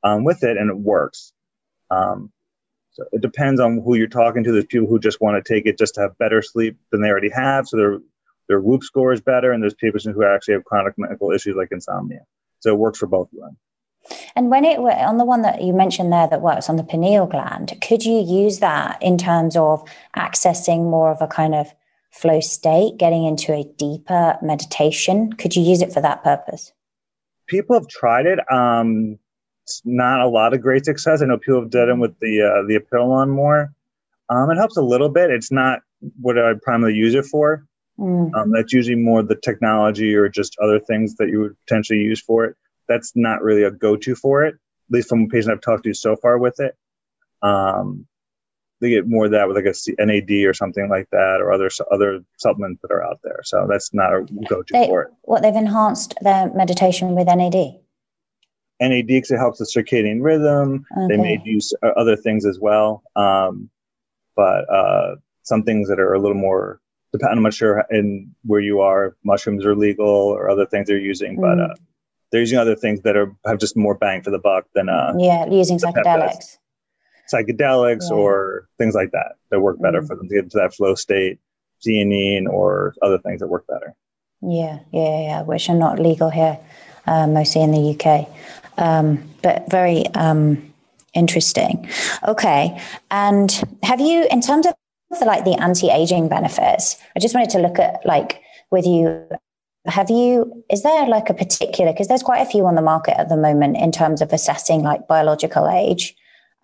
um, 0.05 0.23
with 0.25 0.45
it, 0.45 0.57
and 0.57 0.71
it 0.71 0.77
works. 0.77 1.33
Um, 1.93 2.33
so 2.93 3.05
it 3.13 3.23
depends 3.23 3.61
on 3.61 3.83
who 3.83 3.95
you're 3.95 4.07
talking 4.07 4.45
to. 4.45 4.53
There's 4.53 4.67
people 4.67 4.89
who 4.89 4.99
just 4.99 5.21
want 5.21 5.43
to 5.43 5.55
take 5.55 5.67
it 5.67 5.79
just 5.79 5.95
to 5.95 6.03
have 6.03 6.19
better 6.19 6.43
sleep 6.43 6.77
than 6.91 7.01
they 7.01 7.09
already 7.09 7.31
have, 7.31 7.67
so 7.67 7.77
their 7.77 7.99
their 8.49 8.61
Whoop 8.61 8.83
score 8.83 9.13
is 9.13 9.21
better, 9.21 9.53
and 9.53 9.63
there's 9.63 9.75
people 9.75 10.01
who 10.01 10.25
actually 10.25 10.55
have 10.55 10.65
chronic 10.65 10.95
medical 10.99 11.31
issues 11.31 11.57
like 11.57 11.69
insomnia. 11.71 12.21
So 12.61 12.71
it 12.71 12.79
works 12.79 12.99
for 12.99 13.07
both 13.07 13.33
of 13.33 13.39
them. 13.39 13.57
And 14.35 14.51
when 14.51 14.65
it 14.65 14.79
on 14.79 15.19
the 15.19 15.25
one 15.25 15.43
that 15.43 15.63
you 15.63 15.73
mentioned 15.73 16.13
there 16.13 16.29
that 16.29 16.43
works 16.43 16.69
on 16.69 16.77
the 16.77 16.85
pineal 16.85 17.27
gland, 17.27 17.79
could 17.81 18.05
you 18.05 18.21
use 18.21 18.59
that 18.59 19.01
in 19.03 19.17
terms 19.17 19.57
of 19.57 19.89
accessing 20.17 20.91
more 20.91 21.11
of 21.11 21.23
a 21.23 21.27
kind 21.27 21.55
of 21.55 21.73
flow 22.11 22.41
state, 22.41 22.99
getting 22.99 23.25
into 23.25 23.53
a 23.55 23.65
deeper 23.79 24.39
meditation? 24.43 25.33
Could 25.33 25.57
you 25.57 25.63
use 25.63 25.83
it 25.83 25.93
for 25.93 26.01
that 26.01 26.23
purpose? 26.23 26.73
People 27.47 27.75
have 27.75 27.89
tried 27.89 28.27
it. 28.27 28.39
Um, 28.53 29.19
not 29.85 30.21
a 30.21 30.29
lot 30.29 30.53
of 30.53 30.61
great 30.61 30.85
success. 30.85 31.23
I 31.23 31.27
know 31.27 31.39
people 31.39 31.61
have 31.61 31.71
done 31.71 31.89
it 31.89 31.99
with 31.99 32.19
the 32.21 32.43
uh, 32.43 32.67
the 32.67 32.79
Apilon 32.79 33.31
more. 33.31 33.73
Um, 34.29 34.51
it 34.51 34.57
helps 34.57 34.77
a 34.77 34.83
little 34.83 35.09
bit. 35.09 35.31
It's 35.31 35.53
not 35.53 35.81
what 36.21 36.39
I 36.39 36.53
primarily 36.63 36.97
use 36.97 37.15
it 37.15 37.27
for. 37.27 37.67
Mm. 37.99 38.35
Um, 38.35 38.51
that's 38.51 38.73
usually 38.73 38.97
more 38.97 39.23
the 39.23 39.37
technology 39.37 40.15
or 40.15 40.29
just 40.29 40.57
other 40.59 40.81
things 40.81 41.15
that 41.17 41.29
you 41.29 41.41
would 41.41 41.57
potentially 41.67 42.01
use 42.01 42.21
for 42.21 42.45
it. 42.47 42.57
That's 42.89 43.13
not 43.15 43.43
really 43.43 43.63
a 43.63 43.71
go-to 43.71 44.15
for 44.15 44.45
it, 44.45 44.55
at 44.55 44.91
least 44.91 45.09
from 45.09 45.25
a 45.25 45.27
patient 45.29 45.53
I've 45.53 45.61
talked 45.61 45.85
to 45.85 45.95
so 45.95 46.17
far 46.17 46.39
with 46.39 46.59
it. 46.59 46.75
Um, 47.43 48.07
they 48.81 48.91
get 48.91 49.09
more 49.09 49.27
of 49.27 49.31
that 49.31 49.47
with 49.47 49.57
like 49.57 49.67
a 49.67 50.05
NAD 50.05 50.31
or 50.45 50.55
something 50.55 50.89
like 50.89 51.09
that, 51.13 51.41
or 51.41 51.53
other 51.53 51.71
other 51.93 52.25
supplements 52.39 52.83
that 52.83 52.91
are 52.91 53.05
out 53.05 53.21
there. 53.23 53.41
So 53.45 53.67
that's 53.69 53.95
not 53.95 54.13
a 54.13 54.27
go-to 54.49 54.73
they, 54.73 54.87
for 54.87 55.03
it. 55.03 55.11
What 55.23 55.43
they've 55.43 55.55
enhanced 55.55 56.15
their 56.21 56.53
meditation 56.53 57.15
with 57.15 57.29
NAD. 57.29 57.82
NAD 58.81 59.07
because 59.07 59.31
it 59.31 59.39
helps 59.39 59.59
the 59.59 59.65
circadian 59.65 60.23
rhythm. 60.23 60.85
Okay. 60.97 61.17
They 61.17 61.23
may 61.23 61.41
use 61.45 61.73
uh, 61.83 61.89
other 61.97 62.17
things 62.17 62.47
as 62.47 62.59
well, 62.61 63.03
um, 63.17 63.71
but 64.37 64.69
uh, 64.73 65.17
some 65.43 65.63
things 65.63 65.89
that 65.89 66.01
are 66.01 66.15
a 66.15 66.21
little 66.21 66.37
more. 66.37 66.81
Depending, 67.13 67.39
I'm 67.39 67.43
not 67.43 67.55
sure 67.55 67.85
in 67.91 68.35
where 68.45 68.61
you 68.61 68.81
are. 68.81 69.17
Mushrooms 69.23 69.67
are 69.67 69.77
legal, 69.77 70.07
or 70.07 70.49
other 70.49 70.65
things 70.65 70.89
they're 70.89 70.99
using, 70.99 71.37
mm. 71.37 71.43
but 71.43 71.61
uh, 71.61 71.75
they're 72.31 72.41
using 72.41 72.59
other 72.59 72.75
things 72.75 73.03
that 73.03 73.17
are 73.17 73.37
have 73.45 73.59
just 73.59 73.77
more 73.77 73.95
bang 73.95 74.23
for 74.23 74.31
the 74.31 74.39
buck 74.39 74.65
than 74.75 74.89
uh, 74.89 75.13
yeah, 75.19 75.47
using 75.47 75.79
psychedelics 75.79 76.57
psychedelics 77.33 78.11
yeah. 78.11 78.17
or 78.17 78.69
things 78.79 78.95
like 78.95 79.11
that 79.13 79.37
that 79.51 79.61
work 79.61 79.81
better 79.81 80.01
mm 80.01 80.07
for 80.07 80.17
them 80.17 80.29
to 80.29 80.35
get 80.35 80.45
into 80.45 80.59
that 80.59 80.75
flow 80.75 80.95
state, 80.95 81.39
theanine 81.87 82.47
or 82.49 82.95
other 83.03 83.19
things 83.19 83.41
that 83.41 83.47
work 83.47 83.65
better. 83.69 83.95
Yeah, 84.41 84.81
yeah, 84.93 85.21
yeah, 85.21 85.43
which 85.43 85.69
are 85.69 85.77
not 85.77 86.01
legal 86.01 86.31
here, 86.31 86.59
uh, 87.07 87.29
mostly 87.29 87.63
in 87.63 87.71
the 87.71 87.91
UK, 87.95 88.29
um, 88.79 89.29
but 89.43 89.71
very 89.71 90.07
um, 90.15 90.73
interesting. 91.15 91.89
Okay, 92.27 92.81
and 93.11 93.51
have 93.83 94.01
you, 94.01 94.27
in 94.31 94.41
terms 94.41 94.67
of 94.67 94.75
the, 95.19 95.25
like 95.25 95.45
the 95.45 95.55
anti-aging 95.55 96.29
benefits, 96.29 96.97
I 97.17 97.21
just 97.21 97.35
wanted 97.35 97.51
to 97.51 97.59
look 97.59 97.79
at 97.79 98.05
like 98.07 98.41
with 98.71 98.87
you 98.87 99.29
have 99.87 100.11
you 100.11 100.65
is 100.71 100.83
there 100.85 101.09
like 101.09 101.29
a 101.29 101.35
particular 101.35 101.93
because 101.93 102.07
there's 102.07 102.23
quite 102.23 102.41
a 102.41 102.49
few 102.49 102.67
on 102.67 102.77
the 102.77 102.83
market 102.83 103.19
at 103.19 103.29
the 103.29 103.37
moment 103.37 103.77
in 103.77 103.91
terms 103.91 104.23
of 104.23 104.33
assessing 104.33 104.83
like 104.83 105.09
biological 105.09 105.69
age 105.69 106.15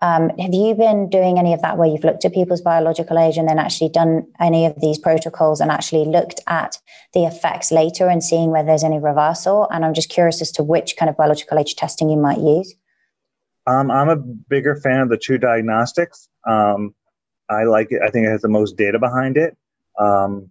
um, 0.01 0.29
have 0.39 0.53
you 0.53 0.75
been 0.75 1.09
doing 1.09 1.37
any 1.37 1.53
of 1.53 1.61
that 1.61 1.77
where 1.77 1.87
you've 1.87 2.05
looked 2.05 2.23
at 2.23 2.33
people's 2.33 2.61
biological 2.61 3.19
age 3.19 3.37
and 3.37 3.49
then 3.49 3.59
actually 3.59 3.89
done 3.89 4.25
any 4.39 4.65
of 4.65 4.79
these 4.79 4.97
protocols 4.97 5.59
and 5.59 5.71
actually 5.71 6.05
looked 6.05 6.39
at 6.47 6.77
the 7.13 7.25
effects 7.25 7.69
later 7.71 8.07
and 8.07 8.23
seeing 8.23 8.49
whether 8.49 8.67
there's 8.67 8.83
any 8.83 8.99
reversal? 8.99 9.67
And 9.69 9.83
I'm 9.83 9.93
just 9.93 10.09
curious 10.09 10.41
as 10.41 10.51
to 10.53 10.63
which 10.63 10.95
kind 10.97 11.09
of 11.09 11.17
biological 11.17 11.59
age 11.59 11.75
testing 11.75 12.09
you 12.09 12.17
might 12.17 12.39
use. 12.39 12.73
Um, 13.67 13.91
I'm 13.91 14.07
a 14.07 14.15
bigger 14.15 14.77
fan 14.77 15.01
of 15.01 15.09
the 15.09 15.17
TruDiagnostics. 15.17 16.29
Um, 16.47 16.95
I 17.49 17.63
like 17.63 17.91
it. 17.91 18.01
I 18.01 18.09
think 18.09 18.25
it 18.25 18.29
has 18.29 18.41
the 18.41 18.47
most 18.47 18.77
data 18.77 18.99
behind 18.99 19.35
it. 19.35 19.57
Um, 19.99 20.49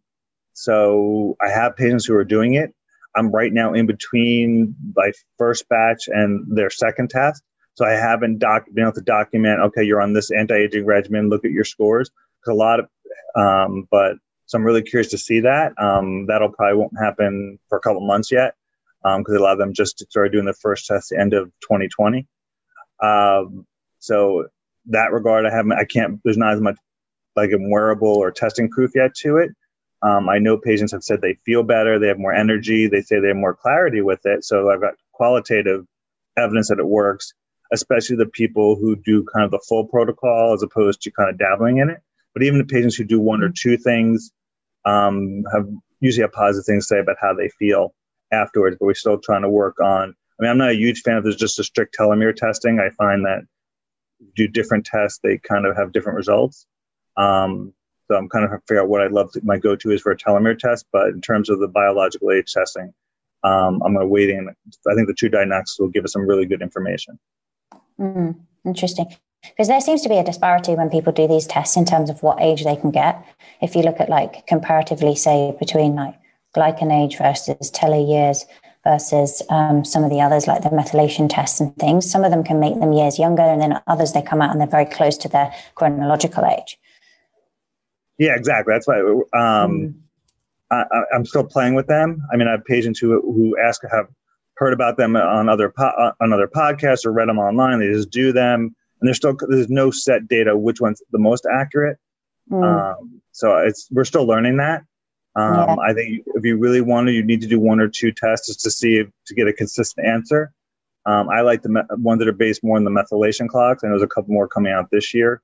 so 0.52 1.36
I 1.40 1.48
have 1.48 1.74
patients 1.74 2.04
who 2.04 2.14
are 2.14 2.24
doing 2.24 2.54
it. 2.54 2.74
I'm 3.16 3.30
right 3.30 3.52
now 3.52 3.72
in 3.72 3.86
between 3.86 4.74
my 4.94 5.12
first 5.38 5.68
batch 5.70 6.08
and 6.08 6.44
their 6.54 6.68
second 6.68 7.08
test. 7.08 7.42
So 7.78 7.84
I 7.86 7.92
haven't 7.92 8.40
doc- 8.40 8.66
been 8.74 8.82
able 8.82 8.94
to 8.94 9.00
document, 9.02 9.60
okay, 9.60 9.84
you're 9.84 10.02
on 10.02 10.12
this 10.12 10.32
anti-aging 10.32 10.84
regimen, 10.84 11.28
look 11.28 11.44
at 11.44 11.52
your 11.52 11.64
scores. 11.64 12.10
A 12.48 12.52
lot 12.52 12.80
of, 12.80 12.88
um, 13.36 13.86
but 13.88 14.16
so 14.46 14.58
I'm 14.58 14.64
really 14.64 14.82
curious 14.82 15.12
to 15.12 15.18
see 15.18 15.40
that. 15.40 15.80
Um, 15.80 16.26
that'll 16.26 16.50
probably 16.50 16.76
won't 16.76 16.98
happen 17.00 17.60
for 17.68 17.78
a 17.78 17.80
couple 17.80 18.04
months 18.04 18.32
yet. 18.32 18.54
Um, 19.04 19.22
cause 19.22 19.36
a 19.36 19.38
lot 19.38 19.52
of 19.52 19.58
them 19.58 19.74
just 19.74 20.00
started 20.10 20.32
doing 20.32 20.44
the 20.44 20.54
first 20.54 20.86
test 20.86 21.10
the 21.10 21.20
end 21.20 21.34
of 21.34 21.52
2020. 21.60 22.26
Um, 23.00 23.64
so 24.00 24.48
that 24.86 25.12
regard, 25.12 25.46
I 25.46 25.54
haven't, 25.54 25.72
I 25.74 25.84
can't, 25.84 26.20
there's 26.24 26.36
not 26.36 26.54
as 26.54 26.60
much 26.60 26.78
like 27.36 27.52
a 27.52 27.58
wearable 27.60 28.08
or 28.08 28.32
testing 28.32 28.70
proof 28.70 28.90
yet 28.96 29.14
to 29.18 29.36
it. 29.36 29.50
Um, 30.02 30.28
I 30.28 30.38
know 30.38 30.58
patients 30.58 30.90
have 30.90 31.04
said 31.04 31.20
they 31.20 31.38
feel 31.46 31.62
better, 31.62 32.00
they 32.00 32.08
have 32.08 32.18
more 32.18 32.34
energy, 32.34 32.88
they 32.88 33.02
say 33.02 33.20
they 33.20 33.28
have 33.28 33.36
more 33.36 33.54
clarity 33.54 34.00
with 34.00 34.26
it. 34.26 34.44
So 34.44 34.68
I've 34.68 34.80
got 34.80 34.94
qualitative 35.12 35.86
evidence 36.36 36.70
that 36.70 36.80
it 36.80 36.86
works 36.88 37.34
especially 37.72 38.16
the 38.16 38.26
people 38.26 38.76
who 38.76 38.96
do 38.96 39.24
kind 39.32 39.44
of 39.44 39.50
the 39.50 39.62
full 39.68 39.86
protocol 39.86 40.54
as 40.54 40.62
opposed 40.62 41.02
to 41.02 41.10
kind 41.10 41.30
of 41.30 41.38
dabbling 41.38 41.78
in 41.78 41.90
it. 41.90 42.00
But 42.34 42.42
even 42.42 42.58
the 42.58 42.64
patients 42.64 42.96
who 42.96 43.04
do 43.04 43.20
one 43.20 43.42
or 43.42 43.50
two 43.50 43.76
things 43.76 44.32
um, 44.84 45.44
have 45.52 45.68
usually 46.00 46.22
have 46.22 46.32
positive 46.32 46.66
things 46.66 46.86
to 46.86 46.94
say 46.94 47.00
about 47.00 47.16
how 47.20 47.34
they 47.34 47.48
feel 47.58 47.94
afterwards. 48.32 48.76
But 48.78 48.86
we're 48.86 48.94
still 48.94 49.18
trying 49.18 49.42
to 49.42 49.50
work 49.50 49.80
on. 49.80 50.14
I 50.38 50.42
mean, 50.42 50.50
I'm 50.50 50.58
not 50.58 50.70
a 50.70 50.76
huge 50.76 51.00
fan 51.00 51.16
of 51.16 51.24
this 51.24 51.36
just 51.36 51.58
a 51.58 51.64
strict 51.64 51.96
telomere 51.98 52.34
testing. 52.34 52.78
I 52.78 52.90
find 52.90 53.24
that 53.26 53.42
do 54.34 54.48
different 54.48 54.84
tests, 54.86 55.20
they 55.22 55.38
kind 55.38 55.66
of 55.66 55.76
have 55.76 55.92
different 55.92 56.16
results. 56.16 56.66
Um, 57.16 57.72
so 58.06 58.16
I'm 58.16 58.28
kind 58.28 58.44
of 58.44 58.50
figure 58.66 58.82
out 58.82 58.88
what 58.88 59.02
I'd 59.02 59.12
love 59.12 59.32
to, 59.32 59.40
my 59.44 59.58
go-to 59.58 59.90
is 59.90 60.00
for 60.00 60.12
a 60.12 60.16
telomere 60.16 60.58
test. 60.58 60.86
But 60.92 61.08
in 61.08 61.20
terms 61.20 61.50
of 61.50 61.60
the 61.60 61.68
biological 61.68 62.32
age 62.32 62.52
testing, 62.52 62.92
um, 63.44 63.80
I'm 63.84 63.94
going 63.94 64.08
waiting. 64.08 64.48
I 64.48 64.94
think 64.94 65.08
the 65.08 65.14
TruDiagnostics 65.14 65.78
will 65.78 65.88
give 65.88 66.04
us 66.04 66.12
some 66.12 66.26
really 66.26 66.46
good 66.46 66.62
information. 66.62 67.18
Mm, 68.00 68.36
interesting. 68.64 69.06
Because 69.42 69.68
there 69.68 69.80
seems 69.80 70.02
to 70.02 70.08
be 70.08 70.18
a 70.18 70.24
disparity 70.24 70.74
when 70.74 70.90
people 70.90 71.12
do 71.12 71.28
these 71.28 71.46
tests 71.46 71.76
in 71.76 71.84
terms 71.84 72.10
of 72.10 72.22
what 72.22 72.40
age 72.40 72.64
they 72.64 72.76
can 72.76 72.90
get. 72.90 73.24
If 73.60 73.74
you 73.74 73.82
look 73.82 74.00
at 74.00 74.08
like 74.08 74.46
comparatively, 74.46 75.14
say, 75.14 75.56
between 75.58 75.94
like 75.94 76.14
GlycanAge 76.56 77.18
versus 77.18 77.70
TeloYears 77.70 78.44
versus 78.84 79.42
um, 79.50 79.84
some 79.84 80.04
of 80.04 80.10
the 80.10 80.20
others, 80.20 80.46
like 80.46 80.62
the 80.62 80.70
methylation 80.70 81.28
tests 81.30 81.60
and 81.60 81.74
things, 81.76 82.10
some 82.10 82.24
of 82.24 82.30
them 82.30 82.42
can 82.42 82.58
make 82.60 82.78
them 82.78 82.92
years 82.92 83.18
younger, 83.18 83.42
and 83.42 83.60
then 83.60 83.80
others 83.86 84.12
they 84.12 84.22
come 84.22 84.42
out 84.42 84.50
and 84.50 84.60
they're 84.60 84.68
very 84.68 84.86
close 84.86 85.16
to 85.18 85.28
their 85.28 85.52
chronological 85.74 86.44
age. 86.44 86.78
Yeah, 88.18 88.34
exactly. 88.34 88.74
That's 88.74 88.88
why 88.88 89.00
um, 89.00 89.24
mm. 89.32 89.94
I, 90.70 90.84
am 91.14 91.24
still 91.24 91.44
playing 91.44 91.74
with 91.74 91.86
them. 91.86 92.20
I 92.32 92.36
mean, 92.36 92.48
I 92.48 92.52
have 92.52 92.64
patients 92.64 92.98
who 92.98 93.20
who 93.20 93.56
ask 93.58 93.82
have 93.90 94.08
heard 94.58 94.72
about 94.72 94.96
them 94.96 95.16
on 95.16 95.48
other 95.48 95.70
po- 95.70 95.84
uh, 95.84 96.12
on 96.20 96.32
other 96.32 96.48
podcasts 96.48 97.06
or 97.06 97.12
read 97.12 97.28
them 97.28 97.38
online. 97.38 97.78
They 97.78 97.92
just 97.92 98.10
do 98.10 98.32
them, 98.32 98.74
and 99.00 99.08
there's 99.08 99.16
still 99.16 99.36
there's 99.48 99.70
no 99.70 99.90
set 99.90 100.28
data 100.28 100.56
which 100.56 100.80
one's 100.80 101.02
the 101.12 101.18
most 101.18 101.46
accurate. 101.50 101.98
Mm. 102.50 102.64
Um, 102.64 103.20
so 103.32 103.58
it's 103.58 103.88
we're 103.90 104.04
still 104.04 104.26
learning 104.26 104.56
that. 104.58 104.82
Um, 105.36 105.54
yeah. 105.54 105.76
I 105.76 105.92
think 105.94 106.24
if 106.34 106.44
you 106.44 106.56
really 106.56 106.80
want 106.80 107.06
to, 107.06 107.12
you 107.12 107.22
need 107.22 107.42
to 107.42 107.46
do 107.46 107.60
one 107.60 107.80
or 107.80 107.88
two 107.88 108.10
tests 108.10 108.48
just 108.48 108.60
to 108.62 108.70
see 108.70 108.96
if, 108.96 109.08
to 109.26 109.34
get 109.34 109.46
a 109.46 109.52
consistent 109.52 110.06
answer. 110.06 110.52
Um, 111.06 111.28
I 111.28 111.42
like 111.42 111.62
the 111.62 111.68
me- 111.68 111.82
ones 111.90 112.18
that 112.18 112.28
are 112.28 112.32
based 112.32 112.64
more 112.64 112.76
on 112.76 112.84
the 112.84 112.90
methylation 112.90 113.48
clocks. 113.48 113.82
and 113.82 113.92
there's 113.92 114.02
a 114.02 114.08
couple 114.08 114.34
more 114.34 114.48
coming 114.48 114.72
out 114.72 114.90
this 114.90 115.14
year, 115.14 115.40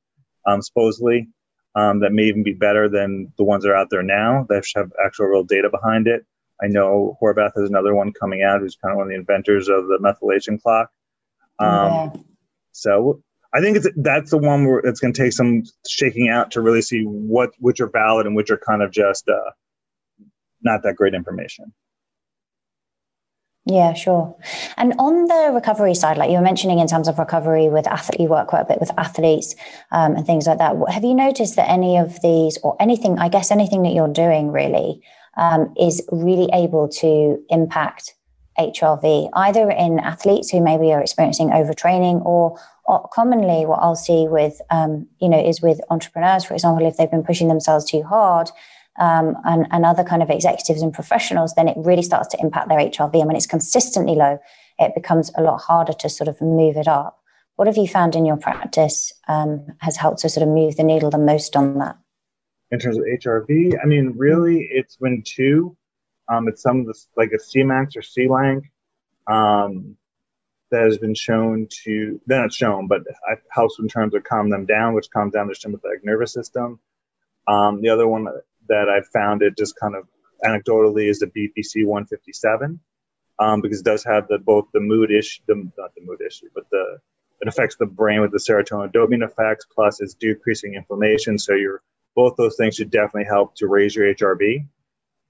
um, 0.46 0.60
supposedly, 0.62 1.28
um, 1.76 2.00
that 2.00 2.12
may 2.12 2.24
even 2.24 2.42
be 2.42 2.52
better 2.52 2.88
than 2.88 3.32
the 3.38 3.44
ones 3.44 3.62
that 3.62 3.70
are 3.70 3.76
out 3.76 3.88
there 3.90 4.02
now 4.02 4.44
that 4.48 4.66
have 4.74 4.90
actual 5.04 5.26
real 5.26 5.44
data 5.44 5.70
behind 5.70 6.08
it. 6.08 6.26
I 6.62 6.68
know 6.68 7.18
Horvath 7.22 7.52
has 7.56 7.68
another 7.68 7.94
one 7.94 8.12
coming 8.12 8.42
out 8.42 8.60
who's 8.60 8.76
kind 8.76 8.92
of 8.92 8.98
one 8.98 9.06
of 9.06 9.10
the 9.10 9.16
inventors 9.16 9.68
of 9.68 9.86
the 9.86 9.98
methylation 9.98 10.60
clock. 10.60 10.90
Um, 11.58 11.68
yeah. 11.68 12.10
So 12.72 13.22
I 13.52 13.60
think 13.60 13.76
it's 13.76 13.88
that's 13.96 14.30
the 14.30 14.38
one 14.38 14.66
where 14.66 14.78
it's 14.80 15.00
going 15.00 15.12
to 15.12 15.22
take 15.22 15.32
some 15.32 15.62
shaking 15.88 16.28
out 16.28 16.50
to 16.52 16.60
really 16.60 16.82
see 16.82 17.02
what 17.02 17.50
which 17.58 17.80
are 17.80 17.88
valid 17.88 18.26
and 18.26 18.34
which 18.34 18.50
are 18.50 18.58
kind 18.58 18.82
of 18.82 18.90
just 18.90 19.28
uh, 19.28 19.50
not 20.62 20.82
that 20.82 20.96
great 20.96 21.14
information. 21.14 21.72
Yeah, 23.66 23.94
sure. 23.94 24.36
And 24.76 24.92
on 24.98 25.24
the 25.24 25.50
recovery 25.54 25.94
side, 25.94 26.18
like 26.18 26.30
you 26.30 26.36
were 26.36 26.42
mentioning 26.42 26.80
in 26.80 26.86
terms 26.86 27.08
of 27.08 27.18
recovery 27.18 27.68
with 27.68 27.86
athlete, 27.86 28.20
you 28.20 28.28
work 28.28 28.48
quite 28.48 28.60
a 28.60 28.66
bit 28.66 28.78
with 28.78 28.90
athletes 28.98 29.54
um, 29.90 30.16
and 30.16 30.26
things 30.26 30.46
like 30.46 30.58
that. 30.58 30.76
Have 30.90 31.02
you 31.02 31.14
noticed 31.14 31.56
that 31.56 31.70
any 31.70 31.96
of 31.96 32.20
these, 32.20 32.58
or 32.62 32.76
anything, 32.78 33.18
I 33.18 33.30
guess 33.30 33.50
anything 33.50 33.82
that 33.84 33.94
you're 33.94 34.12
doing 34.12 34.52
really, 34.52 35.00
um, 35.36 35.72
is 35.78 36.02
really 36.10 36.48
able 36.52 36.88
to 36.88 37.42
impact 37.50 38.14
HRV, 38.58 39.30
either 39.32 39.70
in 39.70 39.98
athletes 39.98 40.50
who 40.50 40.60
maybe 40.60 40.92
are 40.92 41.00
experiencing 41.00 41.50
overtraining 41.50 42.24
or, 42.24 42.58
commonly 43.12 43.64
what 43.64 43.78
I'll 43.78 43.96
see 43.96 44.28
with, 44.28 44.60
um, 44.68 45.06
you 45.18 45.26
know, 45.26 45.42
is 45.42 45.62
with 45.62 45.80
entrepreneurs, 45.88 46.44
for 46.44 46.52
example, 46.52 46.86
if 46.86 46.98
they've 46.98 47.10
been 47.10 47.24
pushing 47.24 47.48
themselves 47.48 47.90
too 47.90 48.02
hard, 48.02 48.50
um, 48.98 49.36
and, 49.44 49.66
and 49.70 49.84
other 49.84 50.04
kind 50.04 50.22
of 50.22 50.28
executives 50.28 50.82
and 50.82 50.92
professionals, 50.92 51.54
then 51.54 51.66
it 51.66 51.76
really 51.78 52.02
starts 52.02 52.28
to 52.28 52.40
impact 52.40 52.68
their 52.68 52.78
HRV. 52.78 53.14
And 53.14 53.26
when 53.26 53.36
it's 53.36 53.46
consistently 53.46 54.14
low, 54.14 54.38
it 54.78 54.94
becomes 54.94 55.30
a 55.36 55.42
lot 55.42 55.62
harder 55.62 55.92
to 55.94 56.08
sort 56.08 56.28
of 56.28 56.40
move 56.40 56.76
it 56.76 56.86
up. 56.86 57.20
What 57.56 57.68
have 57.68 57.76
you 57.76 57.88
found 57.88 58.16
in 58.16 58.26
your 58.26 58.36
practice 58.36 59.12
um, 59.28 59.66
has 59.78 59.96
helped 59.96 60.18
to 60.20 60.28
sort 60.28 60.46
of 60.46 60.52
move 60.52 60.76
the 60.76 60.84
needle 60.84 61.10
the 61.10 61.18
most 61.18 61.56
on 61.56 61.78
that? 61.78 61.96
In 62.70 62.78
terms 62.78 62.96
of 62.96 63.04
HRV, 63.04 63.76
I 63.82 63.86
mean, 63.86 64.14
really, 64.16 64.68
it's 64.70 64.96
when 64.98 65.22
two. 65.24 65.76
Um, 66.28 66.48
it's 66.48 66.62
some 66.62 66.80
of 66.80 66.86
the 66.86 66.94
like 67.16 67.30
a 67.32 67.38
Semax 67.38 67.96
or 67.96 68.00
Selank 68.00 68.62
um, 69.26 69.96
that 70.70 70.84
has 70.84 70.98
been 70.98 71.14
shown 71.14 71.68
to, 71.84 72.20
then 72.26 72.44
it's 72.44 72.56
shown, 72.56 72.88
but 72.88 73.02
it 73.02 73.38
helps 73.50 73.78
in 73.78 73.88
terms 73.88 74.14
of 74.14 74.24
calm 74.24 74.50
them 74.50 74.66
down, 74.66 74.94
which 74.94 75.10
calms 75.10 75.34
down 75.34 75.46
their 75.46 75.54
sympathetic 75.54 76.04
nervous 76.04 76.32
system. 76.32 76.80
Um, 77.46 77.82
the 77.82 77.90
other 77.90 78.08
one 78.08 78.26
that 78.68 78.88
I 78.88 79.02
found 79.12 79.42
it 79.42 79.56
just 79.56 79.76
kind 79.76 79.94
of 79.94 80.08
anecdotally 80.44 81.08
is 81.08 81.18
the 81.20 81.26
BPC 81.26 81.86
157 81.86 82.80
um, 83.38 83.60
because 83.60 83.80
it 83.80 83.84
does 83.84 84.04
have 84.04 84.28
the 84.28 84.38
both 84.38 84.66
the 84.72 84.80
mood 84.80 85.10
issue, 85.10 85.42
the, 85.46 85.56
not 85.76 85.94
the 85.94 86.02
mood 86.04 86.20
issue, 86.26 86.48
but 86.54 86.64
the 86.70 86.98
it 87.40 87.48
affects 87.48 87.76
the 87.76 87.86
brain 87.86 88.20
with 88.20 88.30
the 88.30 88.38
serotonin 88.38 88.92
dopamine 88.92 89.24
effects. 89.24 89.66
Plus, 89.72 90.00
it's 90.00 90.14
decreasing 90.14 90.74
inflammation. 90.74 91.38
So 91.38 91.54
you're 91.54 91.82
both 92.14 92.36
those 92.36 92.56
things 92.56 92.76
should 92.76 92.90
definitely 92.90 93.24
help 93.24 93.54
to 93.56 93.66
raise 93.66 93.94
your 93.94 94.14
HRV. 94.14 94.66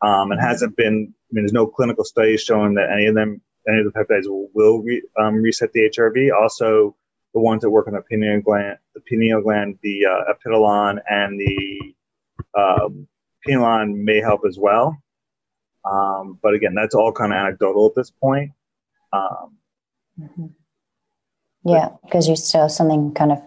Um, 0.03 0.33
and 0.33 0.41
hasn't 0.41 0.77
been. 0.77 1.15
I 1.31 1.31
mean, 1.31 1.45
there's 1.45 1.53
no 1.53 1.67
clinical 1.67 2.05
studies 2.05 2.43
showing 2.43 2.75
that 2.75 2.91
any 2.93 3.07
of 3.07 3.15
them, 3.15 3.41
any 3.67 3.79
of 3.79 3.87
the 3.87 3.93
peptides 3.93 4.29
will, 4.29 4.49
will 4.53 4.83
re, 4.83 5.03
um, 5.19 5.37
reset 5.37 5.73
the 5.73 5.89
HRV. 5.89 6.31
Also, 6.33 6.95
the 7.33 7.41
ones 7.41 7.63
that 7.63 7.71
work 7.71 7.89
on 7.89 7.95
the 7.95 8.03
pineal 8.03 8.41
gland, 8.41 8.79
the 8.95 9.01
pineal 9.01 9.41
gland, 9.41 9.79
the 9.83 10.07
uh, 10.07 10.33
epinephrine, 10.33 11.01
and 11.09 11.41
the 11.41 11.95
um, 12.59 13.09
may 14.05 14.21
help 14.21 14.43
as 14.47 14.59
well. 14.59 14.97
Um, 15.91 16.39
but 16.43 16.55
again, 16.55 16.75
that's 16.75 16.95
all 16.95 17.13
kind 17.13 17.33
of 17.33 17.39
anecdotal 17.39 17.87
at 17.87 17.95
this 17.95 18.11
point. 18.11 18.53
Um, 19.13 19.57
mm-hmm. 20.21 20.47
Yeah, 21.65 21.91
because 22.03 22.29
you 22.29 22.37
still 22.37 22.69
something 22.69 23.13
kind 23.15 23.33
of 23.33 23.43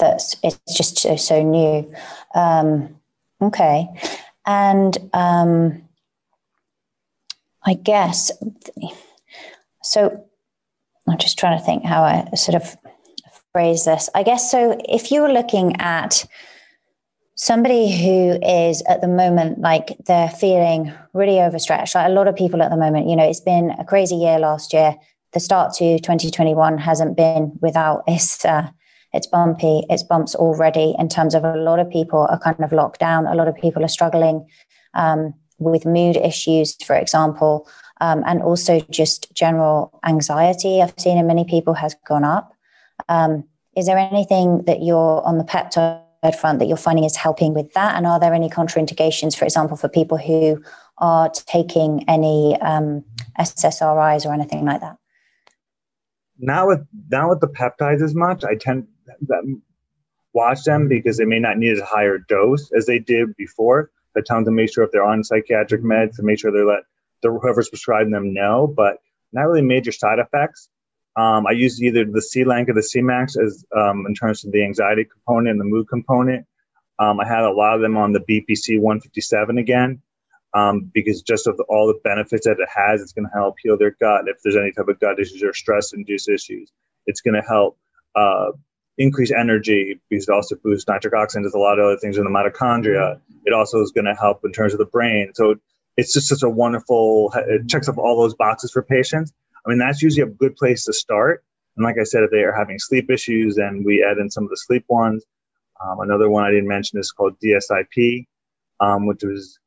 that's 0.00 0.36
it's 0.42 0.58
just 0.76 0.98
so, 0.98 1.16
so 1.16 1.42
new. 1.42 1.92
Um, 2.34 2.96
okay, 3.40 3.86
and 4.46 4.96
um, 5.12 5.82
I 7.64 7.74
guess 7.74 8.32
so. 9.82 10.26
I'm 11.08 11.18
just 11.18 11.38
trying 11.38 11.58
to 11.58 11.64
think 11.64 11.84
how 11.84 12.02
I 12.04 12.28
sort 12.34 12.54
of 12.54 12.76
phrase 13.52 13.84
this. 13.84 14.08
I 14.14 14.22
guess 14.22 14.50
so. 14.50 14.78
If 14.88 15.10
you 15.10 15.22
were 15.22 15.32
looking 15.32 15.80
at 15.80 16.26
somebody 17.40 17.90
who 17.90 18.38
is 18.42 18.82
at 18.82 19.00
the 19.00 19.08
moment 19.08 19.58
like 19.60 19.96
they're 20.06 20.28
feeling 20.28 20.92
really 21.14 21.40
overstretched 21.40 21.94
like 21.94 22.06
a 22.06 22.12
lot 22.12 22.28
of 22.28 22.36
people 22.36 22.60
at 22.60 22.68
the 22.68 22.76
moment 22.76 23.08
you 23.08 23.16
know 23.16 23.24
it's 23.24 23.40
been 23.40 23.70
a 23.78 23.84
crazy 23.84 24.14
year 24.14 24.38
last 24.38 24.74
year 24.74 24.94
the 25.32 25.40
start 25.40 25.72
to 25.72 25.98
2021 26.00 26.76
hasn't 26.76 27.16
been 27.16 27.50
without 27.62 28.02
its 28.06 28.44
uh, 28.44 28.68
it's 29.12 29.26
bumpy 29.26 29.82
it's 29.88 30.02
bumps 30.02 30.34
already 30.34 30.94
in 30.98 31.08
terms 31.08 31.34
of 31.34 31.44
a 31.44 31.56
lot 31.56 31.78
of 31.78 31.90
people 31.90 32.26
are 32.30 32.38
kind 32.38 32.60
of 32.60 32.72
locked 32.72 33.00
down 33.00 33.26
a 33.26 33.34
lot 33.34 33.48
of 33.48 33.54
people 33.56 33.84
are 33.84 33.88
struggling 33.88 34.46
um, 34.94 35.34
with 35.58 35.84
mood 35.84 36.16
issues 36.16 36.76
for 36.84 36.96
example 36.96 37.68
um, 38.00 38.22
and 38.26 38.42
also 38.42 38.80
just 38.90 39.32
general 39.34 39.98
anxiety 40.06 40.80
i've 40.82 40.94
seen 40.98 41.18
in 41.18 41.26
many 41.26 41.44
people 41.44 41.74
has 41.74 41.94
gone 42.06 42.24
up 42.24 42.54
um, 43.08 43.44
is 43.76 43.86
there 43.86 43.98
anything 43.98 44.64
that 44.64 44.82
you're 44.82 45.22
on 45.24 45.38
the 45.38 45.44
peptide 45.44 46.02
front 46.38 46.58
that 46.58 46.66
you're 46.66 46.76
finding 46.76 47.04
is 47.04 47.16
helping 47.16 47.54
with 47.54 47.72
that? 47.74 47.96
And 47.96 48.06
are 48.06 48.20
there 48.20 48.34
any 48.34 48.48
contraindications, 48.48 49.36
for 49.36 49.44
example, 49.44 49.76
for 49.76 49.88
people 49.88 50.18
who 50.18 50.62
are 50.98 51.30
taking 51.30 52.04
any 52.08 52.60
um, 52.60 53.04
SSRIs 53.38 54.26
or 54.26 54.34
anything 54.34 54.64
like 54.64 54.80
that? 54.80 54.96
Not 56.38 56.66
with 56.66 56.86
not 57.10 57.28
with 57.28 57.40
the 57.40 57.48
peptides 57.48 58.02
as 58.02 58.14
much. 58.14 58.44
I 58.44 58.54
tend 58.54 58.86
watch 60.32 60.62
them 60.64 60.88
because 60.88 61.16
they 61.16 61.24
may 61.24 61.38
not 61.38 61.58
need 61.58 61.72
as 61.72 61.80
higher 61.80 62.18
dose 62.18 62.70
as 62.72 62.86
they 62.86 62.98
did 62.98 63.36
before. 63.36 63.90
I 64.16 64.20
tell 64.24 64.36
them 64.38 64.44
to 64.46 64.50
make 64.50 64.72
sure 64.72 64.84
if 64.84 64.90
they're 64.92 65.04
on 65.04 65.24
psychiatric 65.24 65.82
meds 65.82 66.16
to 66.16 66.22
make 66.22 66.38
sure 66.38 66.50
they 66.50 66.62
let 66.62 66.82
the 67.22 67.30
whoever's 67.30 67.68
prescribing 67.68 68.12
them 68.12 68.32
know, 68.32 68.66
but 68.66 68.98
not 69.32 69.42
really 69.42 69.62
major 69.62 69.92
side 69.92 70.18
effects. 70.18 70.68
Um, 71.16 71.46
I 71.46 71.52
use 71.52 71.82
either 71.82 72.04
the 72.04 72.20
Selank 72.20 72.68
or 72.68 72.74
the 72.74 72.80
Semax 72.80 73.40
as 73.40 73.64
um, 73.76 74.06
in 74.06 74.14
terms 74.14 74.44
of 74.44 74.52
the 74.52 74.64
anxiety 74.64 75.04
component 75.04 75.50
and 75.50 75.60
the 75.60 75.64
mood 75.64 75.88
component. 75.88 76.46
Um, 76.98 77.20
I 77.20 77.26
had 77.26 77.42
a 77.42 77.52
lot 77.52 77.74
of 77.74 77.80
them 77.80 77.96
on 77.96 78.12
the 78.12 78.20
BPC 78.20 78.80
157 78.80 79.58
again 79.58 80.02
um, 80.54 80.90
because 80.92 81.22
just 81.22 81.46
of 81.46 81.56
the, 81.56 81.64
all 81.64 81.86
the 81.86 82.00
benefits 82.04 82.46
that 82.46 82.58
it 82.58 82.68
has, 82.74 83.00
it's 83.00 83.12
going 83.12 83.26
to 83.26 83.32
help 83.32 83.56
heal 83.62 83.78
their 83.78 83.96
gut 84.00 84.28
if 84.28 84.36
there's 84.42 84.56
any 84.56 84.72
type 84.72 84.88
of 84.88 85.00
gut 85.00 85.18
issues 85.18 85.42
or 85.42 85.52
stress-induced 85.52 86.28
issues. 86.28 86.70
It's 87.06 87.20
going 87.20 87.40
to 87.40 87.46
help 87.46 87.78
uh, 88.14 88.52
increase 89.00 89.32
energy 89.32 89.98
because 90.10 90.28
it 90.28 90.32
also 90.32 90.56
boosts 90.62 90.86
nitric 90.86 91.14
oxide. 91.14 91.42
There's 91.42 91.54
a 91.54 91.58
lot 91.58 91.78
of 91.78 91.86
other 91.86 91.96
things 91.96 92.18
in 92.18 92.24
the 92.24 92.30
mitochondria. 92.30 93.18
It 93.46 93.54
also 93.54 93.80
is 93.80 93.92
going 93.92 94.04
to 94.04 94.14
help 94.14 94.44
in 94.44 94.52
terms 94.52 94.74
of 94.74 94.78
the 94.78 94.84
brain. 94.84 95.32
So 95.34 95.56
it's 95.96 96.12
just 96.12 96.28
such 96.28 96.42
a 96.42 96.50
wonderful. 96.50 97.32
It 97.34 97.66
checks 97.66 97.88
off 97.88 97.96
all 97.96 98.20
those 98.20 98.34
boxes 98.34 98.70
for 98.70 98.82
patients. 98.82 99.32
I 99.64 99.70
mean, 99.70 99.78
that's 99.78 100.02
usually 100.02 100.22
a 100.22 100.30
good 100.30 100.54
place 100.54 100.84
to 100.84 100.92
start. 100.92 101.42
And 101.76 101.84
like 101.84 101.96
I 101.98 102.04
said, 102.04 102.24
if 102.24 102.30
they 102.30 102.42
are 102.42 102.52
having 102.52 102.78
sleep 102.78 103.10
issues, 103.10 103.56
and 103.56 103.84
we 103.86 104.04
add 104.08 104.18
in 104.18 104.30
some 104.30 104.44
of 104.44 104.50
the 104.50 104.56
sleep 104.56 104.84
ones. 104.88 105.24
Um, 105.82 106.00
another 106.00 106.28
one 106.28 106.44
I 106.44 106.50
didn't 106.50 106.68
mention 106.68 106.98
is 106.98 107.10
called 107.10 107.36
DSIP, 107.42 108.26
um, 108.80 109.06
which 109.06 109.24
is 109.24 109.58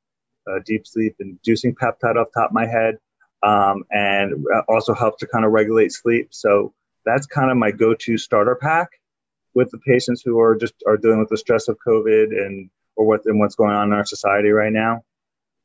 a 0.48 0.60
deep 0.64 0.86
sleep 0.86 1.16
inducing 1.20 1.74
peptide 1.74 2.18
off 2.18 2.28
top 2.36 2.52
of 2.52 2.54
my 2.54 2.68
head, 2.68 2.98
um, 3.42 3.84
and 3.90 4.46
also 4.68 4.94
helps 4.94 5.22
to 5.22 5.28
kind 5.28 5.44
of 5.44 5.52
regulate 5.52 5.92
sleep. 5.92 6.28
So 6.30 6.76
that's 7.04 7.26
kind 7.26 7.50
of 7.50 7.58
my 7.58 7.72
go-to 7.72 8.18
starter 8.20 8.56
pack 8.62 8.90
with 9.56 9.70
the 9.72 9.78
patients 9.80 10.22
who 10.24 10.40
are 10.40 10.56
just 10.56 10.74
are 10.88 10.98
dealing 10.98 11.20
with 11.20 11.30
the 11.30 11.38
stress 11.38 11.68
of 11.68 11.78
COVID 11.86 12.30
and 12.30 12.70
or 12.96 13.06
what 13.06 13.22
and 13.26 13.40
what's 13.40 13.56
going 13.56 13.74
on 13.74 13.88
in 13.88 13.94
our 13.94 14.06
society 14.06 14.50
right 14.50 14.74
now. 14.74 15.02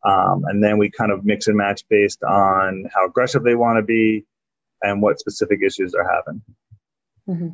Um, 0.05 0.45
and 0.47 0.63
then 0.63 0.79
we 0.79 0.91
kind 0.91 1.11
of 1.11 1.25
mix 1.25 1.49
and 1.49 1.57
match 1.57 1.83
based 1.91 2.23
on 2.23 2.89
how 2.95 3.07
aggressive 3.07 3.43
they 3.43 3.57
want 3.57 3.79
to 3.79 3.83
be 3.83 4.25
and 4.83 5.03
what 5.03 5.19
specific 5.19 5.61
issues 5.65 5.93
they're 5.93 6.09
having. 6.09 6.43
Mm-hmm. 7.29 7.49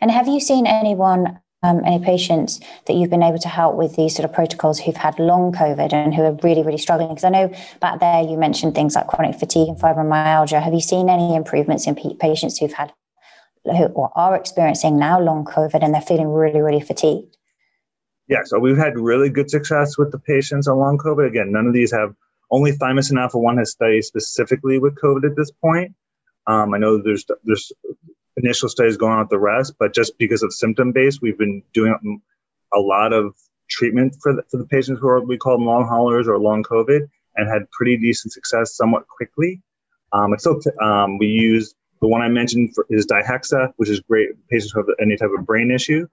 And 0.00 0.10
have 0.10 0.28
you 0.28 0.40
seen 0.40 0.66
anyone, 0.66 1.40
um, 1.62 1.82
any 1.84 2.04
patients 2.04 2.60
that 2.86 2.94
you've 2.94 3.10
been 3.10 3.22
able 3.22 3.38
to 3.38 3.48
help 3.48 3.76
with 3.76 3.96
these 3.96 4.14
sort 4.14 4.28
of 4.28 4.34
protocols 4.34 4.80
who've 4.80 4.96
had 4.96 5.18
long 5.18 5.52
COVID 5.52 5.92
and 5.92 6.14
who 6.14 6.22
are 6.22 6.38
really, 6.42 6.62
really 6.62 6.78
struggling? 6.78 7.08
Because 7.08 7.24
I 7.24 7.30
know 7.30 7.54
back 7.80 8.00
there 8.00 8.22
you 8.22 8.36
mentioned 8.36 8.74
things 8.74 8.94
like 8.94 9.06
chronic 9.06 9.38
fatigue 9.38 9.68
and 9.68 9.78
fibromyalgia. 9.78 10.62
Have 10.62 10.74
you 10.74 10.80
seen 10.80 11.08
any 11.08 11.34
improvements 11.34 11.86
in 11.86 11.94
patients 11.94 12.58
who've 12.58 12.72
had 12.72 12.92
who 13.64 14.08
are 14.14 14.36
experiencing 14.36 14.98
now 14.98 15.20
long 15.20 15.44
COVID 15.44 15.82
and 15.82 15.94
they're 15.94 16.00
feeling 16.00 16.28
really, 16.28 16.60
really 16.60 16.80
fatigued? 16.80 17.36
Yeah, 18.28 18.42
so 18.44 18.58
we've 18.58 18.76
had 18.76 18.96
really 18.96 19.28
good 19.28 19.50
success 19.50 19.98
with 19.98 20.12
the 20.12 20.18
patients 20.18 20.68
on 20.68 20.78
long 20.78 20.98
COVID. 20.98 21.26
Again, 21.26 21.50
none 21.52 21.66
of 21.66 21.72
these 21.72 21.92
have 21.92 22.14
only 22.50 22.72
thymosin 22.72 23.20
alpha 23.20 23.38
one 23.38 23.58
has 23.58 23.72
studied 23.72 24.02
specifically 24.02 24.78
with 24.78 24.94
COVID 24.96 25.28
at 25.28 25.36
this 25.36 25.50
point. 25.50 25.94
Um, 26.46 26.74
I 26.74 26.78
know 26.78 27.02
there's 27.02 27.24
there's 27.44 27.72
initial 28.36 28.68
studies 28.68 28.96
going 28.96 29.12
on 29.12 29.20
with 29.20 29.30
the 29.30 29.38
rest, 29.38 29.74
but 29.78 29.94
just 29.94 30.16
because 30.18 30.42
of 30.42 30.52
symptom 30.52 30.92
based, 30.92 31.20
we've 31.22 31.38
been 31.38 31.62
doing 31.72 32.20
a 32.72 32.78
lot 32.78 33.12
of 33.12 33.34
treatment 33.68 34.16
for 34.22 34.34
the, 34.34 34.42
for 34.50 34.56
the 34.56 34.66
patients 34.66 35.00
who 35.00 35.08
are 35.08 35.20
we 35.20 35.36
call 35.36 35.58
them 35.58 35.66
long 35.66 35.86
haulers 35.86 36.28
or 36.28 36.38
long 36.38 36.62
COVID, 36.62 37.08
and 37.36 37.48
had 37.48 37.70
pretty 37.70 37.96
decent 37.96 38.32
success 38.32 38.76
somewhat 38.76 39.06
quickly. 39.08 39.62
Um, 40.12 40.32
it's 40.32 40.42
still 40.42 40.60
t- 40.60 40.70
um, 40.82 41.18
we 41.18 41.26
use 41.26 41.74
the 42.00 42.08
one 42.08 42.22
I 42.22 42.28
mentioned 42.28 42.74
for, 42.74 42.86
is 42.90 43.06
dihexa, 43.06 43.72
which 43.76 43.88
is 43.88 44.00
great 44.00 44.30
patients 44.48 44.72
who 44.72 44.80
have 44.80 44.88
any 45.00 45.16
type 45.16 45.30
of 45.36 45.46
brain 45.46 45.70
issue 45.70 46.06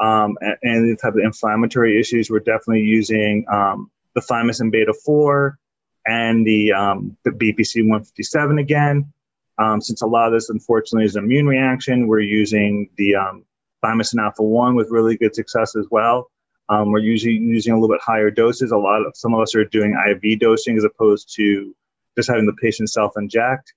um, 0.00 0.36
and, 0.62 0.90
the 0.90 0.96
type 0.96 1.14
of 1.14 1.20
inflammatory 1.20 2.00
issues, 2.00 2.30
we're 2.30 2.40
definitely 2.40 2.82
using 2.82 3.44
um, 3.52 3.90
the 4.14 4.22
thymosin 4.22 4.70
beta 4.70 4.94
4 4.94 5.58
and 6.06 6.46
the, 6.46 6.72
um, 6.72 7.16
the 7.24 7.30
BPC 7.30 7.82
157 7.82 8.58
again. 8.58 9.12
Um, 9.58 9.82
since 9.82 10.00
a 10.00 10.06
lot 10.06 10.28
of 10.28 10.32
this, 10.32 10.48
unfortunately, 10.48 11.04
is 11.04 11.16
an 11.16 11.24
immune 11.24 11.46
reaction, 11.46 12.06
we're 12.06 12.20
using 12.20 12.88
the 12.96 13.14
um, 13.14 13.44
thymosin 13.84 14.22
alpha 14.22 14.42
1 14.42 14.74
with 14.74 14.90
really 14.90 15.18
good 15.18 15.34
success 15.34 15.76
as 15.76 15.86
well. 15.90 16.30
Um, 16.70 16.92
we're 16.92 17.00
usually 17.00 17.34
using 17.34 17.74
a 17.74 17.76
little 17.76 17.94
bit 17.94 18.00
higher 18.00 18.30
doses. 18.30 18.70
A 18.70 18.76
lot 18.78 19.04
of 19.04 19.14
some 19.14 19.34
of 19.34 19.40
us 19.40 19.54
are 19.54 19.64
doing 19.66 19.94
IV 20.08 20.38
dosing 20.38 20.78
as 20.78 20.84
opposed 20.84 21.34
to 21.34 21.74
just 22.16 22.30
having 22.30 22.46
the 22.46 22.54
patient 22.54 22.88
self 22.88 23.12
inject. 23.16 23.74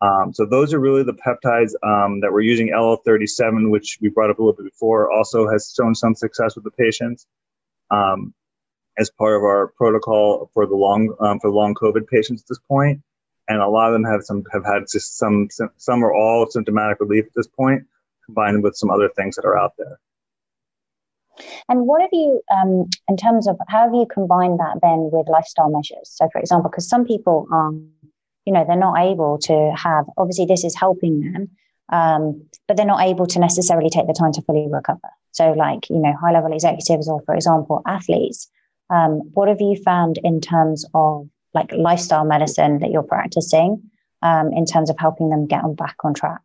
Um, 0.00 0.32
so 0.32 0.46
those 0.46 0.72
are 0.72 0.78
really 0.78 1.02
the 1.02 1.14
peptides 1.14 1.72
um, 1.82 2.20
that 2.20 2.32
we're 2.32 2.40
using. 2.40 2.68
LL37, 2.68 3.70
which 3.70 3.98
we 4.00 4.08
brought 4.08 4.30
up 4.30 4.38
a 4.38 4.42
little 4.42 4.56
bit 4.56 4.70
before, 4.72 5.10
also 5.10 5.48
has 5.48 5.74
shown 5.76 5.94
some 5.94 6.14
success 6.14 6.54
with 6.54 6.64
the 6.64 6.70
patients 6.70 7.26
um, 7.90 8.32
as 8.96 9.10
part 9.10 9.36
of 9.36 9.42
our 9.42 9.68
protocol 9.76 10.50
for 10.54 10.66
the 10.66 10.74
long 10.74 11.14
um, 11.20 11.40
for 11.40 11.50
long 11.50 11.74
COVID 11.74 12.06
patients 12.06 12.42
at 12.42 12.48
this 12.48 12.60
point. 12.68 13.02
And 13.48 13.60
a 13.60 13.68
lot 13.68 13.88
of 13.88 13.94
them 13.94 14.04
have 14.04 14.22
some 14.22 14.44
have 14.52 14.64
had 14.64 14.84
just 14.90 15.18
some 15.18 15.48
some 15.76 16.04
or 16.04 16.14
all 16.14 16.48
symptomatic 16.48 17.00
relief 17.00 17.26
at 17.26 17.32
this 17.34 17.48
point, 17.48 17.84
combined 18.24 18.62
with 18.62 18.76
some 18.76 18.90
other 18.90 19.08
things 19.16 19.34
that 19.36 19.44
are 19.44 19.58
out 19.58 19.72
there. 19.78 19.98
And 21.68 21.86
what 21.86 22.00
have 22.00 22.10
you, 22.12 22.40
um, 22.54 22.88
in 23.08 23.16
terms 23.16 23.46
of 23.46 23.56
how 23.68 23.84
have 23.84 23.94
you 23.94 24.06
combined 24.12 24.58
that 24.60 24.78
then 24.82 25.10
with 25.12 25.28
lifestyle 25.28 25.70
measures? 25.70 26.10
So, 26.10 26.28
for 26.32 26.40
example, 26.40 26.70
because 26.70 26.88
some 26.88 27.04
people 27.04 27.46
are 27.52 27.70
you 28.48 28.54
know, 28.54 28.64
they're 28.66 28.76
not 28.78 28.98
able 28.98 29.36
to 29.40 29.74
have, 29.76 30.06
obviously, 30.16 30.46
this 30.46 30.64
is 30.64 30.74
helping 30.74 31.20
them, 31.20 31.50
um, 31.92 32.48
but 32.66 32.78
they're 32.78 32.86
not 32.86 33.02
able 33.02 33.26
to 33.26 33.38
necessarily 33.38 33.90
take 33.90 34.06
the 34.06 34.14
time 34.14 34.32
to 34.32 34.40
fully 34.40 34.66
recover. 34.70 35.10
So, 35.32 35.52
like, 35.52 35.90
you 35.90 35.98
know, 35.98 36.14
high 36.18 36.32
level 36.32 36.54
executives 36.54 37.10
or, 37.10 37.20
for 37.26 37.34
example, 37.34 37.82
athletes, 37.86 38.48
um, 38.88 39.20
what 39.34 39.48
have 39.48 39.60
you 39.60 39.76
found 39.84 40.18
in 40.24 40.40
terms 40.40 40.86
of 40.94 41.28
like 41.52 41.70
lifestyle 41.72 42.24
medicine 42.24 42.78
that 42.78 42.90
you're 42.90 43.02
practicing 43.02 43.82
um, 44.22 44.50
in 44.54 44.64
terms 44.64 44.88
of 44.88 44.96
helping 44.98 45.28
them 45.28 45.46
get 45.46 45.62
on 45.62 45.74
back 45.74 45.96
on 46.02 46.14
track? 46.14 46.40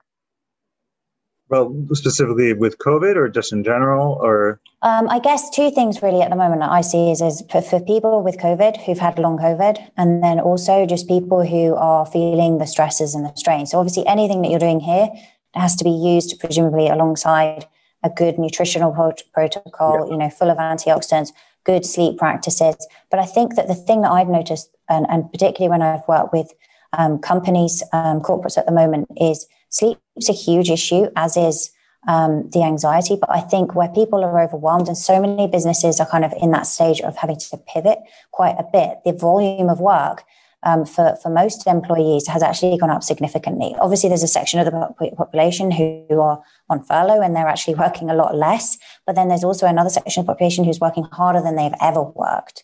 Well, 1.54 1.72
specifically 1.92 2.54
with 2.54 2.80
COVID 2.80 3.16
or 3.16 3.30
just 3.30 3.54
in 3.54 3.64
general 3.64 4.18
or? 4.20 4.60
Um, 4.82 5.08
I 5.08 5.20
guess 5.20 5.52
two 5.52 5.70
things 5.70 6.02
really 6.02 6.24
at 6.24 6.32
the 6.32 6.36
moment 6.36 6.62
that 6.62 6.72
I 6.72 6.82
see 6.82 7.12
is, 7.12 7.22
is 7.22 7.44
for, 7.52 7.62
for 7.62 7.80
people 7.80 8.24
with 8.24 8.40
COVID 8.40 8.84
who've 8.84 8.98
had 8.98 9.20
long 9.20 9.38
COVID, 9.38 9.78
and 9.96 10.24
then 10.24 10.40
also 10.40 10.88
just 10.88 11.08
people 11.08 11.46
who 11.46 11.76
are 11.76 12.08
feeling 12.08 12.58
the 12.58 12.66
stresses 12.66 13.14
and 13.14 13.24
the 13.24 13.36
strain. 13.36 13.68
So 13.68 13.78
obviously 13.78 14.04
anything 14.08 14.42
that 14.42 14.50
you're 14.50 14.60
doing 14.68 14.80
here 14.80 15.10
has 15.54 15.76
to 15.76 15.84
be 15.84 15.92
used 15.92 16.40
presumably 16.40 16.88
alongside 16.88 17.68
a 18.02 18.10
good 18.10 18.40
nutritional 18.40 18.92
pro- 18.92 19.14
protocol, 19.32 20.08
yeah. 20.08 20.12
you 20.12 20.18
know, 20.18 20.32
full 20.32 20.50
of 20.50 20.58
antioxidants, 20.58 21.34
good 21.66 21.86
sleep 21.86 22.18
practices. 22.18 22.76
But 23.12 23.20
I 23.20 23.28
think 23.28 23.56
that 23.58 23.68
the 23.68 23.76
thing 23.76 24.02
that 24.02 24.12
I've 24.12 24.28
noticed, 24.28 24.72
and, 24.90 25.06
and 25.08 25.32
particularly 25.32 25.70
when 25.70 25.84
I've 25.84 26.08
worked 26.08 26.34
with 26.34 26.52
um, 26.98 27.20
companies, 27.20 27.84
um, 27.94 28.22
corporates 28.22 28.58
at 28.58 28.66
the 28.66 28.72
moment, 28.72 29.08
is 29.18 29.46
sleep's 30.14 30.30
a 30.30 30.34
huge 30.34 30.70
issue, 30.70 31.08
as 31.16 31.38
is 31.38 31.72
um, 32.08 32.50
the 32.52 32.64
anxiety. 32.64 33.18
But 33.20 33.32
I 33.32 33.40
think 33.40 33.76
where 33.76 33.90
people 33.90 34.24
are 34.24 34.42
overwhelmed, 34.42 34.88
and 34.88 34.98
so 34.98 35.22
many 35.22 35.48
businesses 35.48 36.00
are 36.00 36.08
kind 36.08 36.26
of 36.26 36.34
in 36.42 36.52
that 36.52 36.68
stage 36.68 37.02
of 37.02 37.18
having 37.18 37.38
to 37.38 37.58
pivot 37.58 38.00
quite 38.32 38.56
a 38.58 38.66
bit, 38.72 39.00
the 39.06 39.14
volume 39.14 39.70
of 39.70 39.80
work 39.80 40.24
um, 40.64 40.86
for, 40.86 41.18
for 41.22 41.30
most 41.30 41.68
employees 41.68 42.28
has 42.28 42.42
actually 42.42 42.78
gone 42.78 42.90
up 42.90 43.04
significantly. 43.04 43.76
Obviously, 43.80 44.10
there's 44.10 44.24
a 44.24 44.28
section 44.28 44.60
of 44.60 44.66
the 44.66 45.12
population 45.16 45.72
who, 45.72 46.06
who 46.10 46.22
are 46.22 46.42
on 46.70 46.84
furlough 46.84 47.22
and 47.22 47.36
they're 47.36 47.48
actually 47.48 47.76
working 47.76 48.10
a 48.10 48.16
lot 48.16 48.36
less. 48.36 48.78
But 49.06 49.16
then 49.16 49.28
there's 49.28 49.44
also 49.44 49.68
another 49.68 49.90
section 49.90 50.22
of 50.22 50.26
the 50.26 50.32
population 50.32 50.64
who's 50.64 50.80
working 50.80 51.04
harder 51.12 51.42
than 51.42 51.58
they've 51.58 51.74
ever 51.82 52.02
worked. 52.02 52.64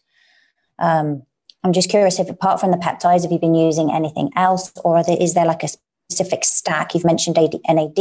Um, 0.79 1.23
I'm 1.61 1.73
just 1.73 1.89
curious 1.89 2.19
if, 2.19 2.29
apart 2.29 2.61
from 2.61 2.71
the 2.71 2.77
peptides, 2.77 3.23
have 3.23 3.33
you 3.33 3.39
been 3.39 3.55
using 3.55 3.91
anything 3.91 4.29
else, 4.35 4.71
or 4.85 5.03
there, 5.03 5.17
is 5.19 5.33
there 5.33 5.45
like 5.45 5.63
a 5.63 5.67
specific 6.09 6.43
stack 6.43 6.93
you've 6.93 7.05
mentioned 7.05 7.37
NAD 7.37 7.95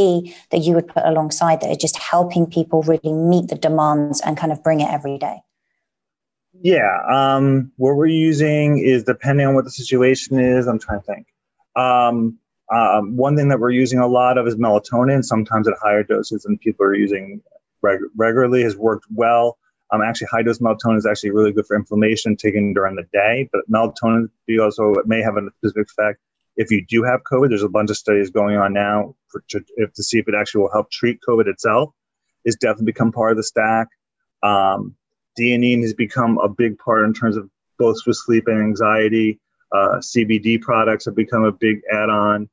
that 0.49 0.59
you 0.59 0.73
would 0.73 0.87
put 0.87 1.05
alongside 1.05 1.61
that 1.61 1.69
are 1.69 1.75
just 1.75 1.97
helping 1.97 2.47
people 2.47 2.81
really 2.83 3.13
meet 3.13 3.49
the 3.49 3.55
demands 3.55 4.19
and 4.21 4.35
kind 4.35 4.51
of 4.51 4.63
bring 4.63 4.79
it 4.79 4.89
every 4.89 5.17
day? 5.17 5.37
Yeah, 6.61 6.99
um, 7.09 7.71
what 7.77 7.95
we're 7.95 8.07
using 8.07 8.79
is 8.79 9.03
depending 9.03 9.45
on 9.45 9.53
what 9.53 9.63
the 9.63 9.71
situation 9.71 10.39
is. 10.39 10.67
I'm 10.67 10.79
trying 10.79 11.01
to 11.01 11.05
think. 11.05 11.27
Um, 11.75 12.39
um, 12.73 13.15
one 13.15 13.37
thing 13.37 13.49
that 13.49 13.59
we're 13.59 13.69
using 13.69 13.99
a 13.99 14.07
lot 14.07 14.37
of 14.37 14.47
is 14.47 14.55
melatonin, 14.55 15.23
sometimes 15.23 15.67
at 15.67 15.75
higher 15.81 16.03
doses 16.03 16.43
than 16.43 16.57
people 16.57 16.85
are 16.85 16.95
using 16.95 17.41
reg- 17.81 18.01
regularly, 18.17 18.63
has 18.63 18.75
worked 18.75 19.05
well. 19.13 19.57
Um, 19.91 20.01
actually, 20.01 20.27
high 20.31 20.43
dose 20.43 20.59
melatonin 20.59 20.97
is 20.97 21.05
actually 21.05 21.31
really 21.31 21.51
good 21.51 21.65
for 21.65 21.75
inflammation 21.75 22.35
taken 22.35 22.73
during 22.73 22.95
the 22.95 23.05
day, 23.13 23.49
but 23.53 23.61
melatonin 23.71 24.29
also 24.59 24.95
may 25.05 25.21
have 25.21 25.37
a 25.37 25.41
specific 25.59 25.87
effect 25.89 26.19
if 26.59 26.69
you 26.69 26.85
do 26.85 27.03
have 27.03 27.21
COVID, 27.23 27.49
there's 27.49 27.63
a 27.63 27.69
bunch 27.69 27.89
of 27.89 27.95
studies 27.95 28.29
going 28.29 28.57
on 28.57 28.73
now 28.73 29.15
for, 29.29 29.41
to, 29.47 29.63
if, 29.77 29.93
to 29.93 30.03
see 30.03 30.19
if 30.19 30.27
it 30.27 30.35
actually 30.37 30.61
will 30.61 30.71
help 30.71 30.91
treat 30.91 31.17
COVID 31.27 31.47
itself. 31.47 31.91
It's 32.43 32.57
definitely 32.57 32.87
become 32.87 33.13
part 33.13 33.31
of 33.31 33.37
the 33.37 33.43
stack. 33.43 33.87
Um, 34.43 34.93
Theanine 35.39 35.81
has 35.83 35.93
become 35.93 36.37
a 36.37 36.49
big 36.49 36.77
part 36.77 37.05
in 37.05 37.13
terms 37.13 37.37
of 37.37 37.49
both 37.77 37.97
with 38.05 38.17
sleep 38.17 38.47
and 38.47 38.61
anxiety. 38.61 39.39
Uh, 39.73 39.99
CBD 39.99 40.59
products 40.59 41.05
have 41.05 41.15
become 41.15 41.45
a 41.45 41.51
big 41.53 41.79
add-on. 41.93 42.49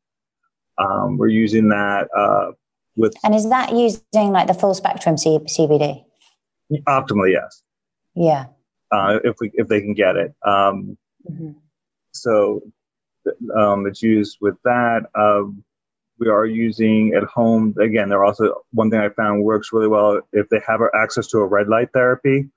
Um, 0.78 1.18
we're 1.18 1.26
using 1.26 1.68
that 1.70 2.09
uh, 2.16 2.52
with. 2.94 3.12
And 3.24 3.34
is 3.34 3.48
that 3.48 3.72
using 3.72 4.30
like 4.30 4.46
the 4.46 4.54
full 4.54 4.74
spectrum 4.74 5.18
C- 5.18 5.40
CBD? 5.40 6.04
Optimally, 6.86 7.32
yes. 7.32 7.62
Yeah. 8.14 8.46
Uh, 8.92 9.18
if 9.24 9.34
we 9.40 9.50
if 9.54 9.66
they 9.66 9.80
can 9.80 9.94
get 9.94 10.14
it. 10.14 10.32
Um, 10.46 10.96
mm-hmm. 11.28 11.52
So 12.12 12.61
um, 13.56 13.86
it's 13.86 14.02
used 14.02 14.38
with 14.40 14.56
that. 14.64 15.02
Uh, 15.14 15.44
we 16.18 16.28
are 16.28 16.46
using 16.46 17.14
at 17.14 17.24
home 17.24 17.74
again. 17.80 18.08
There 18.08 18.24
also 18.24 18.62
one 18.72 18.90
thing 18.90 19.00
I 19.00 19.10
found 19.10 19.44
works 19.44 19.72
really 19.72 19.88
well 19.88 20.20
if 20.32 20.48
they 20.48 20.60
have 20.66 20.80
access 20.94 21.26
to 21.28 21.38
a 21.38 21.46
red 21.46 21.68
light 21.68 21.88
therapy. 21.92 22.48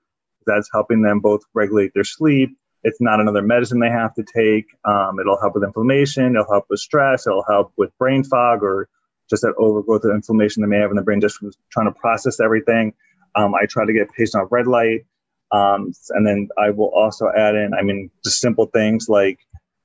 That's 0.46 0.70
helping 0.72 1.02
them 1.02 1.20
both 1.20 1.42
regulate 1.54 1.94
their 1.94 2.06
sleep. 2.06 2.58
It's 2.84 3.02
not 3.02 3.20
another 3.20 3.42
medicine 3.42 3.80
they 3.80 3.90
have 3.90 4.14
to 4.16 4.24
take. 4.24 4.66
Um, 4.86 5.20
it'll 5.20 5.40
help 5.40 5.56
with 5.56 5.66
inflammation. 5.66 6.36
It'll 6.36 6.50
help 6.50 6.66
with 6.70 6.80
stress. 6.80 7.28
It'll 7.28 7.44
help 7.44 7.74
with 7.78 7.96
brain 7.98 8.24
fog 8.24 8.64
or 8.64 8.88
just 9.30 9.42
that 9.42 9.54
overgrowth 9.58 10.06
of 10.06 10.12
inflammation 10.12 10.62
they 10.62 10.68
may 10.68 10.80
have 10.80 10.90
in 10.90 10.96
the 10.96 11.04
brain 11.04 11.20
just 11.22 11.38
from 11.38 11.52
trying 11.72 11.88
to 11.88 12.00
process 12.00 12.40
everything. 12.40 12.94
Um, 13.36 13.54
I 13.54 13.66
try 13.66 13.86
to 13.86 13.94
get 13.94 14.10
patients 14.12 14.36
on 14.36 14.48
red 14.50 14.66
light. 14.66 15.06
Um, 15.52 15.92
and 16.12 16.26
then 16.26 16.50
I 16.58 16.70
will 16.70 16.92
also 16.96 17.28
add 17.28 17.56
in, 17.56 17.74
I 17.78 17.82
mean, 17.82 18.12
just 18.24 18.40
simple 18.40 18.68
things 18.68 19.10
like 19.10 19.40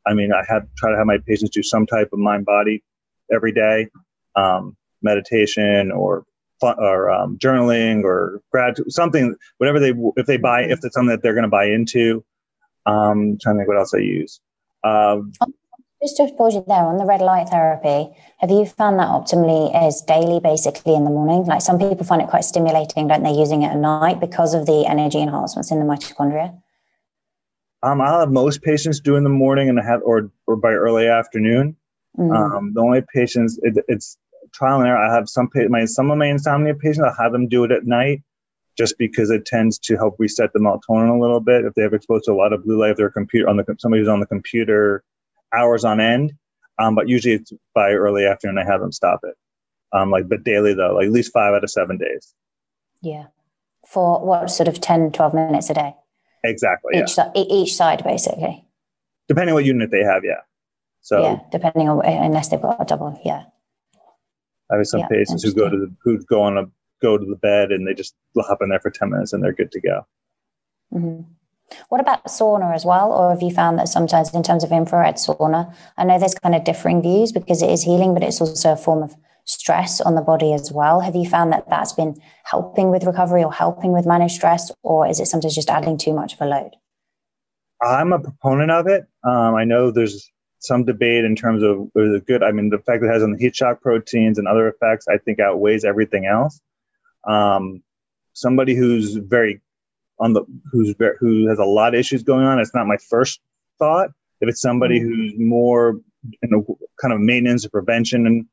I 0.07 0.15
mean, 0.15 0.33
I 0.33 0.43
have 0.49 0.67
try 0.77 0.91
to 0.91 0.97
have 0.97 1.07
my 1.07 1.19
patients 1.27 1.51
do 1.51 1.63
some 1.63 1.87
type 1.87 2.11
of 2.13 2.19
mind 2.19 2.45
body 2.45 2.83
every 3.33 3.53
day, 3.53 3.89
um, 4.37 4.77
meditation 5.03 5.91
or 5.93 6.25
or 6.63 7.11
um, 7.11 7.37
journaling 7.39 8.05
or 8.05 8.41
grad 8.51 8.77
something, 8.89 9.35
whatever 9.59 9.79
they 9.79 9.93
if 10.17 10.27
they 10.27 10.37
buy 10.37 10.63
if 10.63 10.81
it's 10.83 10.95
something 10.95 11.09
that 11.09 11.23
they're 11.23 11.35
going 11.35 11.43
to 11.43 11.49
buy 11.49 11.67
into. 11.67 12.25
Um, 12.87 13.39
trying 13.41 13.57
to 13.57 13.61
think 13.61 13.69
what 13.69 13.79
else 13.79 13.95
I 13.95 13.99
use. 13.99 14.41
Um, 14.83 15.33
just 16.03 16.19
to 16.19 16.29
pause 16.37 16.55
you 16.55 16.63
there 16.69 16.85
on 16.85 16.99
the 16.99 17.07
red 17.07 17.23
light 17.23 17.49
therapy, 17.49 18.15
have 18.39 18.51
you 18.51 18.67
found 18.67 18.99
that 18.99 19.09
optimally 19.09 19.75
as 19.75 20.03
daily, 20.03 20.39
basically 20.39 20.95
in 20.95 21.05
the 21.05 21.11
morning? 21.11 21.47
Like 21.47 21.63
some 21.63 21.79
people 21.79 22.05
find 22.05 22.21
it 22.21 22.29
quite 22.29 22.45
stimulating, 22.45 23.09
don't 23.09 23.23
they, 23.23 23.33
using 23.33 23.63
it 23.63 23.69
at 23.69 23.79
night 23.79 24.21
because 24.21 24.53
of 24.53 24.67
the 24.67 24.85
energy 24.87 25.23
enhancements 25.23 25.71
in 25.71 25.79
the 25.79 25.87
mitochondria? 25.87 26.61
Um, 27.85 28.01
I'll 28.01 28.20
have 28.20 28.32
most 28.32 28.62
patients 28.62 28.99
do 28.99 29.16
in 29.16 29.24
the 29.24 29.30
morning 29.30 29.68
and 29.68 29.78
I 29.78 29.85
have 29.85 30.01
or 30.03 30.30
or 30.47 30.57
by 30.57 30.70
early 30.70 31.07
afternoon. 31.07 31.76
Mm. 32.18 32.35
Um, 32.35 32.72
the 32.72 32.80
only 32.80 33.03
patients 33.12 33.59
it, 33.62 33.76
it's 33.89 34.16
trial 34.53 34.80
and 34.80 34.89
error. 34.89 34.97
I 34.97 35.14
have 35.14 35.28
some 35.28 35.51
my 35.68 35.85
some 35.85 36.11
of 36.11 36.16
my 36.16 36.26
insomnia 36.26 36.74
patients. 36.74 37.05
I'll 37.05 37.22
have 37.22 37.32
them 37.32 37.47
do 37.47 37.62
it 37.64 37.70
at 37.70 37.85
night, 37.85 38.22
just 38.78 38.97
because 38.97 39.30
it 39.30 39.45
tends 39.45 39.78
to 39.80 39.97
help 39.97 40.16
reset 40.18 40.51
the 40.55 40.61
melatonin 40.61 41.14
a 41.14 41.20
little 41.20 41.41
bit. 41.41 41.66
If 41.66 41.74
they 41.74 41.82
have 41.82 41.93
exposed 41.93 42.24
to 42.24 42.32
a 42.32 42.35
lot 42.35 42.55
of 42.55 42.64
blue 42.64 42.80
light, 42.80 42.93
if 42.93 42.97
they're 42.97 43.11
computer 43.11 43.51
on 43.51 43.59
the 43.59 43.64
somebody 43.78 44.01
who's 44.01 44.09
on 44.09 44.20
the 44.20 44.26
computer 44.26 45.05
hours 45.53 45.85
on 45.85 46.01
end. 46.01 46.32
Um, 46.78 46.95
but 46.95 47.09
usually 47.09 47.35
it's 47.35 47.53
by 47.74 47.91
early 47.91 48.24
afternoon. 48.24 48.59
I 48.59 48.64
have 48.64 48.80
them 48.80 48.93
stop 48.93 49.20
it. 49.24 49.35
Um, 49.93 50.11
like 50.11 50.26
but 50.26 50.43
daily 50.43 50.72
though, 50.72 50.95
like 50.95 51.07
at 51.07 51.12
least 51.12 51.32
five 51.35 51.53
out 51.53 51.62
of 51.62 51.70
seven 51.70 51.99
days. 51.99 52.35
Yeah, 53.03 53.26
for 53.87 54.24
what 54.24 54.51
sort 54.51 54.68
of 54.68 54.80
10, 54.80 55.12
12 55.12 55.35
minutes 55.35 55.68
a 55.68 55.74
day. 55.74 55.95
Exactly. 56.45 57.01
Each, 57.01 57.17
yeah. 57.17 57.31
each 57.35 57.75
side, 57.75 58.05
basically. 58.05 58.65
Depending 59.29 59.55
what 59.55 59.65
unit 59.65 59.91
they 59.91 60.05
have, 60.05 60.25
yeah. 60.25 60.43
So 61.01 61.23
yeah, 61.23 61.39
depending 61.51 61.89
on 61.89 62.05
unless 62.05 62.49
they've 62.49 62.61
got 62.61 62.81
a 62.81 62.85
double, 62.85 63.21
yeah. 63.25 63.45
I 64.71 64.77
have 64.77 64.87
some 64.87 65.01
yeah, 65.01 65.09
patients 65.09 65.43
who 65.43 65.53
go 65.53 65.69
to 65.69 65.77
the, 65.77 65.95
who 66.03 66.19
go 66.25 66.43
on 66.43 66.57
a 66.57 66.65
go 67.03 67.19
to 67.19 67.25
the 67.25 67.37
bed 67.37 67.73
and 67.73 67.87
they 67.87 67.93
just 67.93 68.15
hop 68.37 68.63
in 68.63 68.71
there 68.71 68.81
for 68.81 68.91
ten 68.91 69.11
minutes 69.11 69.33
and 69.33 69.43
they're 69.43 69.53
good 69.53 69.71
to 69.73 69.81
go. 69.81 70.07
Mm-hmm. 70.95 71.23
What 71.89 72.01
about 72.01 72.25
sauna 72.25 72.75
as 72.75 72.85
well, 72.85 73.13
or 73.13 73.31
have 73.31 73.43
you 73.43 73.51
found 73.51 73.79
that 73.79 73.89
sometimes 73.89 74.33
in 74.33 74.43
terms 74.43 74.65
of 74.65 74.73
infrared 74.73 75.17
sauna, 75.17 75.75
I 75.97 76.05
know 76.05 76.19
there's 76.19 76.35
kind 76.35 76.55
of 76.55 76.65
differing 76.65 77.03
views 77.03 77.33
because 77.33 77.63
it 77.63 77.71
is 77.71 77.83
healing, 77.83 78.15
but 78.15 78.23
it's 78.23 78.41
also 78.41 78.73
a 78.73 78.77
form 78.77 79.03
of 79.03 79.17
stress 79.45 80.01
on 80.01 80.15
the 80.15 80.23
body 80.23 80.53
as 80.53 80.73
well. 80.73 81.01
Have 81.01 81.15
you 81.15 81.29
found 81.29 81.53
that 81.53 81.69
that's 81.69 81.93
been 81.93 82.21
helping 82.45 82.91
with 82.91 83.05
recovery 83.05 83.45
or 83.45 83.53
helping 83.53 83.93
with 83.93 84.07
managed 84.07 84.35
stress, 84.35 84.71
or 84.83 85.07
is 85.07 85.21
it 85.21 85.27
sometimes 85.27 85.55
just 85.55 85.71
adding 85.71 85.99
too 85.99 86.13
much 86.13 86.35
of 86.35 86.41
a 86.41 86.47
load? 86.47 86.71
I'm 87.83 88.13
a 88.13 88.19
proponent 88.19 88.71
of 88.71 88.87
it. 88.87 89.07
Um, 89.23 89.55
I 89.55 89.65
know 89.65 89.91
there's 89.91 90.31
some 90.61 90.85
debate 90.85 91.25
in 91.25 91.37
terms 91.37 91.63
of 91.63 91.91
the 91.95 92.23
good. 92.27 92.43
I 92.43 92.53
mean, 92.53 92.71
the 92.71 92.77
effect 92.77 93.05
it 93.05 93.09
has 93.09 93.23
on 93.23 93.33
the 93.33 93.39
heat 93.39 93.55
shock 93.55 93.83
proteins 93.83 94.39
and 94.39 94.49
other 94.49 94.69
effects, 94.69 95.07
I 95.09 95.19
think 95.19 95.41
outweighs 95.41 95.85
everything 95.85 96.27
else. 96.27 96.61
Um, 97.29 97.83
somebody 98.33 98.75
who's 98.75 99.17
very 99.17 99.61
on 100.19 100.33
the 100.33 100.45
who's 100.71 100.95
very, 100.95 101.17
who 101.19 101.49
has 101.49 101.59
a 101.59 101.65
lot 101.65 101.95
of 101.95 102.01
issues 102.01 102.23
going 102.23 102.47
on, 102.47 102.59
it's 102.59 102.75
not 102.75 102.87
my 102.87 102.97
first 102.97 103.41
thought. 103.79 104.11
If 104.41 104.49
it's 104.49 104.61
somebody 104.61 105.01
mm-hmm. 105.01 105.09
who's 105.09 105.33
more 105.37 106.01
in 106.43 106.55
a 106.55 106.63
kind 107.01 107.13
of 107.13 107.21
maintenance 107.21 107.67
or 107.67 107.71
prevention, 107.71 108.27
and 108.27 108.47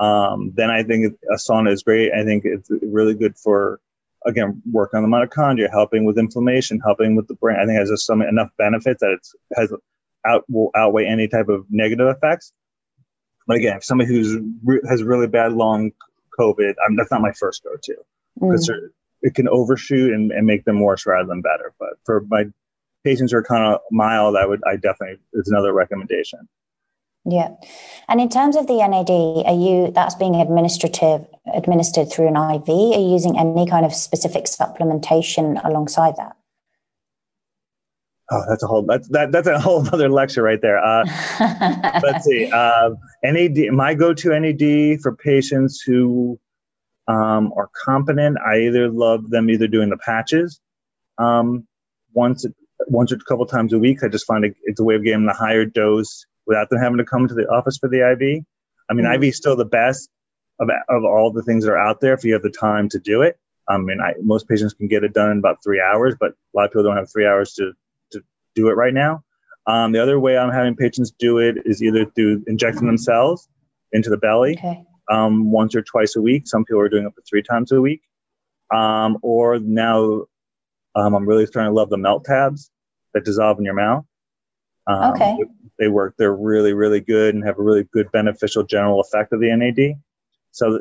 um, 0.00 0.52
then 0.54 0.70
I 0.70 0.82
think 0.82 1.14
a 1.30 1.34
sauna 1.36 1.72
is 1.72 1.82
great. 1.82 2.12
I 2.12 2.24
think 2.24 2.44
it's 2.44 2.70
really 2.82 3.14
good 3.14 3.36
for 3.36 3.80
again 4.26 4.62
work 4.70 4.94
on 4.94 5.02
the 5.02 5.08
mitochondria, 5.08 5.70
helping 5.70 6.04
with 6.04 6.18
inflammation, 6.18 6.80
helping 6.84 7.16
with 7.16 7.28
the 7.28 7.34
brain. 7.34 7.56
I 7.56 7.66
think 7.66 7.76
it 7.76 7.80
has 7.80 7.90
just 7.90 8.06
some 8.06 8.22
enough 8.22 8.50
benefits 8.58 9.00
that 9.00 9.12
it 9.12 9.26
has 9.56 9.72
out 10.26 10.44
will 10.48 10.70
outweigh 10.76 11.06
any 11.06 11.28
type 11.28 11.48
of 11.48 11.66
negative 11.70 12.08
effects. 12.08 12.52
But 13.46 13.56
again, 13.56 13.78
if 13.78 13.84
somebody 13.84 14.08
who's 14.08 14.36
re- 14.64 14.80
has 14.88 15.02
really 15.02 15.26
bad 15.26 15.52
long 15.52 15.92
COVID, 16.38 16.74
I'm, 16.86 16.96
that's 16.96 17.10
not 17.10 17.22
my 17.22 17.32
first 17.32 17.64
go 17.64 17.70
to 17.82 17.94
because 18.34 18.68
mm. 18.68 18.90
it 19.22 19.34
can 19.34 19.48
overshoot 19.48 20.12
and, 20.12 20.30
and 20.30 20.46
make 20.46 20.64
them 20.64 20.80
worse 20.80 21.06
rather 21.06 21.26
than 21.26 21.40
better. 21.40 21.72
But 21.78 21.94
for 22.04 22.24
my 22.28 22.44
patients 23.04 23.32
who 23.32 23.38
are 23.38 23.42
kind 23.42 23.74
of 23.74 23.80
mild, 23.90 24.36
I 24.36 24.46
would 24.46 24.60
I 24.66 24.76
definitely 24.76 25.18
is 25.32 25.48
another 25.48 25.72
recommendation. 25.72 26.48
Yeah, 27.30 27.50
and 28.08 28.20
in 28.20 28.28
terms 28.30 28.56
of 28.56 28.66
the 28.66 28.78
NAD, 28.78 29.10
are 29.46 29.54
you 29.54 29.92
that's 29.92 30.14
being 30.14 30.36
administrative 30.36 31.26
administered 31.52 32.10
through 32.10 32.28
an 32.28 32.36
IV? 32.36 32.68
Are 32.68 33.00
you 33.00 33.12
using 33.12 33.38
any 33.38 33.66
kind 33.66 33.84
of 33.84 33.92
specific 33.94 34.44
supplementation 34.44 35.62
alongside 35.64 36.16
that? 36.16 36.36
Oh, 38.30 38.42
that's 38.48 38.62
a 38.62 38.66
whole 38.66 38.82
that's 38.82 39.08
that 39.08 39.32
that's 39.32 39.48
a 39.48 39.58
whole 39.58 39.86
other 39.92 40.08
lecture 40.08 40.42
right 40.42 40.60
there. 40.60 40.78
Uh, 40.78 41.04
let's 42.02 42.24
see. 42.24 42.50
Uh, 42.50 42.90
NAD, 43.22 43.72
my 43.72 43.94
go-to 43.94 44.38
NAD 44.38 45.00
for 45.00 45.16
patients 45.16 45.82
who 45.84 46.38
um, 47.08 47.52
are 47.56 47.70
competent. 47.84 48.38
I 48.38 48.60
either 48.60 48.88
love 48.88 49.30
them 49.30 49.50
either 49.50 49.66
doing 49.66 49.88
the 49.88 49.96
patches 49.96 50.60
um, 51.16 51.66
once 52.12 52.46
once 52.86 53.12
or 53.12 53.16
a 53.16 53.18
couple 53.20 53.46
times 53.46 53.72
a 53.72 53.78
week. 53.78 54.02
I 54.02 54.08
just 54.08 54.26
find 54.26 54.44
it, 54.44 54.54
it's 54.64 54.78
a 54.78 54.84
way 54.84 54.94
of 54.94 55.04
getting 55.04 55.26
the 55.26 55.32
higher 55.32 55.64
dose 55.64 56.26
without 56.48 56.70
them 56.70 56.80
having 56.80 56.98
to 56.98 57.04
come 57.04 57.28
to 57.28 57.34
the 57.34 57.46
office 57.46 57.78
for 57.78 57.88
the 57.88 57.98
IV. 57.98 58.44
I 58.90 58.94
mean, 58.94 59.04
mm-hmm. 59.04 59.22
IV 59.22 59.28
is 59.28 59.36
still 59.36 59.54
the 59.54 59.64
best 59.64 60.10
of 60.58 60.68
of 60.88 61.04
all 61.04 61.30
the 61.30 61.42
things 61.42 61.64
that 61.64 61.70
are 61.70 61.78
out 61.78 62.00
there 62.00 62.14
if 62.14 62.24
you 62.24 62.32
have 62.32 62.42
the 62.42 62.50
time 62.50 62.88
to 62.88 62.98
do 62.98 63.22
it. 63.22 63.38
I 63.68 63.76
mean, 63.76 64.00
I, 64.00 64.14
most 64.22 64.48
patients 64.48 64.72
can 64.72 64.88
get 64.88 65.04
it 65.04 65.12
done 65.12 65.30
in 65.30 65.38
about 65.38 65.62
three 65.62 65.80
hours, 65.80 66.16
but 66.18 66.30
a 66.30 66.56
lot 66.56 66.64
of 66.64 66.70
people 66.70 66.84
don't 66.84 66.96
have 66.96 67.12
three 67.12 67.26
hours 67.26 67.52
to 67.54 67.72
to 68.12 68.22
do 68.56 68.68
it 68.68 68.72
right 68.72 68.94
now. 68.94 69.22
Um, 69.66 69.92
the 69.92 70.02
other 70.02 70.18
way 70.18 70.38
I'm 70.38 70.50
having 70.50 70.74
patients 70.74 71.12
do 71.18 71.38
it 71.38 71.58
is 71.66 71.82
either 71.82 72.06
through 72.06 72.42
injecting 72.46 72.86
themselves 72.86 73.46
into 73.92 74.08
the 74.08 74.16
belly 74.16 74.56
okay. 74.58 74.82
um, 75.10 75.52
once 75.52 75.74
or 75.74 75.82
twice 75.82 76.16
a 76.16 76.22
week. 76.22 76.48
Some 76.48 76.64
people 76.64 76.80
are 76.80 76.88
doing 76.88 77.06
it 77.06 77.14
for 77.14 77.22
three 77.28 77.42
times 77.42 77.70
a 77.72 77.80
week. 77.80 78.00
Um, 78.74 79.18
or 79.22 79.58
now 79.58 80.24
um, 80.94 81.14
I'm 81.14 81.28
really 81.28 81.46
starting 81.46 81.70
to 81.70 81.74
love 81.74 81.90
the 81.90 81.98
melt 81.98 82.24
tabs 82.24 82.70
that 83.12 83.24
dissolve 83.24 83.58
in 83.58 83.64
your 83.64 83.74
mouth. 83.74 84.04
Um, 84.88 85.12
okay. 85.12 85.36
They, 85.78 85.88
work. 85.88 86.14
They're 86.18 86.34
really, 86.34 86.72
really 86.72 87.00
good 87.00 87.34
and 87.34 87.44
have 87.44 87.58
a 87.58 87.62
really 87.62 87.84
good 87.92 88.10
beneficial 88.10 88.64
general 88.64 89.00
effect 89.00 89.32
of 89.32 89.40
the 89.40 89.54
NAD. 89.54 90.00
So, 90.50 90.80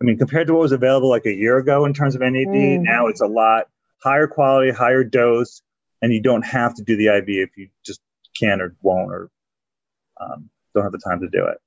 I 0.00 0.04
mean, 0.04 0.18
compared 0.18 0.48
to 0.48 0.54
what 0.54 0.62
was 0.62 0.72
available 0.72 1.08
like 1.08 1.26
a 1.26 1.32
year 1.32 1.58
ago 1.58 1.84
in 1.84 1.94
terms 1.94 2.16
of 2.16 2.22
NAD, 2.22 2.48
mm. 2.48 2.80
now 2.80 3.06
it's 3.06 3.20
a 3.20 3.26
lot 3.26 3.68
higher 4.02 4.26
quality, 4.26 4.72
higher 4.72 5.04
dose, 5.04 5.62
and 6.00 6.12
you 6.12 6.20
don't 6.20 6.44
have 6.44 6.74
to 6.74 6.82
do 6.82 6.96
the 6.96 7.06
IV 7.06 7.28
if 7.28 7.50
you 7.56 7.68
just 7.84 8.00
can 8.38 8.60
or 8.60 8.74
won't 8.82 9.12
or 9.12 9.30
um, 10.20 10.50
don't 10.74 10.82
have 10.82 10.92
the 10.92 10.98
time 10.98 11.20
to 11.20 11.28
do 11.28 11.46
it 11.46 11.58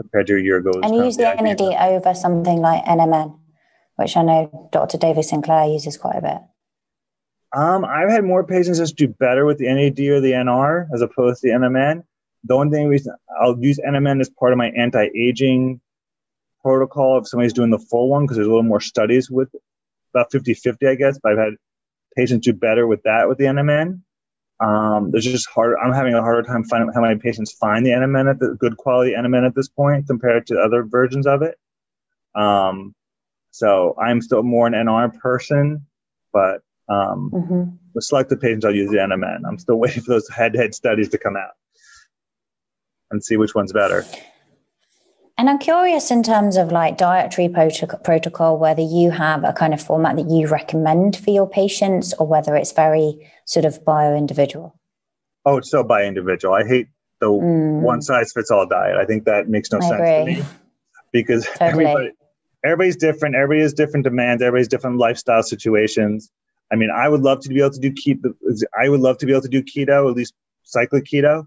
compared 0.00 0.26
to 0.28 0.36
a 0.36 0.40
year 0.40 0.56
ago. 0.56 0.72
And 0.82 0.94
you 0.94 1.04
use 1.04 1.16
the, 1.16 1.34
the 1.36 1.42
NAD 1.42 1.60
over 1.60 2.14
something 2.14 2.60
like 2.60 2.84
NMN, 2.84 3.38
which 3.96 4.16
I 4.16 4.22
know 4.22 4.68
Dr. 4.72 4.96
David 4.96 5.24
Sinclair 5.24 5.66
uses 5.66 5.96
quite 5.96 6.16
a 6.16 6.22
bit. 6.22 6.38
Um, 7.54 7.84
I've 7.84 8.08
had 8.08 8.24
more 8.24 8.44
patients 8.44 8.78
just 8.78 8.96
do 8.96 9.08
better 9.08 9.44
with 9.44 9.58
the 9.58 9.66
NAD 9.66 9.98
or 10.08 10.20
the 10.20 10.32
NR 10.32 10.86
as 10.94 11.02
opposed 11.02 11.42
to 11.42 11.48
the 11.48 11.54
NMN. 11.54 12.02
The 12.44 12.54
only 12.54 12.76
thing 12.76 12.88
reason 12.88 13.14
I'll 13.40 13.58
use 13.58 13.78
NMN 13.78 14.20
as 14.20 14.30
part 14.30 14.52
of 14.52 14.58
my 14.58 14.70
anti-aging 14.70 15.80
protocol 16.62 17.18
if 17.18 17.28
somebody's 17.28 17.52
doing 17.52 17.70
the 17.70 17.78
full 17.78 18.08
one 18.08 18.24
because 18.24 18.36
there's 18.36 18.46
a 18.46 18.50
little 18.50 18.62
more 18.62 18.80
studies 18.80 19.30
with 19.30 19.48
about 20.14 20.30
50-50, 20.30 20.88
I 20.88 20.94
guess. 20.94 21.18
But 21.22 21.32
I've 21.32 21.38
had 21.38 21.54
patients 22.16 22.46
do 22.46 22.52
better 22.52 22.86
with 22.86 23.02
that 23.02 23.28
with 23.28 23.38
the 23.38 23.44
NMN. 23.44 24.00
Um, 24.60 25.10
there's 25.10 25.24
just 25.24 25.48
hard. 25.48 25.76
I'm 25.82 25.92
having 25.92 26.14
a 26.14 26.22
harder 26.22 26.42
time 26.42 26.64
finding 26.64 26.92
how 26.94 27.00
many 27.02 27.18
patients 27.18 27.52
find 27.52 27.84
the 27.84 27.90
NMN 27.90 28.30
at 28.30 28.38
the 28.38 28.56
good 28.58 28.76
quality 28.76 29.12
NMN 29.12 29.46
at 29.46 29.54
this 29.54 29.68
point 29.68 30.06
compared 30.06 30.46
to 30.46 30.58
other 30.58 30.84
versions 30.84 31.26
of 31.26 31.42
it. 31.42 31.58
Um, 32.34 32.94
so 33.50 33.94
I'm 34.00 34.22
still 34.22 34.42
more 34.42 34.66
an 34.66 34.72
NR 34.72 35.18
person, 35.18 35.86
but 36.32 36.62
um, 36.88 37.30
mm-hmm. 37.32 37.62
with 37.94 38.04
selected 38.04 38.40
patients, 38.40 38.64
I'll 38.64 38.74
use 38.74 38.90
the 38.90 38.98
NMN. 38.98 39.40
I'm 39.46 39.58
still 39.58 39.76
waiting 39.78 40.02
for 40.02 40.12
those 40.12 40.28
head-to-head 40.28 40.74
studies 40.74 41.08
to 41.10 41.18
come 41.18 41.36
out 41.36 41.52
and 43.10 43.22
see 43.22 43.36
which 43.36 43.54
one's 43.54 43.72
better. 43.72 44.04
And 45.38 45.48
I'm 45.48 45.58
curious 45.58 46.10
in 46.10 46.22
terms 46.22 46.56
of 46.56 46.72
like 46.72 46.98
dietary 46.98 47.48
protocol, 47.48 48.58
whether 48.58 48.82
you 48.82 49.10
have 49.10 49.44
a 49.44 49.52
kind 49.52 49.74
of 49.74 49.82
format 49.82 50.16
that 50.16 50.30
you 50.30 50.46
recommend 50.46 51.16
for 51.16 51.30
your 51.30 51.48
patients 51.48 52.12
or 52.14 52.26
whether 52.26 52.54
it's 52.54 52.72
very 52.72 53.30
sort 53.44 53.64
of 53.64 53.84
bio 53.84 54.14
individual. 54.14 54.78
Oh, 55.44 55.56
it's 55.56 55.70
so 55.70 55.82
bio 55.82 56.06
individual. 56.06 56.54
I 56.54 56.64
hate 56.64 56.88
the 57.20 57.26
mm. 57.26 57.80
one 57.80 58.02
size 58.02 58.32
fits 58.32 58.50
all 58.50 58.66
diet. 58.66 58.96
I 58.96 59.04
think 59.04 59.24
that 59.24 59.48
makes 59.48 59.72
no 59.72 59.78
I 59.78 59.80
sense 59.80 59.92
agree. 59.94 60.34
to 60.34 60.40
me 60.40 60.46
because 61.12 61.46
totally. 61.46 61.86
everybody, 61.86 62.10
everybody's 62.64 62.96
different. 62.96 63.34
Everybody 63.34 63.62
has 63.62 63.72
different 63.72 64.04
demands. 64.04 64.42
Everybody's 64.42 64.68
different 64.68 64.98
lifestyle 64.98 65.42
situations. 65.42 66.30
I 66.72 66.76
mean, 66.76 66.90
I 66.90 67.08
would 67.08 67.20
love 67.20 67.40
to 67.40 67.48
be 67.48 67.60
able 67.60 67.70
to 67.70 67.80
do 67.80 67.92
keto. 67.92 68.34
I 68.80 68.88
would 68.88 69.00
love 69.00 69.18
to 69.18 69.26
be 69.26 69.32
able 69.32 69.42
to 69.42 69.48
do 69.48 69.62
keto, 69.62 70.10
at 70.10 70.16
least 70.16 70.34
cyclic 70.64 71.04
keto. 71.04 71.46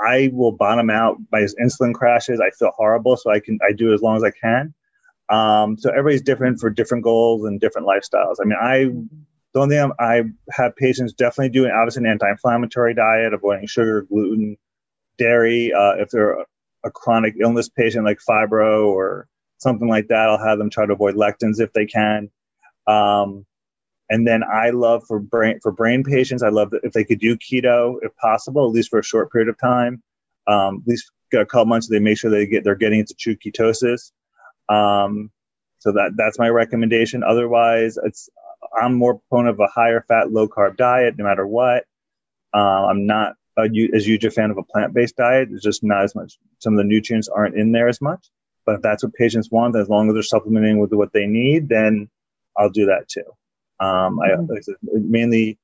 I 0.00 0.30
will 0.32 0.52
bottom 0.52 0.90
out. 0.90 1.16
My 1.30 1.46
insulin 1.62 1.94
crashes. 1.94 2.40
I 2.40 2.50
feel 2.50 2.72
horrible, 2.76 3.16
so 3.16 3.30
I 3.30 3.40
can 3.40 3.58
I 3.66 3.72
do 3.72 3.94
as 3.94 4.02
long 4.02 4.16
as 4.16 4.24
I 4.24 4.30
can. 4.30 4.74
Um, 5.30 5.78
so 5.78 5.90
everybody's 5.90 6.22
different 6.22 6.58
for 6.60 6.70
different 6.70 7.04
goals 7.04 7.44
and 7.44 7.60
different 7.60 7.86
lifestyles. 7.86 8.36
I 8.40 8.44
mean, 8.44 8.58
I 8.60 8.84
the 9.54 9.60
only 9.60 9.76
thing 9.76 9.84
I'm, 9.84 9.92
i 10.00 10.22
have 10.50 10.74
patients 10.76 11.12
definitely 11.12 11.50
doing 11.50 11.70
obviously 11.70 12.02
an 12.02 12.10
anti-inflammatory 12.10 12.94
diet, 12.94 13.32
avoiding 13.32 13.66
sugar, 13.66 14.02
gluten, 14.02 14.56
dairy. 15.16 15.72
Uh, 15.72 15.94
if 15.98 16.10
they're 16.10 16.40
a, 16.40 16.44
a 16.84 16.90
chronic 16.90 17.34
illness 17.40 17.68
patient 17.68 18.04
like 18.04 18.18
fibro 18.28 18.88
or 18.88 19.28
something 19.58 19.88
like 19.88 20.08
that, 20.08 20.28
I'll 20.28 20.44
have 20.44 20.58
them 20.58 20.70
try 20.70 20.86
to 20.86 20.92
avoid 20.92 21.14
lectins 21.14 21.60
if 21.60 21.72
they 21.72 21.86
can. 21.86 22.30
Um, 22.88 23.46
and 24.10 24.26
then 24.26 24.42
I 24.44 24.70
love 24.70 25.04
for 25.06 25.18
brain 25.18 25.60
for 25.62 25.72
brain 25.72 26.04
patients, 26.04 26.42
I 26.42 26.50
love 26.50 26.70
that 26.70 26.80
if 26.84 26.92
they 26.92 27.04
could 27.04 27.20
do 27.20 27.36
keto 27.36 27.96
if 28.02 28.14
possible, 28.16 28.66
at 28.66 28.72
least 28.72 28.90
for 28.90 28.98
a 28.98 29.04
short 29.04 29.32
period 29.32 29.48
of 29.48 29.58
time, 29.58 30.02
um, 30.46 30.82
at 30.82 30.88
least 30.88 31.10
a 31.32 31.44
couple 31.44 31.66
months, 31.66 31.88
so 31.88 31.94
they 31.94 32.00
make 32.00 32.18
sure 32.18 32.30
they 32.30 32.46
get 32.46 32.64
they're 32.64 32.74
getting 32.74 33.00
into 33.00 33.14
true 33.14 33.36
ketosis. 33.36 34.12
Um, 34.68 35.30
so 35.78 35.92
that 35.92 36.12
that's 36.16 36.38
my 36.38 36.48
recommendation. 36.48 37.22
Otherwise, 37.22 37.98
it's 38.02 38.28
I'm 38.80 38.94
more 38.94 39.18
proponent 39.18 39.54
of 39.54 39.60
a 39.60 39.66
higher 39.66 40.04
fat, 40.06 40.32
low 40.32 40.48
carb 40.48 40.76
diet, 40.76 41.16
no 41.18 41.24
matter 41.24 41.46
what. 41.46 41.84
Uh, 42.54 42.86
I'm 42.86 43.06
not 43.06 43.34
a, 43.58 43.68
as 43.94 44.06
huge 44.06 44.24
a 44.24 44.30
fan 44.30 44.50
of 44.50 44.58
a 44.58 44.62
plant 44.62 44.94
based 44.94 45.16
diet. 45.16 45.48
It's 45.52 45.62
just 45.62 45.82
not 45.82 46.04
as 46.04 46.14
much. 46.14 46.38
Some 46.58 46.74
of 46.74 46.78
the 46.78 46.84
nutrients 46.84 47.28
aren't 47.28 47.56
in 47.56 47.72
there 47.72 47.88
as 47.88 48.00
much. 48.00 48.26
But 48.66 48.76
if 48.76 48.82
that's 48.82 49.04
what 49.04 49.12
patients 49.14 49.50
want, 49.50 49.76
as 49.76 49.88
long 49.88 50.08
as 50.08 50.14
they're 50.14 50.22
supplementing 50.22 50.78
with 50.78 50.92
what 50.92 51.12
they 51.12 51.26
need, 51.26 51.68
then 51.68 52.08
I'll 52.56 52.70
do 52.70 52.86
that 52.86 53.08
too. 53.08 53.24
Um, 53.80 54.18
mm-hmm. 54.18 54.52
I, 54.52 54.74
mainly 54.94 55.58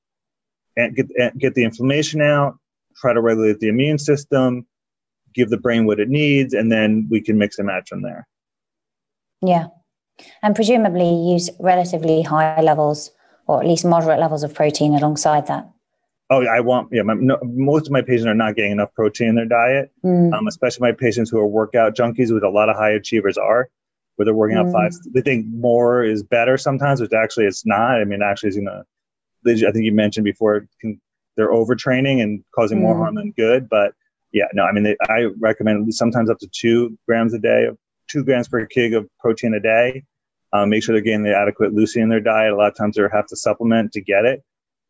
get 0.76 1.38
get 1.38 1.54
the 1.54 1.64
inflammation 1.64 2.20
out, 2.22 2.58
try 2.96 3.12
to 3.12 3.20
regulate 3.20 3.60
the 3.60 3.68
immune 3.68 3.98
system, 3.98 4.66
give 5.34 5.50
the 5.50 5.58
brain 5.58 5.86
what 5.86 6.00
it 6.00 6.08
needs, 6.08 6.54
and 6.54 6.70
then 6.70 7.06
we 7.10 7.20
can 7.20 7.38
mix 7.38 7.58
and 7.58 7.66
match 7.66 7.88
from 7.88 8.02
there. 8.02 8.26
Yeah, 9.42 9.68
and 10.42 10.54
presumably 10.54 11.32
use 11.32 11.50
relatively 11.58 12.22
high 12.22 12.60
levels 12.60 13.10
or 13.46 13.60
at 13.60 13.66
least 13.66 13.84
moderate 13.84 14.20
levels 14.20 14.44
of 14.44 14.54
protein 14.54 14.94
alongside 14.94 15.46
that. 15.48 15.68
Oh, 16.30 16.46
I 16.46 16.60
want 16.60 16.88
yeah. 16.92 17.02
My, 17.02 17.14
no, 17.14 17.36
most 17.42 17.86
of 17.86 17.92
my 17.92 18.02
patients 18.02 18.26
are 18.26 18.34
not 18.34 18.54
getting 18.54 18.70
enough 18.70 18.94
protein 18.94 19.30
in 19.30 19.34
their 19.34 19.46
diet, 19.46 19.90
mm. 20.04 20.32
um, 20.32 20.46
especially 20.46 20.88
my 20.88 20.92
patients 20.92 21.30
who 21.30 21.38
are 21.38 21.46
workout 21.46 21.96
junkies, 21.96 22.32
which 22.32 22.44
a 22.44 22.48
lot 22.48 22.68
of 22.68 22.76
high 22.76 22.90
achievers 22.90 23.36
are 23.36 23.68
where 24.20 24.26
they're 24.26 24.34
working 24.34 24.58
mm. 24.58 24.66
out 24.66 24.72
five. 24.72 24.92
They 25.14 25.22
think 25.22 25.46
more 25.46 26.04
is 26.04 26.22
better 26.22 26.58
sometimes, 26.58 27.00
which 27.00 27.14
actually 27.14 27.46
it's 27.46 27.64
not. 27.64 28.02
I 28.02 28.04
mean, 28.04 28.20
actually, 28.20 28.48
it's 28.48 28.58
gonna. 28.58 28.84
I 29.46 29.72
think 29.72 29.86
you 29.86 29.92
mentioned 29.92 30.24
before 30.24 30.66
can, 30.78 31.00
they're 31.38 31.50
overtraining 31.50 32.22
and 32.22 32.44
causing 32.54 32.80
mm. 32.80 32.82
more 32.82 32.98
harm 32.98 33.14
than 33.14 33.32
good. 33.32 33.66
But 33.70 33.94
yeah, 34.30 34.44
no, 34.52 34.64
I 34.64 34.72
mean, 34.72 34.82
they, 34.82 34.94
I 35.08 35.28
recommend 35.38 35.94
sometimes 35.94 36.28
up 36.28 36.38
to 36.40 36.50
two 36.52 36.98
grams 37.08 37.32
a 37.32 37.38
day, 37.38 37.68
two 38.10 38.22
grams 38.22 38.46
per 38.46 38.66
kg 38.66 38.94
of 38.94 39.08
protein 39.20 39.54
a 39.54 39.60
day. 39.60 40.04
Um, 40.52 40.68
make 40.68 40.84
sure 40.84 40.94
they're 40.94 41.00
getting 41.00 41.22
the 41.22 41.34
adequate 41.34 41.74
leucine 41.74 42.02
in 42.02 42.10
their 42.10 42.20
diet. 42.20 42.52
A 42.52 42.56
lot 42.56 42.72
of 42.72 42.76
times 42.76 42.96
they 42.96 43.02
have 43.10 43.26
to 43.28 43.36
supplement 43.36 43.92
to 43.92 44.02
get 44.02 44.26
it. 44.26 44.42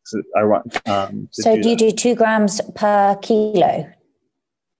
So 0.03 0.21
I 0.37 0.43
want. 0.43 0.89
Um, 0.89 1.29
so 1.31 1.55
do, 1.55 1.63
do 1.63 1.69
you 1.69 1.77
do 1.77 1.91
two 1.91 2.15
grams 2.15 2.59
per 2.75 3.15
kilo? 3.21 3.89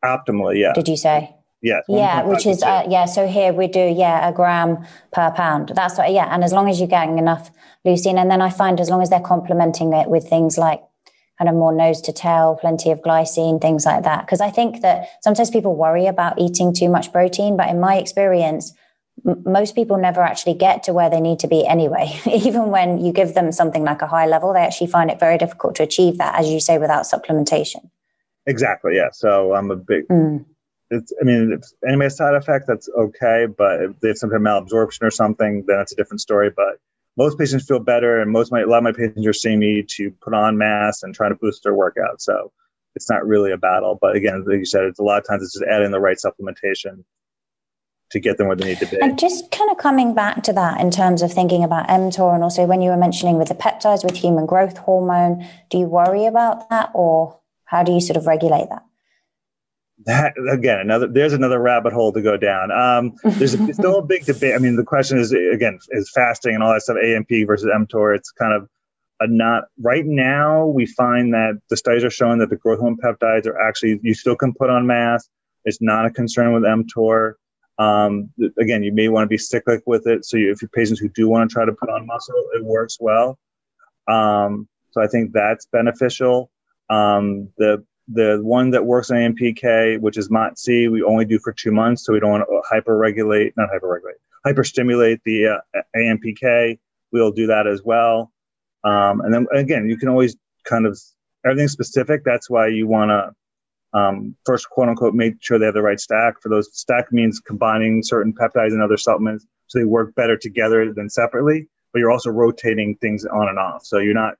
Optimally, 0.03 0.59
yeah. 0.59 0.73
Did 0.73 0.89
you 0.89 0.97
say? 0.97 1.37
Yeah. 1.61 1.81
Yeah, 1.87 2.23
which 2.23 2.45
is 2.45 2.63
uh, 2.63 2.85
yeah. 2.89 3.05
So 3.05 3.27
here 3.27 3.53
we 3.53 3.67
do 3.67 3.79
yeah 3.79 4.27
a 4.27 4.33
gram 4.33 4.85
per 5.13 5.31
pound. 5.31 5.71
That's 5.75 5.97
what 5.97 6.11
yeah. 6.11 6.27
And 6.33 6.43
as 6.43 6.51
long 6.51 6.69
as 6.69 6.79
you're 6.79 6.87
getting 6.87 7.19
enough 7.19 7.51
leucine, 7.85 8.19
and 8.19 8.31
then 8.31 8.41
I 8.41 8.49
find 8.49 8.79
as 8.79 8.89
long 8.89 9.01
as 9.01 9.09
they're 9.09 9.19
complementing 9.19 9.93
it 9.93 10.09
with 10.09 10.27
things 10.27 10.57
like 10.57 10.81
kind 11.37 11.49
of 11.49 11.55
more 11.55 11.73
nose 11.73 12.01
to 12.01 12.13
tail, 12.13 12.57
plenty 12.59 12.91
of 12.91 13.01
glycine, 13.01 13.59
things 13.59 13.85
like 13.85 14.03
that. 14.03 14.25
Because 14.25 14.41
I 14.41 14.51
think 14.51 14.81
that 14.81 15.07
sometimes 15.21 15.49
people 15.49 15.75
worry 15.75 16.05
about 16.05 16.39
eating 16.39 16.73
too 16.73 16.89
much 16.89 17.11
protein, 17.11 17.57
but 17.57 17.67
in 17.69 17.79
my 17.79 17.95
experience, 17.95 18.73
m- 19.25 19.41
most 19.43 19.73
people 19.73 19.97
never 19.97 20.21
actually 20.21 20.53
get 20.53 20.83
to 20.83 20.93
where 20.93 21.09
they 21.09 21.19
need 21.19 21.39
to 21.39 21.47
be 21.47 21.65
anyway. 21.65 22.19
Even 22.31 22.69
when 22.69 23.03
you 23.03 23.11
give 23.11 23.33
them 23.33 23.51
something 23.51 23.83
like 23.83 24.03
a 24.03 24.07
high 24.07 24.27
level, 24.27 24.53
they 24.53 24.59
actually 24.59 24.87
find 24.87 25.09
it 25.09 25.19
very 25.19 25.37
difficult 25.39 25.73
to 25.75 25.83
achieve 25.83 26.19
that, 26.19 26.39
as 26.39 26.47
you 26.47 26.59
say, 26.59 26.77
without 26.77 27.03
supplementation. 27.03 27.89
Exactly. 28.45 28.95
Yeah. 28.95 29.09
So 29.11 29.53
I'm 29.55 29.71
a 29.71 29.75
big. 29.75 30.07
Mm. 30.09 30.45
It's. 30.91 31.11
I 31.19 31.23
mean, 31.23 31.51
if 31.53 31.63
any 31.89 32.09
side 32.09 32.35
effect, 32.35 32.67
that's 32.67 32.87
okay. 32.97 33.47
But 33.47 33.81
if 33.81 33.99
they 33.99 34.09
have 34.09 34.17
some 34.17 34.29
kind 34.29 34.45
of 34.45 34.63
malabsorption 34.63 35.01
or 35.01 35.11
something, 35.11 35.63
then 35.67 35.79
it's 35.79 35.93
a 35.93 35.95
different 35.95 36.21
story. 36.21 36.51
But 36.55 36.77
most 37.17 37.39
patients 37.39 37.65
feel 37.65 37.79
better, 37.79 38.21
and 38.21 38.31
most 38.31 38.51
my, 38.51 38.61
a 38.61 38.67
lot 38.67 38.77
of 38.77 38.83
my 38.83 38.91
patients 38.91 39.25
are 39.25 39.33
seeing 39.33 39.59
me 39.59 39.83
to 39.95 40.11
put 40.21 40.33
on 40.33 40.57
mass 40.57 41.01
and 41.01 41.15
try 41.15 41.29
to 41.29 41.35
boost 41.35 41.63
their 41.63 41.73
workout. 41.73 42.21
So 42.21 42.51
it's 42.95 43.09
not 43.09 43.25
really 43.25 43.51
a 43.51 43.57
battle. 43.57 43.97
But 43.99 44.15
again, 44.15 44.43
like 44.45 44.59
you 44.59 44.65
said, 44.65 44.83
it's 44.83 44.99
a 44.99 45.03
lot 45.03 45.17
of 45.17 45.27
times 45.27 45.43
it's 45.43 45.53
just 45.53 45.65
adding 45.65 45.91
the 45.91 45.99
right 45.99 46.17
supplementation 46.17 47.03
to 48.11 48.19
get 48.19 48.37
them 48.37 48.47
where 48.47 48.55
they 48.55 48.65
need 48.65 48.77
to 48.79 48.85
be. 48.85 48.99
And 48.99 49.17
just 49.17 49.51
kind 49.51 49.71
of 49.71 49.77
coming 49.77 50.13
back 50.13 50.43
to 50.43 50.53
that 50.53 50.81
in 50.81 50.91
terms 50.91 51.21
of 51.21 51.31
thinking 51.31 51.63
about 51.63 51.87
mTOR 51.87 52.35
and 52.35 52.43
also 52.43 52.65
when 52.65 52.81
you 52.81 52.89
were 52.89 52.97
mentioning 52.97 53.37
with 53.37 53.47
the 53.47 53.55
peptides 53.55 54.03
with 54.03 54.17
human 54.17 54.45
growth 54.45 54.77
hormone, 54.77 55.47
do 55.69 55.77
you 55.77 55.85
worry 55.85 56.25
about 56.25 56.69
that 56.69 56.91
or 56.93 57.39
how 57.65 57.83
do 57.83 57.93
you 57.93 58.01
sort 58.01 58.17
of 58.17 58.27
regulate 58.27 58.67
that? 58.69 58.83
That 60.05 60.33
again 60.51 60.79
another 60.79 61.07
there's 61.07 61.33
another 61.33 61.59
rabbit 61.59 61.93
hole 61.93 62.13
to 62.13 62.21
go 62.21 62.37
down. 62.37 62.71
Um, 62.71 63.13
there's 63.23 63.53
a, 63.53 63.73
still 63.73 63.99
a 63.99 64.01
big 64.01 64.25
debate. 64.25 64.55
I 64.55 64.57
mean 64.57 64.75
the 64.75 64.83
question 64.83 65.17
is 65.17 65.31
again 65.31 65.79
is 65.89 66.11
fasting 66.13 66.55
and 66.55 66.63
all 66.63 66.73
that 66.73 66.81
stuff 66.81 66.97
amp 67.03 67.29
versus 67.45 67.67
mtor 67.67 68.15
it's 68.15 68.31
kind 68.31 68.53
of 68.53 68.67
a 69.19 69.27
not 69.27 69.65
right 69.79 70.05
now 70.05 70.65
we 70.65 70.85
find 70.85 71.33
that 71.33 71.59
the 71.69 71.77
studies 71.77 72.03
are 72.03 72.09
showing 72.09 72.39
that 72.39 72.49
the 72.49 72.55
growth 72.55 72.79
hormone 72.79 72.97
peptides 72.97 73.45
are 73.45 73.59
actually 73.59 73.99
you 74.01 74.13
still 74.13 74.35
can 74.35 74.53
put 74.53 74.69
on 74.69 74.87
mass. 74.87 75.27
It's 75.65 75.81
not 75.81 76.05
a 76.05 76.09
concern 76.09 76.53
with 76.53 76.63
mtor. 76.63 77.33
Um, 77.77 78.29
again 78.59 78.83
you 78.83 78.91
may 78.91 79.09
want 79.09 79.25
to 79.25 79.29
be 79.29 79.37
cyclic 79.37 79.81
with 79.85 80.07
it 80.07 80.25
so 80.25 80.37
you, 80.37 80.51
if 80.51 80.61
you're 80.61 80.69
patients 80.69 80.99
who 80.99 81.09
do 81.09 81.27
want 81.27 81.49
to 81.49 81.53
try 81.53 81.65
to 81.65 81.73
put 81.73 81.89
on 81.89 82.05
muscle 82.05 82.35
it 82.53 82.63
works 82.63 82.97
well. 82.99 83.37
Um, 84.07 84.67
so 84.91 85.01
i 85.01 85.07
think 85.07 85.31
that's 85.31 85.67
beneficial. 85.67 86.51
Um, 86.89 87.49
the 87.57 87.85
the 88.13 88.39
one 88.41 88.71
that 88.71 88.85
works 88.85 89.11
on 89.11 89.17
AMPK, 89.17 89.99
which 89.99 90.17
is 90.17 90.29
MOTS-c, 90.29 90.87
we 90.87 91.03
only 91.03 91.25
do 91.25 91.39
for 91.39 91.53
two 91.53 91.71
months, 91.71 92.05
so 92.05 92.13
we 92.13 92.19
don't 92.19 92.31
want 92.31 92.43
to 92.47 92.61
hyper-regulate, 92.69 93.55
not 93.57 93.69
hyper-regulate, 93.71 94.17
hyper-stimulate 94.45 95.21
the 95.23 95.47
uh, 95.47 95.81
AMPK. 95.95 96.79
We'll 97.11 97.31
do 97.31 97.47
that 97.47 97.67
as 97.67 97.83
well. 97.83 98.31
Um, 98.83 99.21
and 99.21 99.33
then 99.33 99.47
again, 99.53 99.87
you 99.87 99.97
can 99.97 100.09
always 100.09 100.35
kind 100.63 100.85
of 100.85 100.99
everything 101.45 101.67
specific. 101.67 102.23
That's 102.23 102.49
why 102.49 102.67
you 102.67 102.87
want 102.87 103.09
to 103.09 103.33
um, 103.93 104.35
first, 104.45 104.69
quote 104.69 104.89
unquote, 104.89 105.13
make 105.13 105.35
sure 105.41 105.59
they 105.59 105.65
have 105.65 105.73
the 105.73 105.81
right 105.81 105.99
stack. 105.99 106.41
For 106.41 106.49
those, 106.49 106.69
stack 106.77 107.11
means 107.11 107.39
combining 107.39 108.03
certain 108.03 108.33
peptides 108.33 108.71
and 108.71 108.81
other 108.81 108.97
supplements 108.97 109.45
so 109.67 109.79
they 109.79 109.85
work 109.85 110.15
better 110.15 110.37
together 110.37 110.93
than 110.93 111.09
separately. 111.09 111.67
But 111.91 111.99
you're 111.99 112.11
also 112.11 112.29
rotating 112.29 112.95
things 112.95 113.25
on 113.25 113.49
and 113.49 113.59
off, 113.59 113.85
so 113.85 113.99
you're 113.99 114.13
not 114.13 114.35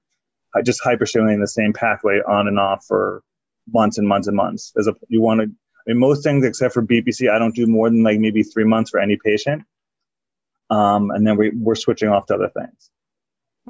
uh, 0.56 0.62
just 0.62 0.82
hyperstimulating 0.82 1.42
the 1.42 1.48
same 1.48 1.74
pathway 1.74 2.22
on 2.26 2.48
and 2.48 2.58
off 2.58 2.86
for 2.86 3.24
months 3.72 3.98
and 3.98 4.08
months 4.08 4.28
and 4.28 4.36
months. 4.38 4.72
As 4.78 4.88
a 4.88 4.96
you 5.08 5.22
want 5.22 5.42
to, 5.42 5.46
I 5.48 5.82
mean, 5.88 6.00
most 6.00 6.24
things 6.24 6.46
except 6.46 6.74
for 6.74 6.84
BPC, 6.84 7.30
I 7.30 7.40
don't 7.40 7.56
do 7.56 7.68
more 7.68 7.90
than 7.90 8.04
like 8.04 8.20
maybe 8.20 8.44
three 8.44 8.66
months 8.66 8.90
for 8.90 9.00
any 9.00 9.18
patient, 9.24 9.64
um, 10.70 11.12
and 11.12 11.26
then 11.26 11.38
we, 11.38 11.52
we're 11.52 11.76
switching 11.76 12.10
off 12.10 12.26
to 12.28 12.36
other 12.36 12.50
things. 12.50 12.90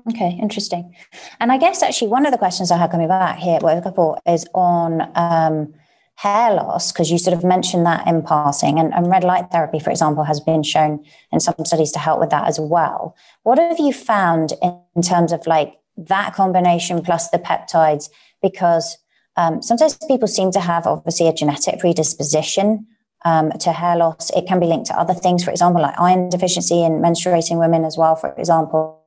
Okay, 0.09 0.37
interesting. 0.41 0.95
And 1.39 1.51
I 1.51 1.57
guess 1.57 1.83
actually 1.83 2.07
one 2.07 2.25
of 2.25 2.31
the 2.31 2.37
questions 2.37 2.71
I 2.71 2.77
have 2.77 2.91
coming 2.91 3.07
back 3.07 3.39
here, 3.39 3.59
well, 3.61 3.77
a 3.77 3.81
couple, 3.81 4.19
is 4.25 4.47
on 4.53 5.11
um, 5.15 5.73
hair 6.15 6.53
loss, 6.53 6.91
because 6.91 7.11
you 7.11 7.17
sort 7.17 7.35
of 7.35 7.43
mentioned 7.43 7.85
that 7.85 8.07
in 8.07 8.21
passing, 8.21 8.79
and, 8.79 8.93
and, 8.93 9.09
red 9.09 9.23
light 9.23 9.51
therapy, 9.51 9.79
for 9.79 9.89
example, 9.89 10.23
has 10.23 10.39
been 10.39 10.63
shown 10.63 11.03
in 11.31 11.39
some 11.39 11.55
studies 11.65 11.91
to 11.91 11.99
help 11.99 12.19
with 12.19 12.29
that 12.29 12.47
as 12.47 12.59
well. 12.59 13.15
What 13.43 13.59
have 13.59 13.79
you 13.79 13.91
found 13.91 14.53
in, 14.61 14.79
in 14.95 15.01
terms 15.01 15.31
of 15.31 15.45
like 15.45 15.77
that 15.97 16.33
combination 16.33 17.01
plus 17.01 17.29
the 17.29 17.39
peptides? 17.39 18.09
Because 18.41 18.97
um, 19.38 19.61
sometimes 19.61 19.97
people 20.07 20.27
seem 20.27 20.51
to 20.51 20.59
have 20.59 20.86
obviously 20.86 21.27
a 21.27 21.34
genetic 21.34 21.79
predisposition 21.79 22.88
um, 23.23 23.51
to 23.59 23.71
hair 23.71 23.95
loss. 23.95 24.29
It 24.32 24.47
can 24.47 24.59
be 24.59 24.65
linked 24.65 24.88
to 24.88 24.99
other 24.99 25.13
things, 25.13 25.43
for 25.43 25.51
example, 25.51 25.82
like 25.82 25.99
iron 25.99 26.29
deficiency 26.29 26.84
in 26.84 26.93
menstruating 26.93 27.59
women 27.59 27.86
as 27.86 27.97
well, 27.97 28.15
for 28.15 28.34
example. 28.34 28.99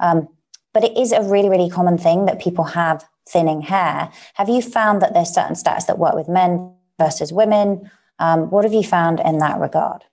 Um, 0.00 0.28
but 0.74 0.84
it 0.84 0.96
is 0.96 1.12
a 1.12 1.22
really, 1.22 1.48
really 1.48 1.70
common 1.70 1.98
thing 1.98 2.26
that 2.26 2.40
people 2.40 2.64
have 2.64 3.04
thinning 3.28 3.60
hair. 3.62 4.10
Have 4.34 4.48
you 4.48 4.60
found 4.60 5.00
that 5.02 5.14
there's 5.14 5.32
certain 5.32 5.54
stats 5.54 5.86
that 5.86 5.98
work 5.98 6.14
with 6.14 6.28
men 6.28 6.74
versus 6.98 7.32
women? 7.32 7.90
Um, 8.18 8.50
what 8.50 8.64
have 8.64 8.72
you 8.72 8.82
found 8.82 9.20
in 9.20 9.38
that 9.38 9.58
regard? 9.60 10.04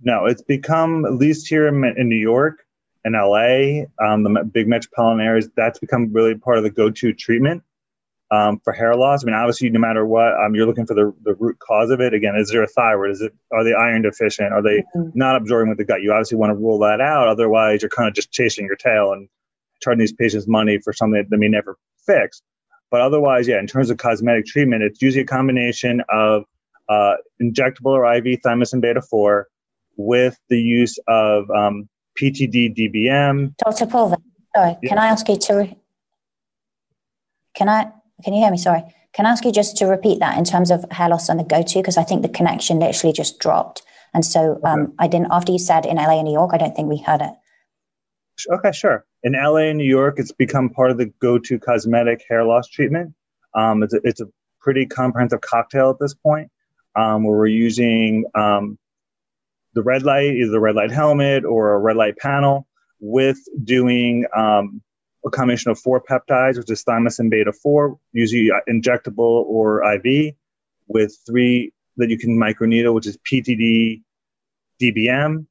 No, 0.00 0.26
it's 0.26 0.42
become, 0.42 1.04
at 1.04 1.14
least 1.14 1.48
here 1.48 1.66
in, 1.66 1.82
in 1.96 2.08
New 2.08 2.16
York 2.16 2.66
and 3.04 3.14
LA, 3.14 3.84
um, 4.04 4.22
the 4.22 4.44
big 4.44 4.66
metropolitan 4.66 5.20
areas, 5.20 5.48
that's 5.56 5.78
become 5.78 6.12
really 6.12 6.34
part 6.34 6.58
of 6.58 6.64
the 6.64 6.70
go 6.70 6.90
to 6.90 7.12
treatment 7.12 7.62
um, 8.34 8.60
for 8.64 8.72
hair 8.72 8.94
loss. 8.94 9.22
I 9.22 9.26
mean, 9.26 9.34
obviously, 9.34 9.70
no 9.70 9.78
matter 9.78 10.04
what, 10.04 10.32
um, 10.34 10.54
you're 10.54 10.66
looking 10.66 10.86
for 10.86 10.94
the, 10.94 11.14
the 11.22 11.34
root 11.34 11.58
cause 11.58 11.90
of 11.90 12.00
it. 12.00 12.14
Again, 12.14 12.34
is 12.36 12.50
there 12.50 12.62
a 12.62 12.66
thyroid? 12.66 13.12
Is 13.12 13.20
it 13.20 13.32
are 13.52 13.64
they 13.64 13.72
iron 13.72 14.02
deficient? 14.02 14.52
Are 14.52 14.62
they 14.62 14.82
mm-hmm. 14.96 15.10
not 15.14 15.36
absorbing 15.36 15.68
with 15.68 15.78
the 15.78 15.84
gut? 15.84 16.02
You 16.02 16.12
obviously 16.12 16.38
want 16.38 16.50
to 16.50 16.56
rule 16.56 16.78
that 16.80 17.00
out. 17.00 17.28
Otherwise, 17.28 17.82
you're 17.82 17.90
kind 17.90 18.08
of 18.08 18.14
just 18.14 18.32
chasing 18.32 18.66
your 18.66 18.76
tail 18.76 19.12
and 19.12 19.28
charging 19.82 20.00
these 20.00 20.12
patients 20.12 20.48
money 20.48 20.78
for 20.78 20.92
something 20.92 21.20
that 21.20 21.30
they 21.30 21.36
may 21.36 21.48
never 21.48 21.76
fix. 22.06 22.42
But 22.90 23.00
otherwise, 23.00 23.48
yeah, 23.48 23.58
in 23.58 23.66
terms 23.66 23.90
of 23.90 23.98
cosmetic 23.98 24.46
treatment, 24.46 24.82
it's 24.82 25.00
usually 25.02 25.22
a 25.22 25.26
combination 25.26 26.02
of 26.08 26.44
uh, 26.88 27.14
injectable 27.42 27.92
or 27.92 28.12
IV 28.14 28.40
thymosin 28.44 28.80
beta 28.80 29.02
4 29.02 29.48
with 29.96 30.38
the 30.48 30.60
use 30.60 30.98
of 31.08 31.50
um, 31.50 31.88
PTD 32.20 32.76
DBM. 32.76 33.56
Dr. 33.58 33.86
Paulvin, 33.86 34.22
sorry, 34.54 34.76
yeah. 34.82 34.88
can 34.88 34.98
I 34.98 35.06
ask 35.08 35.28
you 35.28 35.36
to? 35.36 35.54
Re- 35.54 35.78
can 37.54 37.68
I 37.68 37.92
can 38.24 38.32
you 38.32 38.40
hear 38.40 38.50
me? 38.50 38.56
Sorry. 38.56 38.82
Can 39.12 39.26
I 39.26 39.30
ask 39.30 39.44
you 39.44 39.52
just 39.52 39.76
to 39.76 39.86
repeat 39.86 40.18
that 40.18 40.36
in 40.36 40.44
terms 40.44 40.70
of 40.70 40.84
hair 40.90 41.08
loss 41.08 41.28
and 41.28 41.38
the 41.38 41.44
go 41.44 41.62
to? 41.62 41.78
Because 41.78 41.96
I 41.96 42.02
think 42.02 42.22
the 42.22 42.28
connection 42.28 42.80
literally 42.80 43.12
just 43.12 43.38
dropped. 43.38 43.82
And 44.12 44.24
so 44.24 44.60
um, 44.64 44.80
okay. 44.80 44.92
I 44.98 45.06
didn't, 45.08 45.28
after 45.30 45.52
you 45.52 45.58
said 45.58 45.86
in 45.86 45.96
LA 45.96 46.18
and 46.18 46.24
New 46.24 46.32
York, 46.32 46.50
I 46.52 46.58
don't 46.58 46.74
think 46.74 46.88
we 46.88 46.98
heard 46.98 47.20
it. 47.20 47.32
Okay, 48.50 48.72
sure. 48.72 49.04
In 49.22 49.34
LA 49.34 49.68
and 49.68 49.78
New 49.78 49.84
York, 49.84 50.18
it's 50.18 50.32
become 50.32 50.68
part 50.68 50.90
of 50.90 50.98
the 50.98 51.06
go 51.20 51.38
to 51.38 51.58
cosmetic 51.58 52.24
hair 52.28 52.44
loss 52.44 52.68
treatment. 52.68 53.14
Um, 53.54 53.82
it's, 53.82 53.94
a, 53.94 54.00
it's 54.02 54.20
a 54.20 54.26
pretty 54.60 54.86
comprehensive 54.86 55.40
cocktail 55.40 55.90
at 55.90 55.98
this 56.00 56.14
point 56.14 56.50
um, 56.96 57.24
where 57.24 57.36
we're 57.36 57.46
using 57.46 58.24
um, 58.34 58.78
the 59.74 59.82
red 59.82 60.02
light, 60.02 60.34
either 60.34 60.50
the 60.50 60.60
red 60.60 60.74
light 60.74 60.90
helmet 60.90 61.44
or 61.44 61.74
a 61.74 61.78
red 61.78 61.96
light 61.96 62.16
panel, 62.16 62.66
with 63.00 63.38
doing 63.64 64.26
um, 64.36 64.82
a 65.26 65.30
combination 65.30 65.70
of 65.70 65.78
four 65.78 66.02
peptides, 66.02 66.58
which 66.58 66.70
is 66.70 66.84
thymosin 66.84 67.30
beta 67.30 67.52
4, 67.52 67.98
usually 68.12 68.50
injectable 68.68 69.44
or 69.46 69.82
IV, 69.94 70.34
with 70.86 71.16
three 71.26 71.72
that 71.96 72.10
you 72.10 72.18
can 72.18 72.38
microneedle, 72.38 72.92
which 72.94 73.06
is 73.06 73.16
PTD 73.18 74.02
DBM. 74.82 75.46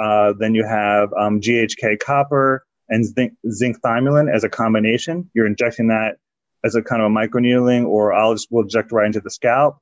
Uh, 0.00 0.32
then 0.38 0.54
you 0.54 0.64
have 0.64 1.12
um, 1.12 1.40
GHK 1.40 1.98
copper 2.00 2.64
and 2.88 3.04
zinc, 3.04 3.34
zinc 3.50 3.80
thymulin 3.80 4.32
as 4.32 4.44
a 4.44 4.48
combination. 4.48 5.30
You're 5.34 5.46
injecting 5.46 5.88
that 5.88 6.16
as 6.64 6.74
a 6.74 6.82
kind 6.82 7.02
of 7.02 7.10
a 7.10 7.14
microneedling, 7.14 7.86
or 7.86 8.12
I'll 8.12 8.34
just 8.34 8.50
will 8.50 8.62
inject 8.62 8.90
right 8.92 9.06
into 9.06 9.20
the 9.20 9.30
scalp. 9.30 9.78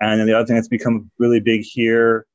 And 0.00 0.18
then 0.18 0.26
the 0.26 0.34
other 0.34 0.46
thing 0.46 0.56
that's 0.56 0.68
become 0.68 1.10
really 1.18 1.40
big 1.40 1.62
here 1.62 2.26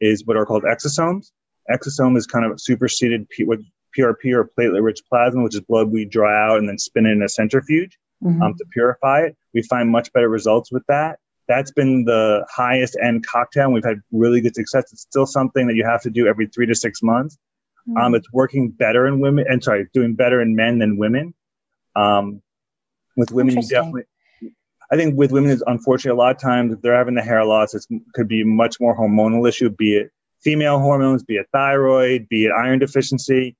is 0.00 0.26
what 0.26 0.36
are 0.36 0.44
called 0.44 0.64
exosomes. 0.64 1.30
Exosome 1.70 2.16
is 2.18 2.26
kind 2.26 2.44
of 2.44 2.60
superseded 2.60 3.26
what 3.44 3.60
PRP 3.96 4.32
or 4.34 4.50
platelet 4.58 4.82
rich 4.82 5.02
plasma, 5.08 5.42
which 5.42 5.54
is 5.54 5.60
blood 5.60 5.90
we 5.90 6.04
draw 6.04 6.30
out 6.30 6.58
and 6.58 6.68
then 6.68 6.78
spin 6.78 7.06
it 7.06 7.12
in 7.12 7.22
a 7.22 7.28
centrifuge 7.28 7.98
mm-hmm. 8.22 8.42
um, 8.42 8.54
to 8.54 8.64
purify 8.72 9.20
it. 9.20 9.36
We 9.52 9.62
find 9.62 9.90
much 9.90 10.12
better 10.12 10.28
results 10.28 10.72
with 10.72 10.84
that. 10.88 11.18
That's 11.46 11.70
been 11.70 12.04
the 12.04 12.46
highest 12.50 12.96
end 13.02 13.26
cocktail. 13.26 13.64
And 13.64 13.74
we've 13.74 13.84
had 13.84 14.00
really 14.12 14.40
good 14.40 14.54
success. 14.54 14.92
It's 14.92 15.02
still 15.02 15.26
something 15.26 15.66
that 15.66 15.74
you 15.74 15.84
have 15.84 16.02
to 16.02 16.10
do 16.10 16.26
every 16.26 16.46
three 16.46 16.66
to 16.66 16.74
six 16.74 17.02
months. 17.02 17.36
Mm-hmm. 17.88 17.98
Um, 17.98 18.14
it's 18.14 18.32
working 18.32 18.70
better 18.70 19.06
in 19.06 19.20
women, 19.20 19.44
and 19.48 19.62
sorry, 19.62 19.86
doing 19.92 20.14
better 20.14 20.40
in 20.40 20.56
men 20.56 20.78
than 20.78 20.96
women. 20.96 21.34
Um, 21.94 22.40
with 23.16 23.30
women, 23.30 23.56
you 23.56 23.68
definitely. 23.68 24.04
I 24.90 24.96
think 24.96 25.16
with 25.16 25.32
women, 25.32 25.50
is 25.50 25.62
unfortunately 25.66 26.16
a 26.16 26.22
lot 26.22 26.34
of 26.34 26.40
times 26.40 26.72
if 26.72 26.80
they're 26.80 26.94
having 26.94 27.14
the 27.14 27.22
hair 27.22 27.44
loss, 27.44 27.74
it 27.74 27.84
could 28.14 28.28
be 28.28 28.44
much 28.44 28.80
more 28.80 28.96
hormonal 28.96 29.48
issue, 29.48 29.68
be 29.70 29.96
it 29.96 30.10
female 30.40 30.78
hormones, 30.78 31.22
be 31.22 31.36
it 31.36 31.46
thyroid, 31.52 32.28
be 32.28 32.44
it 32.44 32.52
iron 32.52 32.78
deficiency. 32.78 33.56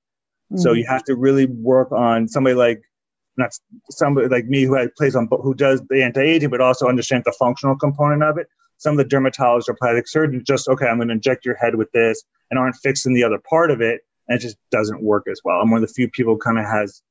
Mm-hmm. 0.53 0.59
So 0.59 0.72
you 0.72 0.86
have 0.86 1.05
to 1.05 1.16
really 1.16 1.47
work 1.47 1.92
on 1.92 2.28
somebody 2.28 2.55
like 2.55 2.82
not 3.36 3.51
somebody 3.90 4.28
like 4.28 4.47
me 4.47 4.62
who 4.62 4.88
plays 4.97 5.16
on 5.16 5.28
who 5.30 5.55
does 5.55 5.82
the 5.88 6.03
anti-aging, 6.03 6.51
but 6.51 6.61
also 6.61 6.86
understands 6.86 7.24
the 7.24 7.32
functional 7.32 7.76
component 7.76 8.22
of 8.22 8.38
it. 8.38 8.47
Some 8.78 8.99
of 8.99 9.09
the 9.09 9.16
dermatologists 9.16 9.68
or 9.68 9.74
plastic 9.74 10.09
surgeons 10.09 10.45
just 10.47 10.68
okay, 10.68 10.86
I'm 10.86 10.99
going 10.99 11.09
to 11.09 11.14
inject 11.14 11.45
your 11.45 11.57
head 11.57 11.74
with 11.74 11.90
this, 11.92 12.22
and 12.51 12.59
aren't 12.59 12.76
fixing 12.76 13.14
the 13.14 13.24
other 13.24 13.40
part 13.49 13.70
of 13.70 13.80
it, 13.80 14.03
and 14.28 14.38
it 14.38 14.42
just 14.42 14.57
doesn't 14.70 15.03
work 15.03 15.24
as 15.30 15.40
well. 15.45 15.61
I'm 15.61 15.70
one 15.70 15.82
of 15.82 15.88
the 15.88 15.95
few 15.95 16.09
people 16.09 16.36
kind 16.36 16.59
of 16.59 16.66
has 16.66 17.03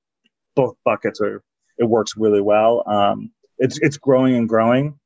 both 0.56 0.76
buckets 0.86 1.20
or 1.20 1.44
it 1.78 1.86
works 1.86 2.14
really 2.16 2.42
well. 2.42 2.84
Um, 2.88 3.32
it's 3.58 3.80
it's 3.82 3.98
growing 3.98 4.36
and 4.36 4.48
growing. 4.48 5.00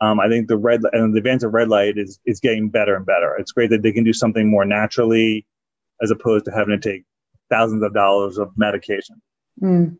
Um, 0.00 0.18
I 0.20 0.28
think 0.28 0.48
the 0.48 0.56
red 0.56 0.80
and 0.92 1.14
the 1.14 1.18
advance 1.18 1.44
of 1.44 1.54
red 1.54 1.68
light 1.68 1.98
is 1.98 2.18
is 2.26 2.40
getting 2.40 2.68
better 2.68 2.96
and 2.96 3.06
better. 3.06 3.36
It's 3.38 3.52
great 3.52 3.70
that 3.70 3.82
they 3.82 3.92
can 3.92 4.04
do 4.04 4.12
something 4.12 4.50
more 4.50 4.64
naturally, 4.64 5.46
as 6.02 6.10
opposed 6.10 6.44
to 6.46 6.50
having 6.50 6.78
to 6.78 6.90
take 6.90 7.04
thousands 7.52 7.82
of 7.82 7.92
dollars 7.92 8.38
of 8.38 8.50
medication. 8.56 9.20
Mm. 9.60 9.96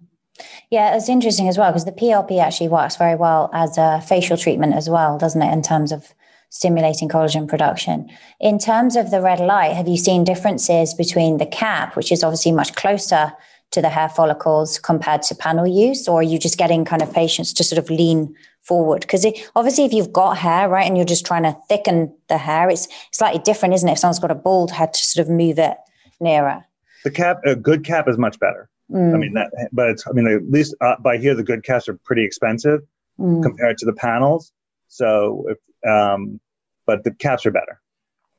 Yeah, 0.70 0.96
it's 0.96 1.08
interesting 1.08 1.48
as 1.48 1.58
well 1.58 1.70
because 1.70 1.84
the 1.84 1.92
PRP 1.92 2.40
actually 2.40 2.68
works 2.68 2.96
very 2.96 3.14
well 3.14 3.50
as 3.52 3.76
a 3.76 4.00
facial 4.00 4.36
treatment 4.36 4.74
as 4.74 4.88
well, 4.88 5.18
doesn't 5.18 5.42
it? 5.42 5.52
In 5.52 5.62
terms 5.62 5.92
of 5.92 6.14
stimulating 6.48 7.08
collagen 7.08 7.48
production. 7.48 8.10
In 8.38 8.58
terms 8.58 8.94
of 8.94 9.10
the 9.10 9.22
red 9.22 9.40
light, 9.40 9.74
have 9.74 9.88
you 9.88 9.96
seen 9.96 10.22
differences 10.22 10.92
between 10.92 11.38
the 11.38 11.46
cap, 11.46 11.96
which 11.96 12.12
is 12.12 12.22
obviously 12.22 12.52
much 12.52 12.74
closer 12.74 13.32
to 13.70 13.80
the 13.80 13.88
hair 13.88 14.08
follicles 14.08 14.78
compared 14.78 15.22
to 15.22 15.34
panel 15.34 15.66
use, 15.66 16.06
or 16.06 16.20
are 16.20 16.22
you 16.22 16.38
just 16.38 16.58
getting 16.58 16.84
kind 16.84 17.00
of 17.00 17.12
patients 17.12 17.54
to 17.54 17.64
sort 17.64 17.78
of 17.78 17.88
lean 17.88 18.34
forward? 18.60 19.00
Because 19.00 19.26
obviously, 19.56 19.86
if 19.86 19.94
you've 19.94 20.12
got 20.12 20.36
hair, 20.36 20.68
right, 20.68 20.86
and 20.86 20.96
you're 20.96 21.06
just 21.06 21.24
trying 21.24 21.44
to 21.44 21.56
thicken 21.68 22.14
the 22.28 22.36
hair, 22.36 22.68
it's 22.68 22.86
slightly 23.12 23.40
different, 23.40 23.74
isn't 23.74 23.88
it? 23.88 23.92
If 23.92 23.98
someone's 23.98 24.18
got 24.18 24.30
a 24.30 24.34
bald 24.34 24.72
head, 24.72 24.92
to 24.92 25.00
sort 25.00 25.26
of 25.26 25.32
move 25.32 25.58
it 25.58 25.78
nearer. 26.20 26.66
The 27.04 27.10
cap, 27.10 27.40
a 27.44 27.56
good 27.56 27.84
cap 27.84 28.08
is 28.08 28.18
much 28.18 28.38
better. 28.38 28.68
Mm. 28.90 29.14
I 29.14 29.18
mean 29.18 29.34
that, 29.34 29.50
but 29.72 29.90
it's. 29.90 30.06
I 30.06 30.12
mean, 30.12 30.26
at 30.26 30.50
least 30.50 30.74
uh, 30.80 30.96
by 31.00 31.16
here, 31.16 31.34
the 31.34 31.42
good 31.42 31.64
caps 31.64 31.88
are 31.88 31.94
pretty 32.04 32.24
expensive 32.24 32.80
mm. 33.18 33.42
compared 33.42 33.78
to 33.78 33.86
the 33.86 33.92
panels. 33.92 34.52
So, 34.88 35.46
if, 35.48 35.90
um, 35.90 36.40
but 36.86 37.04
the 37.04 37.12
caps 37.12 37.46
are 37.46 37.50
better. 37.50 37.80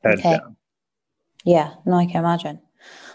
Okay. 0.06 0.38
Down. 0.38 0.56
Yeah, 1.44 1.74
no, 1.86 1.98
I 1.98 2.06
can 2.06 2.18
imagine. 2.18 2.60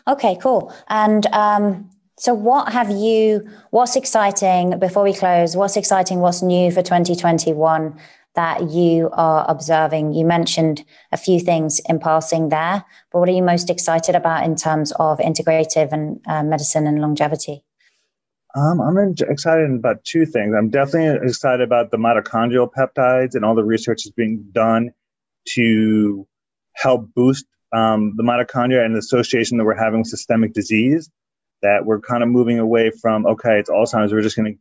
Okay, 0.06 0.36
cool. 0.40 0.74
And 0.88 1.26
um, 1.26 1.90
so, 2.16 2.34
what 2.34 2.72
have 2.72 2.90
you? 2.90 3.48
What's 3.70 3.94
exciting 3.94 4.78
before 4.78 5.04
we 5.04 5.14
close? 5.14 5.56
What's 5.56 5.76
exciting? 5.76 6.20
What's 6.20 6.42
new 6.42 6.70
for 6.70 6.82
2021 6.82 7.98
that 8.38 8.70
you 8.70 9.10
are 9.14 9.44
observing? 9.48 10.12
You 10.14 10.24
mentioned 10.24 10.84
a 11.10 11.16
few 11.16 11.40
things 11.40 11.80
in 11.88 11.98
passing 11.98 12.50
there, 12.50 12.84
but 13.10 13.18
what 13.18 13.28
are 13.28 13.32
you 13.32 13.42
most 13.42 13.68
excited 13.68 14.14
about 14.14 14.44
in 14.44 14.54
terms 14.54 14.92
of 14.92 15.18
integrative 15.18 15.90
and 15.90 16.20
uh, 16.24 16.44
medicine 16.44 16.86
and 16.86 17.00
longevity? 17.00 17.64
Um, 18.54 18.80
I'm 18.80 18.96
excited 18.96 19.68
about 19.72 20.04
two 20.04 20.24
things. 20.24 20.54
I'm 20.56 20.70
definitely 20.70 21.28
excited 21.28 21.62
about 21.62 21.90
the 21.90 21.96
mitochondrial 21.96 22.70
peptides 22.70 23.34
and 23.34 23.44
all 23.44 23.56
the 23.56 23.64
research 23.64 24.04
that's 24.04 24.14
being 24.14 24.50
done 24.52 24.92
to 25.56 26.24
help 26.76 27.12
boost 27.16 27.44
um, 27.74 28.14
the 28.16 28.22
mitochondria 28.22 28.84
and 28.84 28.94
the 28.94 29.00
association 29.00 29.58
that 29.58 29.64
we're 29.64 29.74
having 29.74 29.98
with 29.98 30.08
systemic 30.08 30.52
disease. 30.52 31.10
That 31.62 31.84
we're 31.84 32.00
kind 32.00 32.22
of 32.22 32.28
moving 32.28 32.60
away 32.60 32.92
from, 33.02 33.26
okay, 33.26 33.58
it's 33.58 33.68
Alzheimer's, 33.68 34.12
we're 34.12 34.22
just 34.22 34.36
going 34.36 34.52
to 34.54 34.58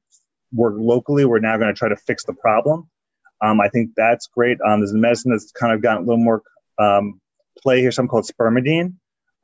work 0.51 0.73
locally. 0.79 1.25
We're 1.25 1.37
now 1.37 1.57
going 1.57 1.71
to 1.71 1.77
try 1.77 1.89
to 1.89 1.95
fix 1.95 2.25
the 2.25 2.33
problem. 2.33 2.89
Um, 3.41 3.61
I 3.61 3.69
think 3.69 3.91
that's 3.95 4.27
great. 4.27 4.57
Um, 4.65 4.79
there's 4.79 4.93
a 4.93 4.97
medicine 4.97 5.31
that's 5.31 5.51
kind 5.51 5.73
of 5.73 5.81
gotten 5.81 6.03
a 6.03 6.07
little 6.07 6.23
more 6.23 6.41
um, 6.79 7.21
play 7.61 7.81
here, 7.81 7.91
something 7.91 8.09
called 8.09 8.25
spermidine. 8.25 8.93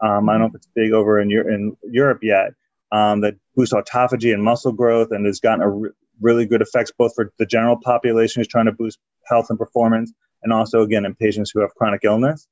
Um, 0.02 0.28
I 0.28 0.34
don't 0.34 0.42
know 0.42 0.48
if 0.48 0.56
it's 0.56 0.68
big 0.76 0.92
over 0.92 1.20
in, 1.20 1.32
in 1.32 1.78
Europe 1.84 2.20
yet, 2.24 2.54
um, 2.92 3.22
that 3.22 3.36
boosts 3.56 3.74
autophagy 3.74 4.34
and 4.34 4.44
muscle 4.44 4.72
growth 4.72 5.12
and 5.12 5.26
has 5.26 5.40
gotten 5.40 5.62
a 5.62 5.70
re- 5.70 5.90
really 6.22 6.46
good 6.46 6.62
effects 6.62 6.92
both 6.98 7.14
for 7.16 7.32
the 7.40 7.46
general 7.46 7.78
population 7.82 8.40
who's 8.40 8.48
trying 8.48 8.66
to 8.66 8.72
boost 8.72 9.00
health 9.26 9.48
and 9.50 9.58
performance, 9.58 10.12
and 10.42 10.52
also, 10.52 10.82
again, 10.82 11.06
in 11.06 11.16
patients 11.16 11.52
who 11.54 11.62
have 11.62 11.74
chronic 11.76 12.02
illness. 12.04 12.48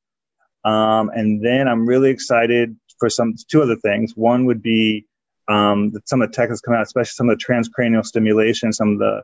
Um, 0.63 1.09
and 1.13 1.43
then 1.43 1.67
I'm 1.67 1.85
really 1.85 2.09
excited 2.09 2.75
for 2.99 3.09
some 3.09 3.33
two 3.49 3.61
other 3.61 3.75
things. 3.75 4.15
One 4.15 4.45
would 4.45 4.61
be 4.61 5.05
um, 5.49 5.91
that 5.91 6.07
some 6.07 6.21
of 6.21 6.29
the 6.29 6.35
tech 6.35 6.49
has 6.49 6.61
come 6.61 6.75
out, 6.75 6.83
especially 6.83 7.11
some 7.13 7.29
of 7.29 7.37
the 7.37 7.43
transcranial 7.43 8.05
stimulation, 8.05 8.71
some 8.71 8.93
of 8.93 8.99
the 8.99 9.23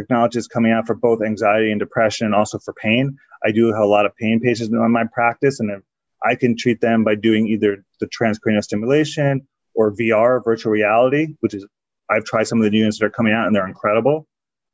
technology 0.00 0.38
is 0.38 0.48
coming 0.48 0.72
out 0.72 0.86
for 0.86 0.94
both 0.94 1.22
anxiety 1.22 1.70
and 1.70 1.80
depression 1.80 2.26
and 2.26 2.34
also 2.34 2.58
for 2.58 2.72
pain. 2.74 3.16
I 3.44 3.52
do 3.52 3.72
have 3.72 3.82
a 3.82 3.86
lot 3.86 4.06
of 4.06 4.16
pain 4.16 4.40
patients 4.40 4.70
in 4.70 4.92
my 4.92 5.04
practice, 5.12 5.60
and 5.60 5.82
I 6.24 6.34
can 6.34 6.56
treat 6.56 6.80
them 6.80 7.04
by 7.04 7.14
doing 7.14 7.48
either 7.48 7.84
the 8.00 8.06
transcranial 8.06 8.62
stimulation 8.62 9.46
or 9.74 9.92
VR, 9.92 10.42
virtual 10.42 10.72
reality, 10.72 11.34
which 11.40 11.54
is 11.54 11.66
I've 12.10 12.24
tried 12.24 12.46
some 12.46 12.58
of 12.58 12.64
the 12.64 12.70
new 12.70 12.78
units 12.78 12.98
that 12.98 13.06
are 13.06 13.10
coming 13.10 13.32
out 13.32 13.46
and 13.46 13.54
they're 13.54 13.66
incredible. 13.66 14.26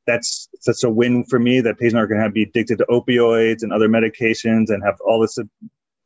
That's 0.06 0.48
that's 0.66 0.84
a 0.84 0.90
win 0.90 1.24
for 1.24 1.38
me 1.38 1.60
that 1.60 1.78
patients 1.78 1.96
aren't 1.96 2.10
going 2.10 2.22
to 2.22 2.30
be 2.30 2.42
addicted 2.42 2.78
to 2.78 2.86
opioids 2.86 3.62
and 3.62 3.72
other 3.72 3.88
medications 3.88 4.70
and 4.70 4.82
have 4.84 5.00
all 5.00 5.20
this, 5.20 5.38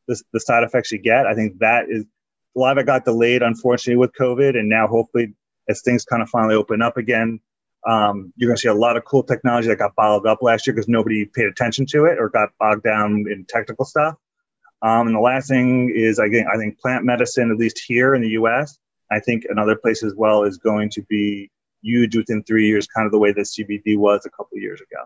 this 0.07 0.23
the 0.33 0.41
side 0.41 0.65
effects 0.65 0.93
you 0.93 0.99
get. 0.99 1.27
I 1.27 1.35
think 1.35 1.59
that 1.59 1.87
is 1.89 2.05
a 2.57 2.59
lot 2.59 2.73
of 2.73 2.79
it 2.79 2.87
got 2.87 3.05
delayed, 3.05 3.43
unfortunately, 3.43 3.97
with 3.97 4.13
COVID, 4.19 4.57
and 4.59 4.69
now 4.69 4.87
hopefully 4.87 5.35
as 5.69 5.83
things 5.83 6.05
kind 6.05 6.23
of 6.23 6.29
finally 6.29 6.55
open 6.55 6.83
up 6.83 6.97
again, 6.97 7.41
um, 7.87 8.33
you're 8.37 8.49
going 8.49 8.57
to 8.57 8.61
see 8.61 8.69
a 8.69 8.75
lot 8.75 8.97
of 8.97 9.05
cool 9.05 9.23
technology 9.23 9.69
that 9.69 9.79
got 9.79 9.95
bottled 9.95 10.27
up 10.27 10.43
last 10.43 10.67
year 10.67 10.75
because 10.75 10.89
nobody 10.89 11.25
paid 11.25 11.47
attention 11.47 11.87
to 11.87 12.05
it 12.05 12.19
or 12.19 12.29
got 12.29 12.51
bogged 12.59 12.83
down 12.83 13.25
in 13.31 13.47
technical 13.49 13.85
stuff. 13.85 14.17
Um, 14.83 15.07
and 15.07 15.17
the 15.17 15.21
last 15.21 15.49
thing 15.49 15.93
is, 15.95 16.19
I 16.19 16.29
think, 16.29 16.49
I 16.53 16.57
think 16.57 16.79
plant 16.79 17.05
medicine, 17.05 17.51
at 17.51 17.57
least 17.57 17.79
here 17.79 18.15
in 18.15 18.23
the 18.23 18.31
U.S., 18.31 18.79
I 19.11 19.21
think 19.21 19.45
another 19.49 19.77
place 19.77 20.03
as 20.03 20.15
well, 20.17 20.43
is 20.43 20.59
going 20.59 20.91
to 20.91 21.03
be 21.03 21.51
huge 21.83 22.17
within 22.17 22.43
three 22.43 22.67
years, 22.67 22.87
kind 22.87 23.07
of 23.07 23.13
the 23.13 23.19
way 23.19 23.33
that 23.33 23.43
CBD 23.43 23.97
was 23.97 24.27
a 24.27 24.31
couple 24.31 24.59
years 24.59 24.81
ago. 24.81 25.05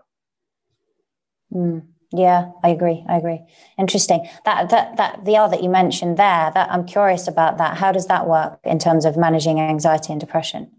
Mm, 1.53 1.85
yeah, 2.11 2.51
I 2.63 2.69
agree. 2.69 3.05
I 3.07 3.17
agree. 3.17 3.41
Interesting. 3.77 4.27
That 4.45 4.69
that 4.69 4.97
that 4.97 5.23
VR 5.23 5.49
that 5.51 5.61
you 5.61 5.69
mentioned 5.69 6.17
there. 6.17 6.51
That 6.53 6.71
I'm 6.71 6.85
curious 6.85 7.27
about 7.27 7.57
that. 7.59 7.77
How 7.77 7.91
does 7.91 8.07
that 8.07 8.27
work 8.27 8.59
in 8.63 8.79
terms 8.79 9.05
of 9.05 9.17
managing 9.17 9.59
anxiety 9.59 10.11
and 10.11 10.19
depression? 10.19 10.71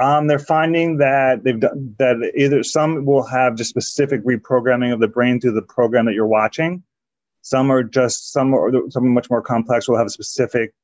Um, 0.00 0.26
they're 0.26 0.40
finding 0.40 0.98
that 0.98 1.44
they've 1.44 1.60
done 1.60 1.94
that 1.98 2.32
either 2.36 2.64
some 2.64 3.04
will 3.04 3.22
have 3.24 3.54
just 3.54 3.70
specific 3.70 4.24
reprogramming 4.24 4.92
of 4.92 5.00
the 5.00 5.08
brain 5.08 5.40
through 5.40 5.52
the 5.52 5.62
program 5.62 6.06
that 6.06 6.14
you're 6.14 6.26
watching. 6.26 6.82
Some 7.42 7.70
are 7.70 7.84
just 7.84 8.32
some 8.32 8.54
are 8.54 8.72
some 8.90 9.08
much 9.14 9.30
more 9.30 9.42
complex 9.42 9.88
will 9.88 9.96
have 9.96 10.06
a 10.06 10.10
specific, 10.10 10.74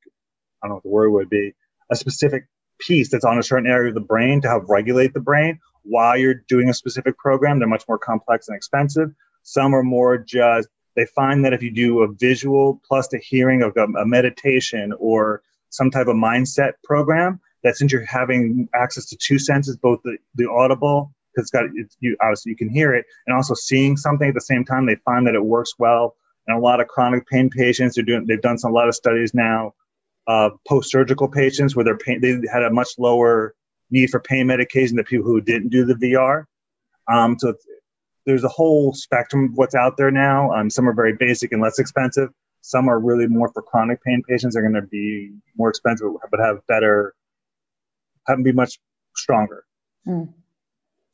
I 0.63 0.67
don't 0.67 0.69
know 0.69 0.75
what 0.75 0.83
the 0.83 0.89
word 0.89 1.09
would 1.11 1.29
be, 1.29 1.53
a 1.89 1.95
specific 1.95 2.47
piece 2.79 3.11
that's 3.11 3.25
on 3.25 3.37
a 3.37 3.43
certain 3.43 3.69
area 3.69 3.89
of 3.89 3.95
the 3.95 4.01
brain 4.01 4.41
to 4.41 4.47
help 4.47 4.69
regulate 4.69 5.13
the 5.13 5.19
brain 5.19 5.59
while 5.83 6.17
you're 6.17 6.43
doing 6.47 6.69
a 6.69 6.73
specific 6.73 7.17
program. 7.17 7.59
They're 7.59 7.67
much 7.67 7.87
more 7.87 7.99
complex 7.99 8.47
and 8.47 8.55
expensive. 8.55 9.09
Some 9.43 9.75
are 9.75 9.83
more 9.83 10.17
just 10.17 10.69
they 10.95 11.05
find 11.05 11.43
that 11.45 11.53
if 11.53 11.61
you 11.61 11.71
do 11.71 12.01
a 12.01 12.11
visual 12.13 12.81
plus 12.87 13.07
the 13.07 13.17
hearing 13.17 13.61
of 13.61 13.75
a, 13.77 13.83
a 13.99 14.05
meditation 14.05 14.93
or 14.99 15.41
some 15.69 15.89
type 15.89 16.07
of 16.07 16.15
mindset 16.15 16.73
program, 16.83 17.39
that 17.63 17.77
since 17.77 17.91
you're 17.91 18.05
having 18.05 18.67
access 18.73 19.05
to 19.07 19.17
two 19.17 19.39
senses, 19.39 19.77
both 19.77 19.99
the, 20.03 20.17
the 20.35 20.49
audible, 20.49 21.13
because 21.33 21.45
it's 21.45 21.51
got 21.51 21.65
it's, 21.75 21.95
you 21.99 22.17
obviously 22.21 22.51
you 22.51 22.55
can 22.55 22.69
hear 22.69 22.93
it, 22.93 23.05
and 23.27 23.35
also 23.35 23.53
seeing 23.53 23.97
something 23.97 24.29
at 24.29 24.33
the 24.33 24.41
same 24.41 24.65
time, 24.65 24.85
they 24.85 24.97
find 25.05 25.27
that 25.27 25.35
it 25.35 25.43
works 25.43 25.73
well. 25.77 26.15
And 26.47 26.57
a 26.57 26.59
lot 26.59 26.81
of 26.81 26.87
chronic 26.87 27.27
pain 27.27 27.49
patients 27.49 27.97
are 27.97 28.03
doing. 28.03 28.25
They've 28.25 28.41
done 28.41 28.57
some 28.57 28.71
a 28.71 28.73
lot 28.73 28.87
of 28.87 28.95
studies 28.95 29.33
now, 29.33 29.73
uh, 30.27 30.49
post-surgical 30.67 31.29
patients 31.29 31.75
where 31.75 31.85
their 31.85 31.97
pain 31.97 32.19
they 32.21 32.39
had 32.51 32.63
a 32.63 32.71
much 32.71 32.89
lower 32.97 33.53
need 33.91 34.09
for 34.09 34.19
pain 34.19 34.47
medication 34.47 34.95
than 34.95 35.05
people 35.05 35.25
who 35.25 35.41
didn't 35.41 35.69
do 35.69 35.85
the 35.85 35.93
VR. 35.95 36.45
Um, 37.11 37.37
so 37.37 37.53
there's 38.25 38.43
a 38.43 38.49
whole 38.49 38.93
spectrum 38.93 39.45
of 39.45 39.51
what's 39.55 39.75
out 39.75 39.97
there 39.97 40.11
now. 40.11 40.51
Um, 40.51 40.69
some 40.69 40.87
are 40.87 40.93
very 40.93 41.13
basic 41.13 41.51
and 41.51 41.61
less 41.61 41.79
expensive. 41.79 42.29
Some 42.61 42.87
are 42.87 42.99
really 42.99 43.27
more 43.27 43.51
for 43.51 43.61
chronic 43.61 44.03
pain 44.03 44.21
patients. 44.27 44.53
They're 44.53 44.61
going 44.61 44.81
to 44.81 44.87
be 44.87 45.31
more 45.57 45.69
expensive, 45.69 46.07
but 46.29 46.39
have 46.39 46.65
better 46.67 47.13
haven't 48.27 48.43
been 48.43 48.55
much 48.55 48.79
stronger. 49.15 49.63
Mm. 50.07 50.33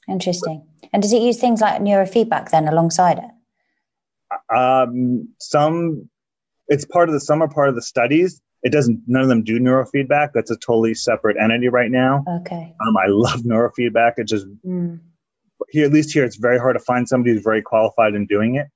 Interesting. 0.08 0.66
And 0.94 1.02
does 1.02 1.14
it 1.14 1.22
use 1.22 1.40
things 1.40 1.62
like 1.62 1.82
neurofeedback 1.82 2.50
then 2.50 2.68
alongside 2.68 3.20
it? 3.20 4.56
Um, 4.56 5.30
some, 5.40 6.10
it's 6.68 6.86
part 6.86 7.10
of 7.10 7.14
the 7.14 7.20
some 7.20 7.42
are 7.42 7.50
part 7.50 7.70
of 7.70 7.76
the 7.76 7.82
studies. 7.82 8.42
It 8.64 8.72
doesn't. 8.72 9.02
None 9.08 9.22
of 9.22 9.28
them 9.30 9.44
do 9.44 9.60
neurofeedback. 9.60 10.30
That's 10.34 10.52
a 10.52 10.58
totally 10.58 10.94
separate 10.94 11.38
entity 11.40 11.70
right 11.70 11.92
now. 11.92 12.24
Okay. 12.42 12.74
Um, 12.86 12.98
I 12.98 13.06
love 13.08 13.42
neurofeedback. 13.42 14.14
It 14.18 14.28
just 14.28 14.48
mm. 14.66 15.00
here, 15.70 15.86
at 15.86 15.94
least 15.94 16.12
here, 16.12 16.26
it's 16.26 16.38
very 16.38 16.58
hard 16.58 16.76
to 16.76 16.84
find 16.84 17.08
somebody 17.08 17.34
who's 17.34 17.44
very 17.44 17.62
qualified 17.62 18.16
in 18.16 18.26
doing 18.26 18.56
it. 18.56 18.68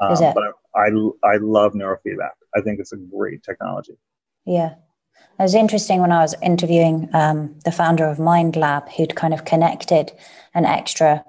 Um, 0.00 0.12
Is 0.12 0.20
it? 0.20 0.34
But 0.34 0.44
I, 0.74 0.88
I, 0.88 1.34
I 1.34 1.36
love 1.40 1.72
neurofeedback. 1.74 2.32
I 2.56 2.60
think 2.60 2.80
it's 2.80 2.92
a 2.92 2.96
great 2.96 3.42
technology. 3.42 3.96
Yeah. 4.44 4.74
It 5.38 5.42
was 5.42 5.54
interesting 5.54 6.00
when 6.00 6.12
I 6.12 6.20
was 6.20 6.34
interviewing 6.42 7.08
um, 7.12 7.58
the 7.64 7.72
founder 7.72 8.06
of 8.06 8.18
Myndlift, 8.18 8.90
who'd 8.92 9.16
kind 9.16 9.34
of 9.34 9.44
connected 9.44 10.12
an 10.54 10.64
extra 10.64 11.24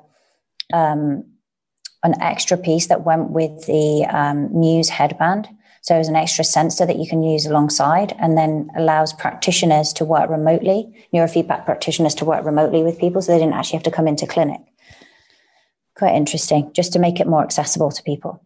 um, 0.73 1.25
an 2.03 2.21
extra 2.21 2.55
piece 2.55 2.85
that 2.87 3.03
went 3.03 3.31
with 3.31 3.65
the 3.65 4.05
um, 4.09 4.49
Muse 4.57 4.89
headband. 4.89 5.47
So 5.81 5.95
it 5.95 5.99
was 5.99 6.07
an 6.07 6.15
extra 6.15 6.43
sensor 6.43 6.85
that 6.85 6.97
you 6.97 7.07
can 7.07 7.23
use 7.23 7.45
alongside, 7.45 8.15
and 8.19 8.37
then 8.37 8.69
allows 8.75 9.13
practitioners 9.13 9.93
to 9.93 10.05
work 10.05 10.29
remotely, 10.29 11.07
neurofeedback 11.13 11.65
practitioners 11.65 12.15
to 12.15 12.25
work 12.25 12.45
remotely 12.45 12.83
with 12.83 12.99
people, 12.99 13.21
so 13.21 13.31
they 13.31 13.39
didn't 13.39 13.53
actually 13.53 13.77
have 13.77 13.83
to 13.83 13.91
come 13.91 14.07
into 14.07 14.25
clinic. 14.27 14.61
Quite 15.95 16.15
interesting, 16.15 16.71
just 16.73 16.93
to 16.93 16.99
make 16.99 17.19
it 17.19 17.27
more 17.27 17.43
accessible 17.43 17.91
to 17.91 18.03
people. 18.03 18.43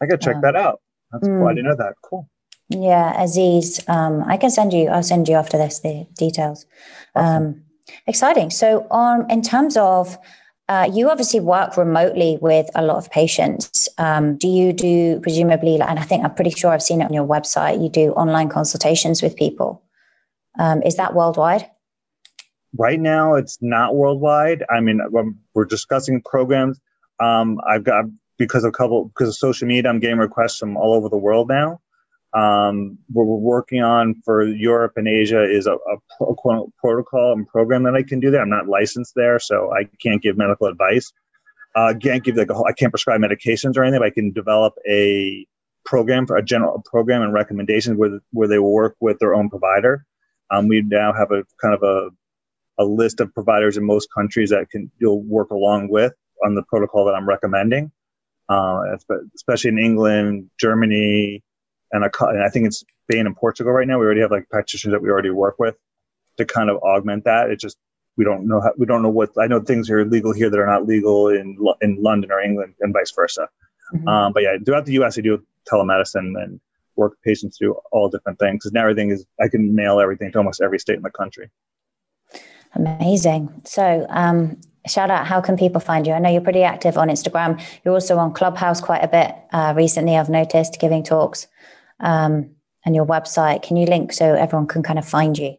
I 0.00 0.06
gotta 0.06 0.18
check 0.18 0.36
um, 0.36 0.42
that 0.42 0.56
out. 0.56 0.80
That's 1.10 1.26
mm, 1.26 1.38
cool. 1.38 1.48
I 1.48 1.54
didn't 1.54 1.70
know 1.70 1.76
that. 1.76 1.94
Cool. 2.02 2.28
Yeah, 2.68 3.22
Aziz. 3.22 3.80
Um, 3.88 4.24
I 4.26 4.36
can 4.36 4.50
send 4.50 4.72
you. 4.72 4.88
I'll 4.88 5.02
send 5.02 5.28
you 5.28 5.36
after 5.36 5.56
this 5.56 5.80
the 5.80 6.06
details. 6.16 6.66
Awesome. 7.14 7.44
Um, 7.44 7.62
Exciting. 8.06 8.50
So, 8.50 8.86
on 8.90 9.30
in 9.30 9.42
terms 9.42 9.76
of 9.76 10.18
uh, 10.68 10.88
you 10.92 11.08
obviously 11.08 11.38
work 11.38 11.76
remotely 11.76 12.38
with 12.40 12.68
a 12.74 12.82
lot 12.82 12.96
of 12.96 13.10
patients. 13.10 13.88
Um, 13.98 14.36
do 14.36 14.48
you 14.48 14.72
do 14.72 15.20
presumably, 15.20 15.80
and 15.80 15.98
I 15.98 16.02
think 16.02 16.24
I'm 16.24 16.34
pretty 16.34 16.50
sure 16.50 16.72
I've 16.72 16.82
seen 16.82 17.00
it 17.00 17.04
on 17.04 17.12
your 17.12 17.26
website, 17.26 17.80
you 17.80 17.88
do 17.88 18.10
online 18.12 18.48
consultations 18.48 19.22
with 19.22 19.36
people. 19.36 19.82
Um, 20.58 20.82
is 20.82 20.96
that 20.96 21.14
worldwide? 21.14 21.70
Right 22.76 22.98
now, 22.98 23.34
it's 23.34 23.58
not 23.60 23.94
worldwide. 23.94 24.64
I 24.68 24.80
mean, 24.80 25.00
we're 25.54 25.64
discussing 25.64 26.20
programs. 26.22 26.80
Um, 27.20 27.60
I've 27.66 27.84
got 27.84 28.06
because 28.36 28.64
of 28.64 28.72
couple 28.72 29.06
because 29.06 29.28
of 29.28 29.36
social 29.36 29.68
media, 29.68 29.88
I'm 29.88 30.00
getting 30.00 30.18
requests 30.18 30.58
from 30.58 30.76
all 30.76 30.94
over 30.94 31.08
the 31.08 31.16
world 31.16 31.48
now. 31.48 31.80
Um, 32.34 32.98
what 33.12 33.26
we're 33.26 33.36
working 33.36 33.82
on 33.82 34.14
for 34.24 34.46
Europe 34.46 34.92
and 34.96 35.08
Asia 35.08 35.42
is 35.42 35.66
a, 35.66 35.74
a, 35.74 35.96
protocol 36.78 37.32
and 37.32 37.46
program 37.46 37.84
that 37.84 37.94
I 37.94 38.02
can 38.02 38.20
do 38.20 38.30
there. 38.30 38.42
I'm 38.42 38.50
not 38.50 38.68
licensed 38.68 39.14
there, 39.14 39.38
so 39.38 39.72
I 39.72 39.84
can't 40.02 40.20
give 40.20 40.36
medical 40.36 40.66
advice. 40.66 41.12
Uh, 41.74 41.94
can't 42.00 42.24
give 42.24 42.36
like 42.36 42.50
I 42.50 42.72
can't 42.72 42.92
prescribe 42.92 43.20
medications 43.20 43.76
or 43.76 43.84
anything. 43.84 44.00
But 44.00 44.06
I 44.06 44.10
can 44.10 44.32
develop 44.32 44.74
a 44.88 45.46
program 45.84 46.26
for 46.26 46.36
a 46.36 46.42
general 46.42 46.82
program 46.84 47.22
and 47.22 47.32
recommendations 47.32 47.96
where 47.96 48.18
where 48.32 48.48
they 48.48 48.58
will 48.58 48.72
work 48.72 48.96
with 49.00 49.18
their 49.18 49.34
own 49.34 49.48
provider. 49.48 50.04
Um, 50.50 50.68
we 50.68 50.82
now 50.82 51.12
have 51.12 51.30
a 51.32 51.44
kind 51.60 51.74
of 51.74 51.82
a 51.82 52.10
a 52.78 52.84
list 52.84 53.20
of 53.20 53.32
providers 53.32 53.76
in 53.76 53.84
most 53.84 54.08
countries 54.14 54.50
that 54.50 54.70
can 54.70 54.90
you'll 54.98 55.22
work 55.22 55.50
along 55.50 55.88
with 55.88 56.12
on 56.44 56.54
the 56.54 56.62
protocol 56.64 57.04
that 57.06 57.14
I'm 57.14 57.28
recommending. 57.28 57.92
Uh, 58.48 58.96
especially 59.34 59.70
in 59.70 59.78
England, 59.78 60.48
Germany, 60.60 61.42
and, 61.92 62.04
a, 62.04 62.10
and 62.20 62.42
I 62.42 62.48
think 62.48 62.66
it's 62.66 62.84
Spain 63.08 63.26
and 63.26 63.36
Portugal 63.36 63.72
right 63.72 63.86
now. 63.86 63.98
We 63.98 64.06
already 64.06 64.20
have 64.20 64.30
like 64.30 64.48
practitioners 64.48 64.92
that 64.92 65.02
we 65.02 65.10
already 65.10 65.30
work 65.30 65.58
with 65.58 65.76
to 66.36 66.44
kind 66.44 66.70
of 66.70 66.78
augment 66.78 67.24
that. 67.24 67.50
It 67.50 67.60
just 67.60 67.76
we 68.16 68.24
don't 68.24 68.46
know 68.46 68.60
how, 68.60 68.72
we 68.76 68.86
don't 68.86 69.02
know 69.02 69.10
what 69.10 69.30
I 69.38 69.46
know 69.46 69.60
things 69.60 69.90
are 69.90 70.04
legal 70.04 70.32
here 70.32 70.50
that 70.50 70.58
are 70.58 70.66
not 70.66 70.86
legal 70.86 71.28
in 71.28 71.58
in 71.80 72.02
London 72.02 72.32
or 72.32 72.40
England 72.40 72.74
and 72.80 72.92
vice 72.92 73.12
versa. 73.12 73.48
Mm-hmm. 73.94 74.08
Um, 74.08 74.32
but 74.32 74.42
yeah, 74.42 74.56
throughout 74.64 74.86
the 74.86 74.94
U.S., 74.94 75.18
I 75.18 75.20
do 75.20 75.42
telemedicine 75.70 76.42
and 76.42 76.60
work 76.96 77.12
with 77.12 77.22
patients 77.22 77.58
through 77.58 77.78
all 77.92 78.08
different 78.08 78.38
things. 78.38 78.56
Because 78.56 78.72
now 78.72 78.82
everything 78.82 79.10
is 79.10 79.26
I 79.40 79.48
can 79.48 79.74
mail 79.74 80.00
everything 80.00 80.32
to 80.32 80.38
almost 80.38 80.60
every 80.60 80.78
state 80.78 80.96
in 80.96 81.02
the 81.02 81.10
country. 81.10 81.50
Amazing. 82.74 83.62
So, 83.64 84.06
um, 84.08 84.60
shout 84.86 85.10
out, 85.10 85.26
how 85.26 85.40
can 85.40 85.56
people 85.56 85.80
find 85.80 86.06
you? 86.06 86.12
I 86.12 86.18
know 86.18 86.30
you're 86.30 86.40
pretty 86.40 86.62
active 86.62 86.98
on 86.98 87.08
Instagram. 87.08 87.62
You're 87.84 87.94
also 87.94 88.18
on 88.18 88.32
Clubhouse 88.34 88.80
quite 88.80 89.02
a 89.02 89.08
bit 89.08 89.34
uh, 89.52 89.72
recently, 89.76 90.16
I've 90.16 90.28
noticed, 90.28 90.78
giving 90.80 91.02
talks 91.02 91.46
um, 92.00 92.50
and 92.84 92.94
your 92.94 93.06
website. 93.06 93.62
Can 93.62 93.76
you 93.76 93.86
link 93.86 94.12
so 94.12 94.34
everyone 94.34 94.66
can 94.66 94.82
kind 94.82 94.98
of 94.98 95.06
find 95.06 95.36
you? 95.36 95.56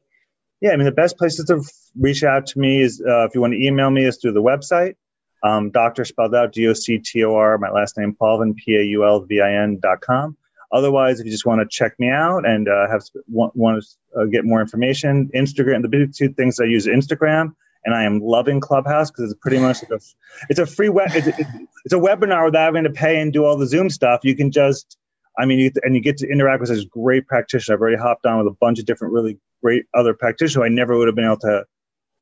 Yeah, 0.62 0.72
I 0.72 0.76
mean, 0.76 0.86
the 0.86 0.92
best 0.92 1.18
places 1.18 1.46
to 1.46 1.62
reach 2.00 2.24
out 2.24 2.48
to 2.48 2.60
me 2.60 2.82
is 2.82 3.02
uh, 3.08 3.26
if 3.26 3.36
you 3.36 3.42
want 3.42 3.54
to 3.54 3.64
email 3.64 3.90
me, 3.92 4.06
is 4.06 4.18
through 4.18 4.34
the 4.34 4.42
website. 4.42 4.96
Um, 5.44 5.70
Doctor 5.70 6.04
spelled 6.04 6.34
out 6.34 6.52
D 6.52 6.68
O 6.68 6.74
C 6.74 6.98
T 6.98 7.24
O 7.24 7.36
R, 7.36 7.58
my 7.58 7.70
last 7.70 7.98
name 7.98 8.16
Paulvin, 8.16 8.56
P 8.56 8.76
A 8.76 8.82
U 8.84 9.06
L 9.06 9.20
V 9.20 9.40
I 9.40 9.54
N 9.54 9.80
dot 9.82 10.02
com. 10.02 10.36
Otherwise, 10.72 11.20
if 11.20 11.26
you 11.26 11.32
just 11.32 11.46
want 11.46 11.62
to 11.62 11.68
check 11.70 11.94
me 12.00 12.10
out 12.10 12.46
and 12.46 12.68
uh, 12.68 12.90
have 12.90 13.04
want, 13.28 13.56
want 13.56 13.84
to 13.84 14.20
uh, 14.20 14.26
get 14.26 14.44
more 14.44 14.60
information, 14.60 15.30
Instagram. 15.34 15.82
The 15.82 15.88
big 15.88 16.14
two 16.14 16.30
things 16.30 16.60
I 16.60 16.66
use 16.66 16.88
Instagram, 16.88 17.54
and 17.86 17.96
I 17.96 18.04
am 18.04 18.20
loving 18.20 18.60
Clubhouse 18.60 19.10
because 19.10 19.32
it's 19.32 19.40
pretty 19.40 19.60
much 19.60 19.84
like 19.84 19.92
a, 19.92 20.04
it's 20.50 20.60
a 20.60 20.66
free 20.66 20.90
web. 20.90 21.12
It's, 21.14 21.28
it's, 21.28 21.94
a 21.94 21.98
webinar 21.98 22.46
without 22.46 22.66
having 22.66 22.84
to 22.84 22.90
pay 22.90 23.22
and 23.22 23.32
do 23.32 23.46
all 23.46 23.58
the 23.58 23.68
Zoom 23.68 23.90
stuff. 23.90 24.22
You 24.24 24.36
can 24.36 24.52
just 24.52 24.98
I 25.40 25.46
mean, 25.46 25.60
you, 25.60 25.72
and 25.84 25.96
you 25.96 26.02
get 26.02 26.18
to 26.18 26.28
interact 26.28 26.62
with 26.62 26.70
this 26.70 26.86
great 26.86 27.28
practitioner. 27.28 27.76
I've 27.76 27.82
already 27.82 27.98
hopped 27.98 28.26
on 28.26 28.40
with 28.40 28.48
a 28.48 28.56
bunch 28.60 28.80
of 28.80 28.86
different 28.86 29.14
really 29.14 29.38
great 29.64 29.86
other 29.94 30.14
practitioners 30.14 30.56
who 30.56 30.64
I 30.64 30.70
never 30.70 30.98
would 30.98 31.08
have 31.08 31.16
been 31.16 31.26
able 31.26 31.40
to 31.40 31.66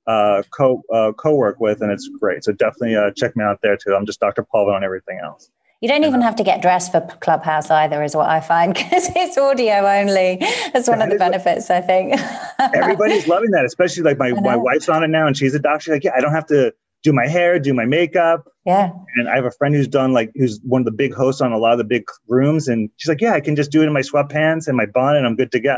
uh, 0.08 0.44
co 0.56 0.82
uh, 0.94 1.12
co 1.14 1.36
work 1.36 1.60
with, 1.60 1.82
and 1.82 1.92
it's 1.92 2.10
great. 2.20 2.44
So 2.44 2.52
definitely 2.52 2.96
uh, 2.96 3.12
check 3.16 3.36
me 3.36 3.44
out 3.44 3.60
there 3.62 3.78
too. 3.78 3.96
I'm 3.96 4.06
just 4.06 4.20
Dr. 4.20 4.44
Paul 4.44 4.70
on 4.70 4.84
everything 4.84 5.20
else. 5.24 5.50
You 5.82 5.90
don't 5.90 6.04
even 6.04 6.22
have 6.22 6.38
to 6.38 6.44
get 6.44 6.62
dressed 6.62 6.92
for 6.92 7.02
Clubhouse 7.20 7.70
either, 7.70 8.02
is 8.02 8.16
what 8.16 8.30
I 8.30 8.40
find, 8.40 8.74
because 8.76 9.10
it's 9.16 9.38
audio 9.38 9.86
only. 9.86 10.38
That's 10.74 10.88
one 10.88 11.00
that 11.00 11.10
of 11.10 11.14
the 11.14 11.20
benefits, 11.20 11.70
I 11.70 11.82
think. 11.82 12.20
everybody's 12.60 13.28
loving 13.28 13.52
that, 13.52 13.66
especially 13.66 14.04
like 14.04 14.18
my, 14.18 14.32
my 14.32 14.56
wife's 14.56 14.90
on 14.90 15.04
it 15.04 15.10
now, 15.10 15.28
and 15.28 15.38
she's 15.38 15.54
a 15.54 15.60
doctor. 15.60 15.84
She's 15.84 15.92
like, 15.92 16.04
yeah, 16.04 16.14
I 16.16 16.22
don't 16.22 16.34
have 16.34 16.48
to 16.48 16.74
do 17.06 17.14
my 17.14 17.28
hair, 17.28 17.60
do 17.60 17.74
my 17.74 17.86
makeup. 17.86 18.52
Yeah. 18.66 18.92
And 19.16 19.30
I 19.30 19.36
have 19.36 19.46
a 19.46 19.52
friend 19.52 19.76
who's 19.76 19.88
done 19.88 20.12
like 20.12 20.32
who's 20.36 20.60
one 20.64 20.82
of 20.82 20.86
the 20.86 20.92
big 20.92 21.14
hosts 21.14 21.40
on 21.40 21.54
a 21.54 21.58
lot 21.58 21.72
of 21.74 21.78
the 21.78 21.84
big 21.84 22.04
rooms, 22.28 22.68
and 22.68 22.90
she's 22.98 23.08
like, 23.08 23.22
yeah, 23.22 23.34
I 23.34 23.40
can 23.40 23.56
just 23.56 23.72
do 23.72 23.84
it 23.84 23.86
in 23.86 23.94
my 23.94 24.02
sweatpants 24.02 24.68
and 24.68 24.76
my 24.76 24.88
bun, 24.88 25.16
and 25.16 25.26
I'm 25.26 25.36
good 25.36 25.52
to 25.54 25.60
go. 25.60 25.78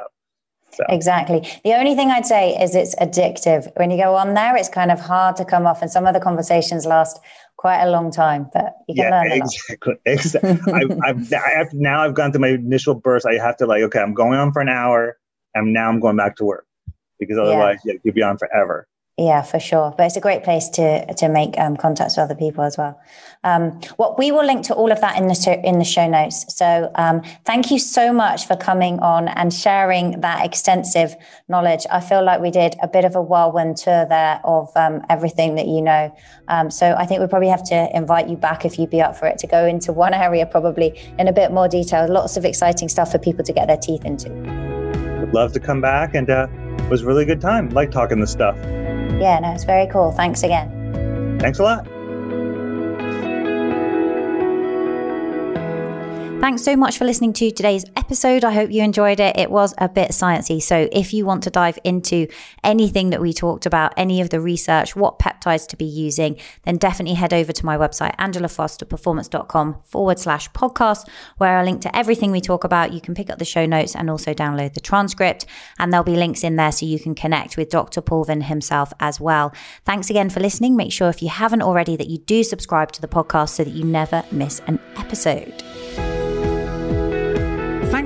So. 0.72 0.84
Exactly. 0.90 1.48
The 1.64 1.74
only 1.74 1.96
thing 1.96 2.12
I'd 2.12 2.26
say 2.26 2.52
is 2.52 2.76
it's 2.76 2.96
addictive. 2.96 3.72
When 3.78 3.92
you 3.92 3.98
go 3.98 4.16
on 4.16 4.36
there, 4.36 4.56
it's 4.56 4.70
kind 4.70 4.92
of 4.92 5.00
hard 5.00 5.36
to 5.38 5.46
come 5.46 5.68
off, 5.68 5.82
and 5.82 5.92
some 5.92 6.08
of 6.08 6.14
the 6.14 6.22
conversations 6.22 6.86
last 6.86 7.20
quite 7.58 7.82
a 7.82 7.90
long 7.90 8.10
time, 8.10 8.50
but 8.54 8.76
you 8.88 8.96
can 8.96 9.06
yeah, 9.06 9.22
learn. 9.22 9.32
exactly. 9.34 9.96
exactly. 10.06 10.74
I, 10.74 11.10
I've, 11.10 11.34
I 11.34 11.50
have, 11.58 11.74
now 11.74 12.04
I've 12.04 12.14
gone 12.14 12.32
through 12.32 12.42
my 12.42 12.50
initial 12.50 12.96
burst. 12.96 13.26
I 13.26 13.34
have 13.34 13.58
to 13.58 13.66
like, 13.66 13.82
okay, 13.84 14.00
I'm 14.00 14.14
going 14.14 14.40
on 14.40 14.54
for 14.54 14.62
an 14.62 14.70
hour, 14.70 15.18
and 15.56 15.74
now 15.74 15.90
I'm 15.90 16.00
going 16.00 16.16
back 16.16 16.38
to 16.38 16.46
work 16.46 16.66
because 17.20 17.38
otherwise, 17.38 17.80
yeah, 17.84 17.94
yeah 17.94 18.00
you'd 18.04 18.16
be 18.16 18.22
on 18.22 18.38
forever. 18.38 18.88
Yeah, 19.20 19.42
for 19.42 19.60
sure. 19.60 19.96
But 19.98 20.06
it's 20.06 20.16
a 20.16 20.22
great 20.22 20.44
place 20.44 20.70
to 20.70 21.12
to 21.16 21.28
make 21.28 21.58
um, 21.58 21.76
contacts 21.76 22.18
with 22.18 22.26
other 22.26 22.36
people 22.36 22.64
as 22.64 22.78
well. 22.78 23.02
Um, 23.44 23.82
what 23.96 24.20
we 24.20 24.32
will 24.32 24.46
link 24.46 24.64
to 24.68 24.76
all 24.76 24.92
of 24.92 25.02
that 25.02 25.18
in 25.18 25.26
the 25.28 25.62
in 25.64 25.80
the 25.80 25.86
show 25.86 26.08
notes. 26.08 26.46
So 26.56 26.92
um, 26.94 27.24
thank 27.44 27.72
you 27.72 27.80
so 27.80 28.14
much 28.14 28.46
for 28.46 28.56
coming 28.56 29.00
on 29.00 29.28
and 29.30 29.52
sharing 29.52 30.22
that 30.22 30.46
extensive 30.46 31.16
knowledge. 31.50 31.88
I 31.90 32.00
feel 32.00 32.24
like 32.24 32.42
we 32.42 32.52
did 32.52 32.76
a 32.84 32.88
bit 32.88 33.06
of 33.06 33.16
a 33.16 33.22
whirlwind 33.22 33.78
tour 33.78 34.06
there 34.08 34.40
of 34.44 34.70
um, 34.76 35.02
everything 35.10 35.56
that 35.56 35.66
you 35.66 35.82
know. 35.82 36.16
Um, 36.48 36.70
so 36.70 36.94
I 36.96 37.08
think 37.08 37.20
we 37.20 37.26
probably 37.26 37.50
have 37.50 37.64
to 37.70 37.90
invite 37.98 38.30
you 38.30 38.38
back 38.38 38.66
if 38.66 38.78
you'd 38.78 38.92
be 38.92 39.02
up 39.02 39.18
for 39.18 39.28
it 39.28 39.40
to 39.40 39.48
go 39.48 39.66
into 39.66 39.92
one 39.92 40.14
area 40.14 40.46
probably 40.46 40.94
in 41.18 41.28
a 41.28 41.34
bit 41.34 41.52
more 41.52 41.68
detail. 41.68 42.08
Lots 42.08 42.38
of 42.38 42.46
exciting 42.46 42.88
stuff 42.88 43.12
for 43.12 43.18
people 43.18 43.44
to 43.46 43.52
get 43.52 43.66
their 43.66 43.78
teeth 43.78 44.06
into. 44.06 44.30
Would 45.22 45.34
love 45.34 45.54
to 45.54 45.60
come 45.60 45.82
back 45.82 46.14
and 46.14 46.30
uh, 46.30 46.46
it 46.80 46.90
was 46.90 47.02
a 47.02 47.06
really 47.06 47.26
good 47.26 47.42
time. 47.42 47.70
Like 47.70 47.92
talking 47.92 48.20
this 48.20 48.32
stuff. 48.32 48.58
Yeah, 48.58 49.40
no, 49.40 49.54
it's 49.54 49.64
very 49.64 49.88
cool. 49.88 50.12
Thanks 50.12 50.44
again. 50.44 51.40
Thanks 51.40 51.60
a 51.60 51.64
lot. 51.64 51.88
Thanks 56.40 56.64
so 56.64 56.78
much 56.78 57.00
for 57.00 57.04
listening 57.04 57.34
to 57.34 57.50
today's 57.52 57.84
episode. 57.96 58.46
I 58.46 58.54
hope 58.54 58.72
you 58.72 58.82
enjoyed 58.82 59.20
it. 59.20 59.38
It 59.38 59.50
was 59.50 59.74
a 59.80 59.90
bit 59.90 60.12
sciencey. 60.12 60.62
So 60.62 60.88
if 60.92 61.12
you 61.12 61.26
want 61.26 61.44
to 61.44 61.50
dive 61.50 61.80
into 61.84 62.28
anything 62.64 63.10
that 63.10 63.20
we 63.20 63.34
talked 63.34 63.66
about, 63.66 63.92
any 63.98 64.22
of 64.22 64.30
the 64.30 64.40
research, 64.40 64.96
what 64.96 65.18
peptides 65.18 65.68
to 65.70 65.76
be 65.76 65.84
using, 65.84 66.38
then 66.64 66.78
definitely 66.78 67.16
head 67.16 67.34
over 67.34 67.52
to 67.52 67.66
my 67.66 67.76
website, 67.76 68.16
angelafosterperformance.com 68.18 69.82
forward 69.84 70.20
slash 70.20 70.50
podcast, 70.52 71.10
where 71.38 71.58
I 71.58 71.64
link 71.64 71.82
to 71.82 71.94
everything 71.94 72.32
we 72.32 72.40
talk 72.40 72.64
about. 72.64 72.94
You 72.94 73.02
can 73.02 73.16
pick 73.16 73.30
up 73.30 73.40
the 73.40 73.46
show 73.46 73.66
notes 73.66 73.96
and 73.96 74.10
also 74.10 74.34
download 74.34 74.74
the 74.74 74.80
transcript. 74.80 75.48
And 75.80 75.92
there'll 75.92 76.06
be 76.06 76.16
links 76.16 76.44
in 76.44 76.56
there 76.56 76.72
so 76.72 76.86
you 76.86 77.00
can 77.00 77.16
connect 77.16 77.58
with 77.58 77.70
Dr. 77.70 78.00
Paulvin 78.00 78.42
himself 78.42 78.94
as 79.00 79.20
well. 79.20 79.54
Thanks 79.86 80.10
again 80.10 80.30
for 80.30 80.40
listening. 80.40 80.78
Make 80.78 80.94
sure 80.94 81.10
if 81.10 81.22
you 81.22 81.30
haven't 81.30 81.64
already 81.64 81.98
that 81.98 82.08
you 82.08 82.20
do 82.20 82.44
subscribe 82.44 82.92
to 82.94 83.02
the 83.02 83.08
podcast 83.08 83.50
so 83.50 83.64
that 83.64 83.74
you 83.74 83.84
never 83.84 84.24
miss 84.32 84.62
an 84.68 84.80
episode. 84.96 85.64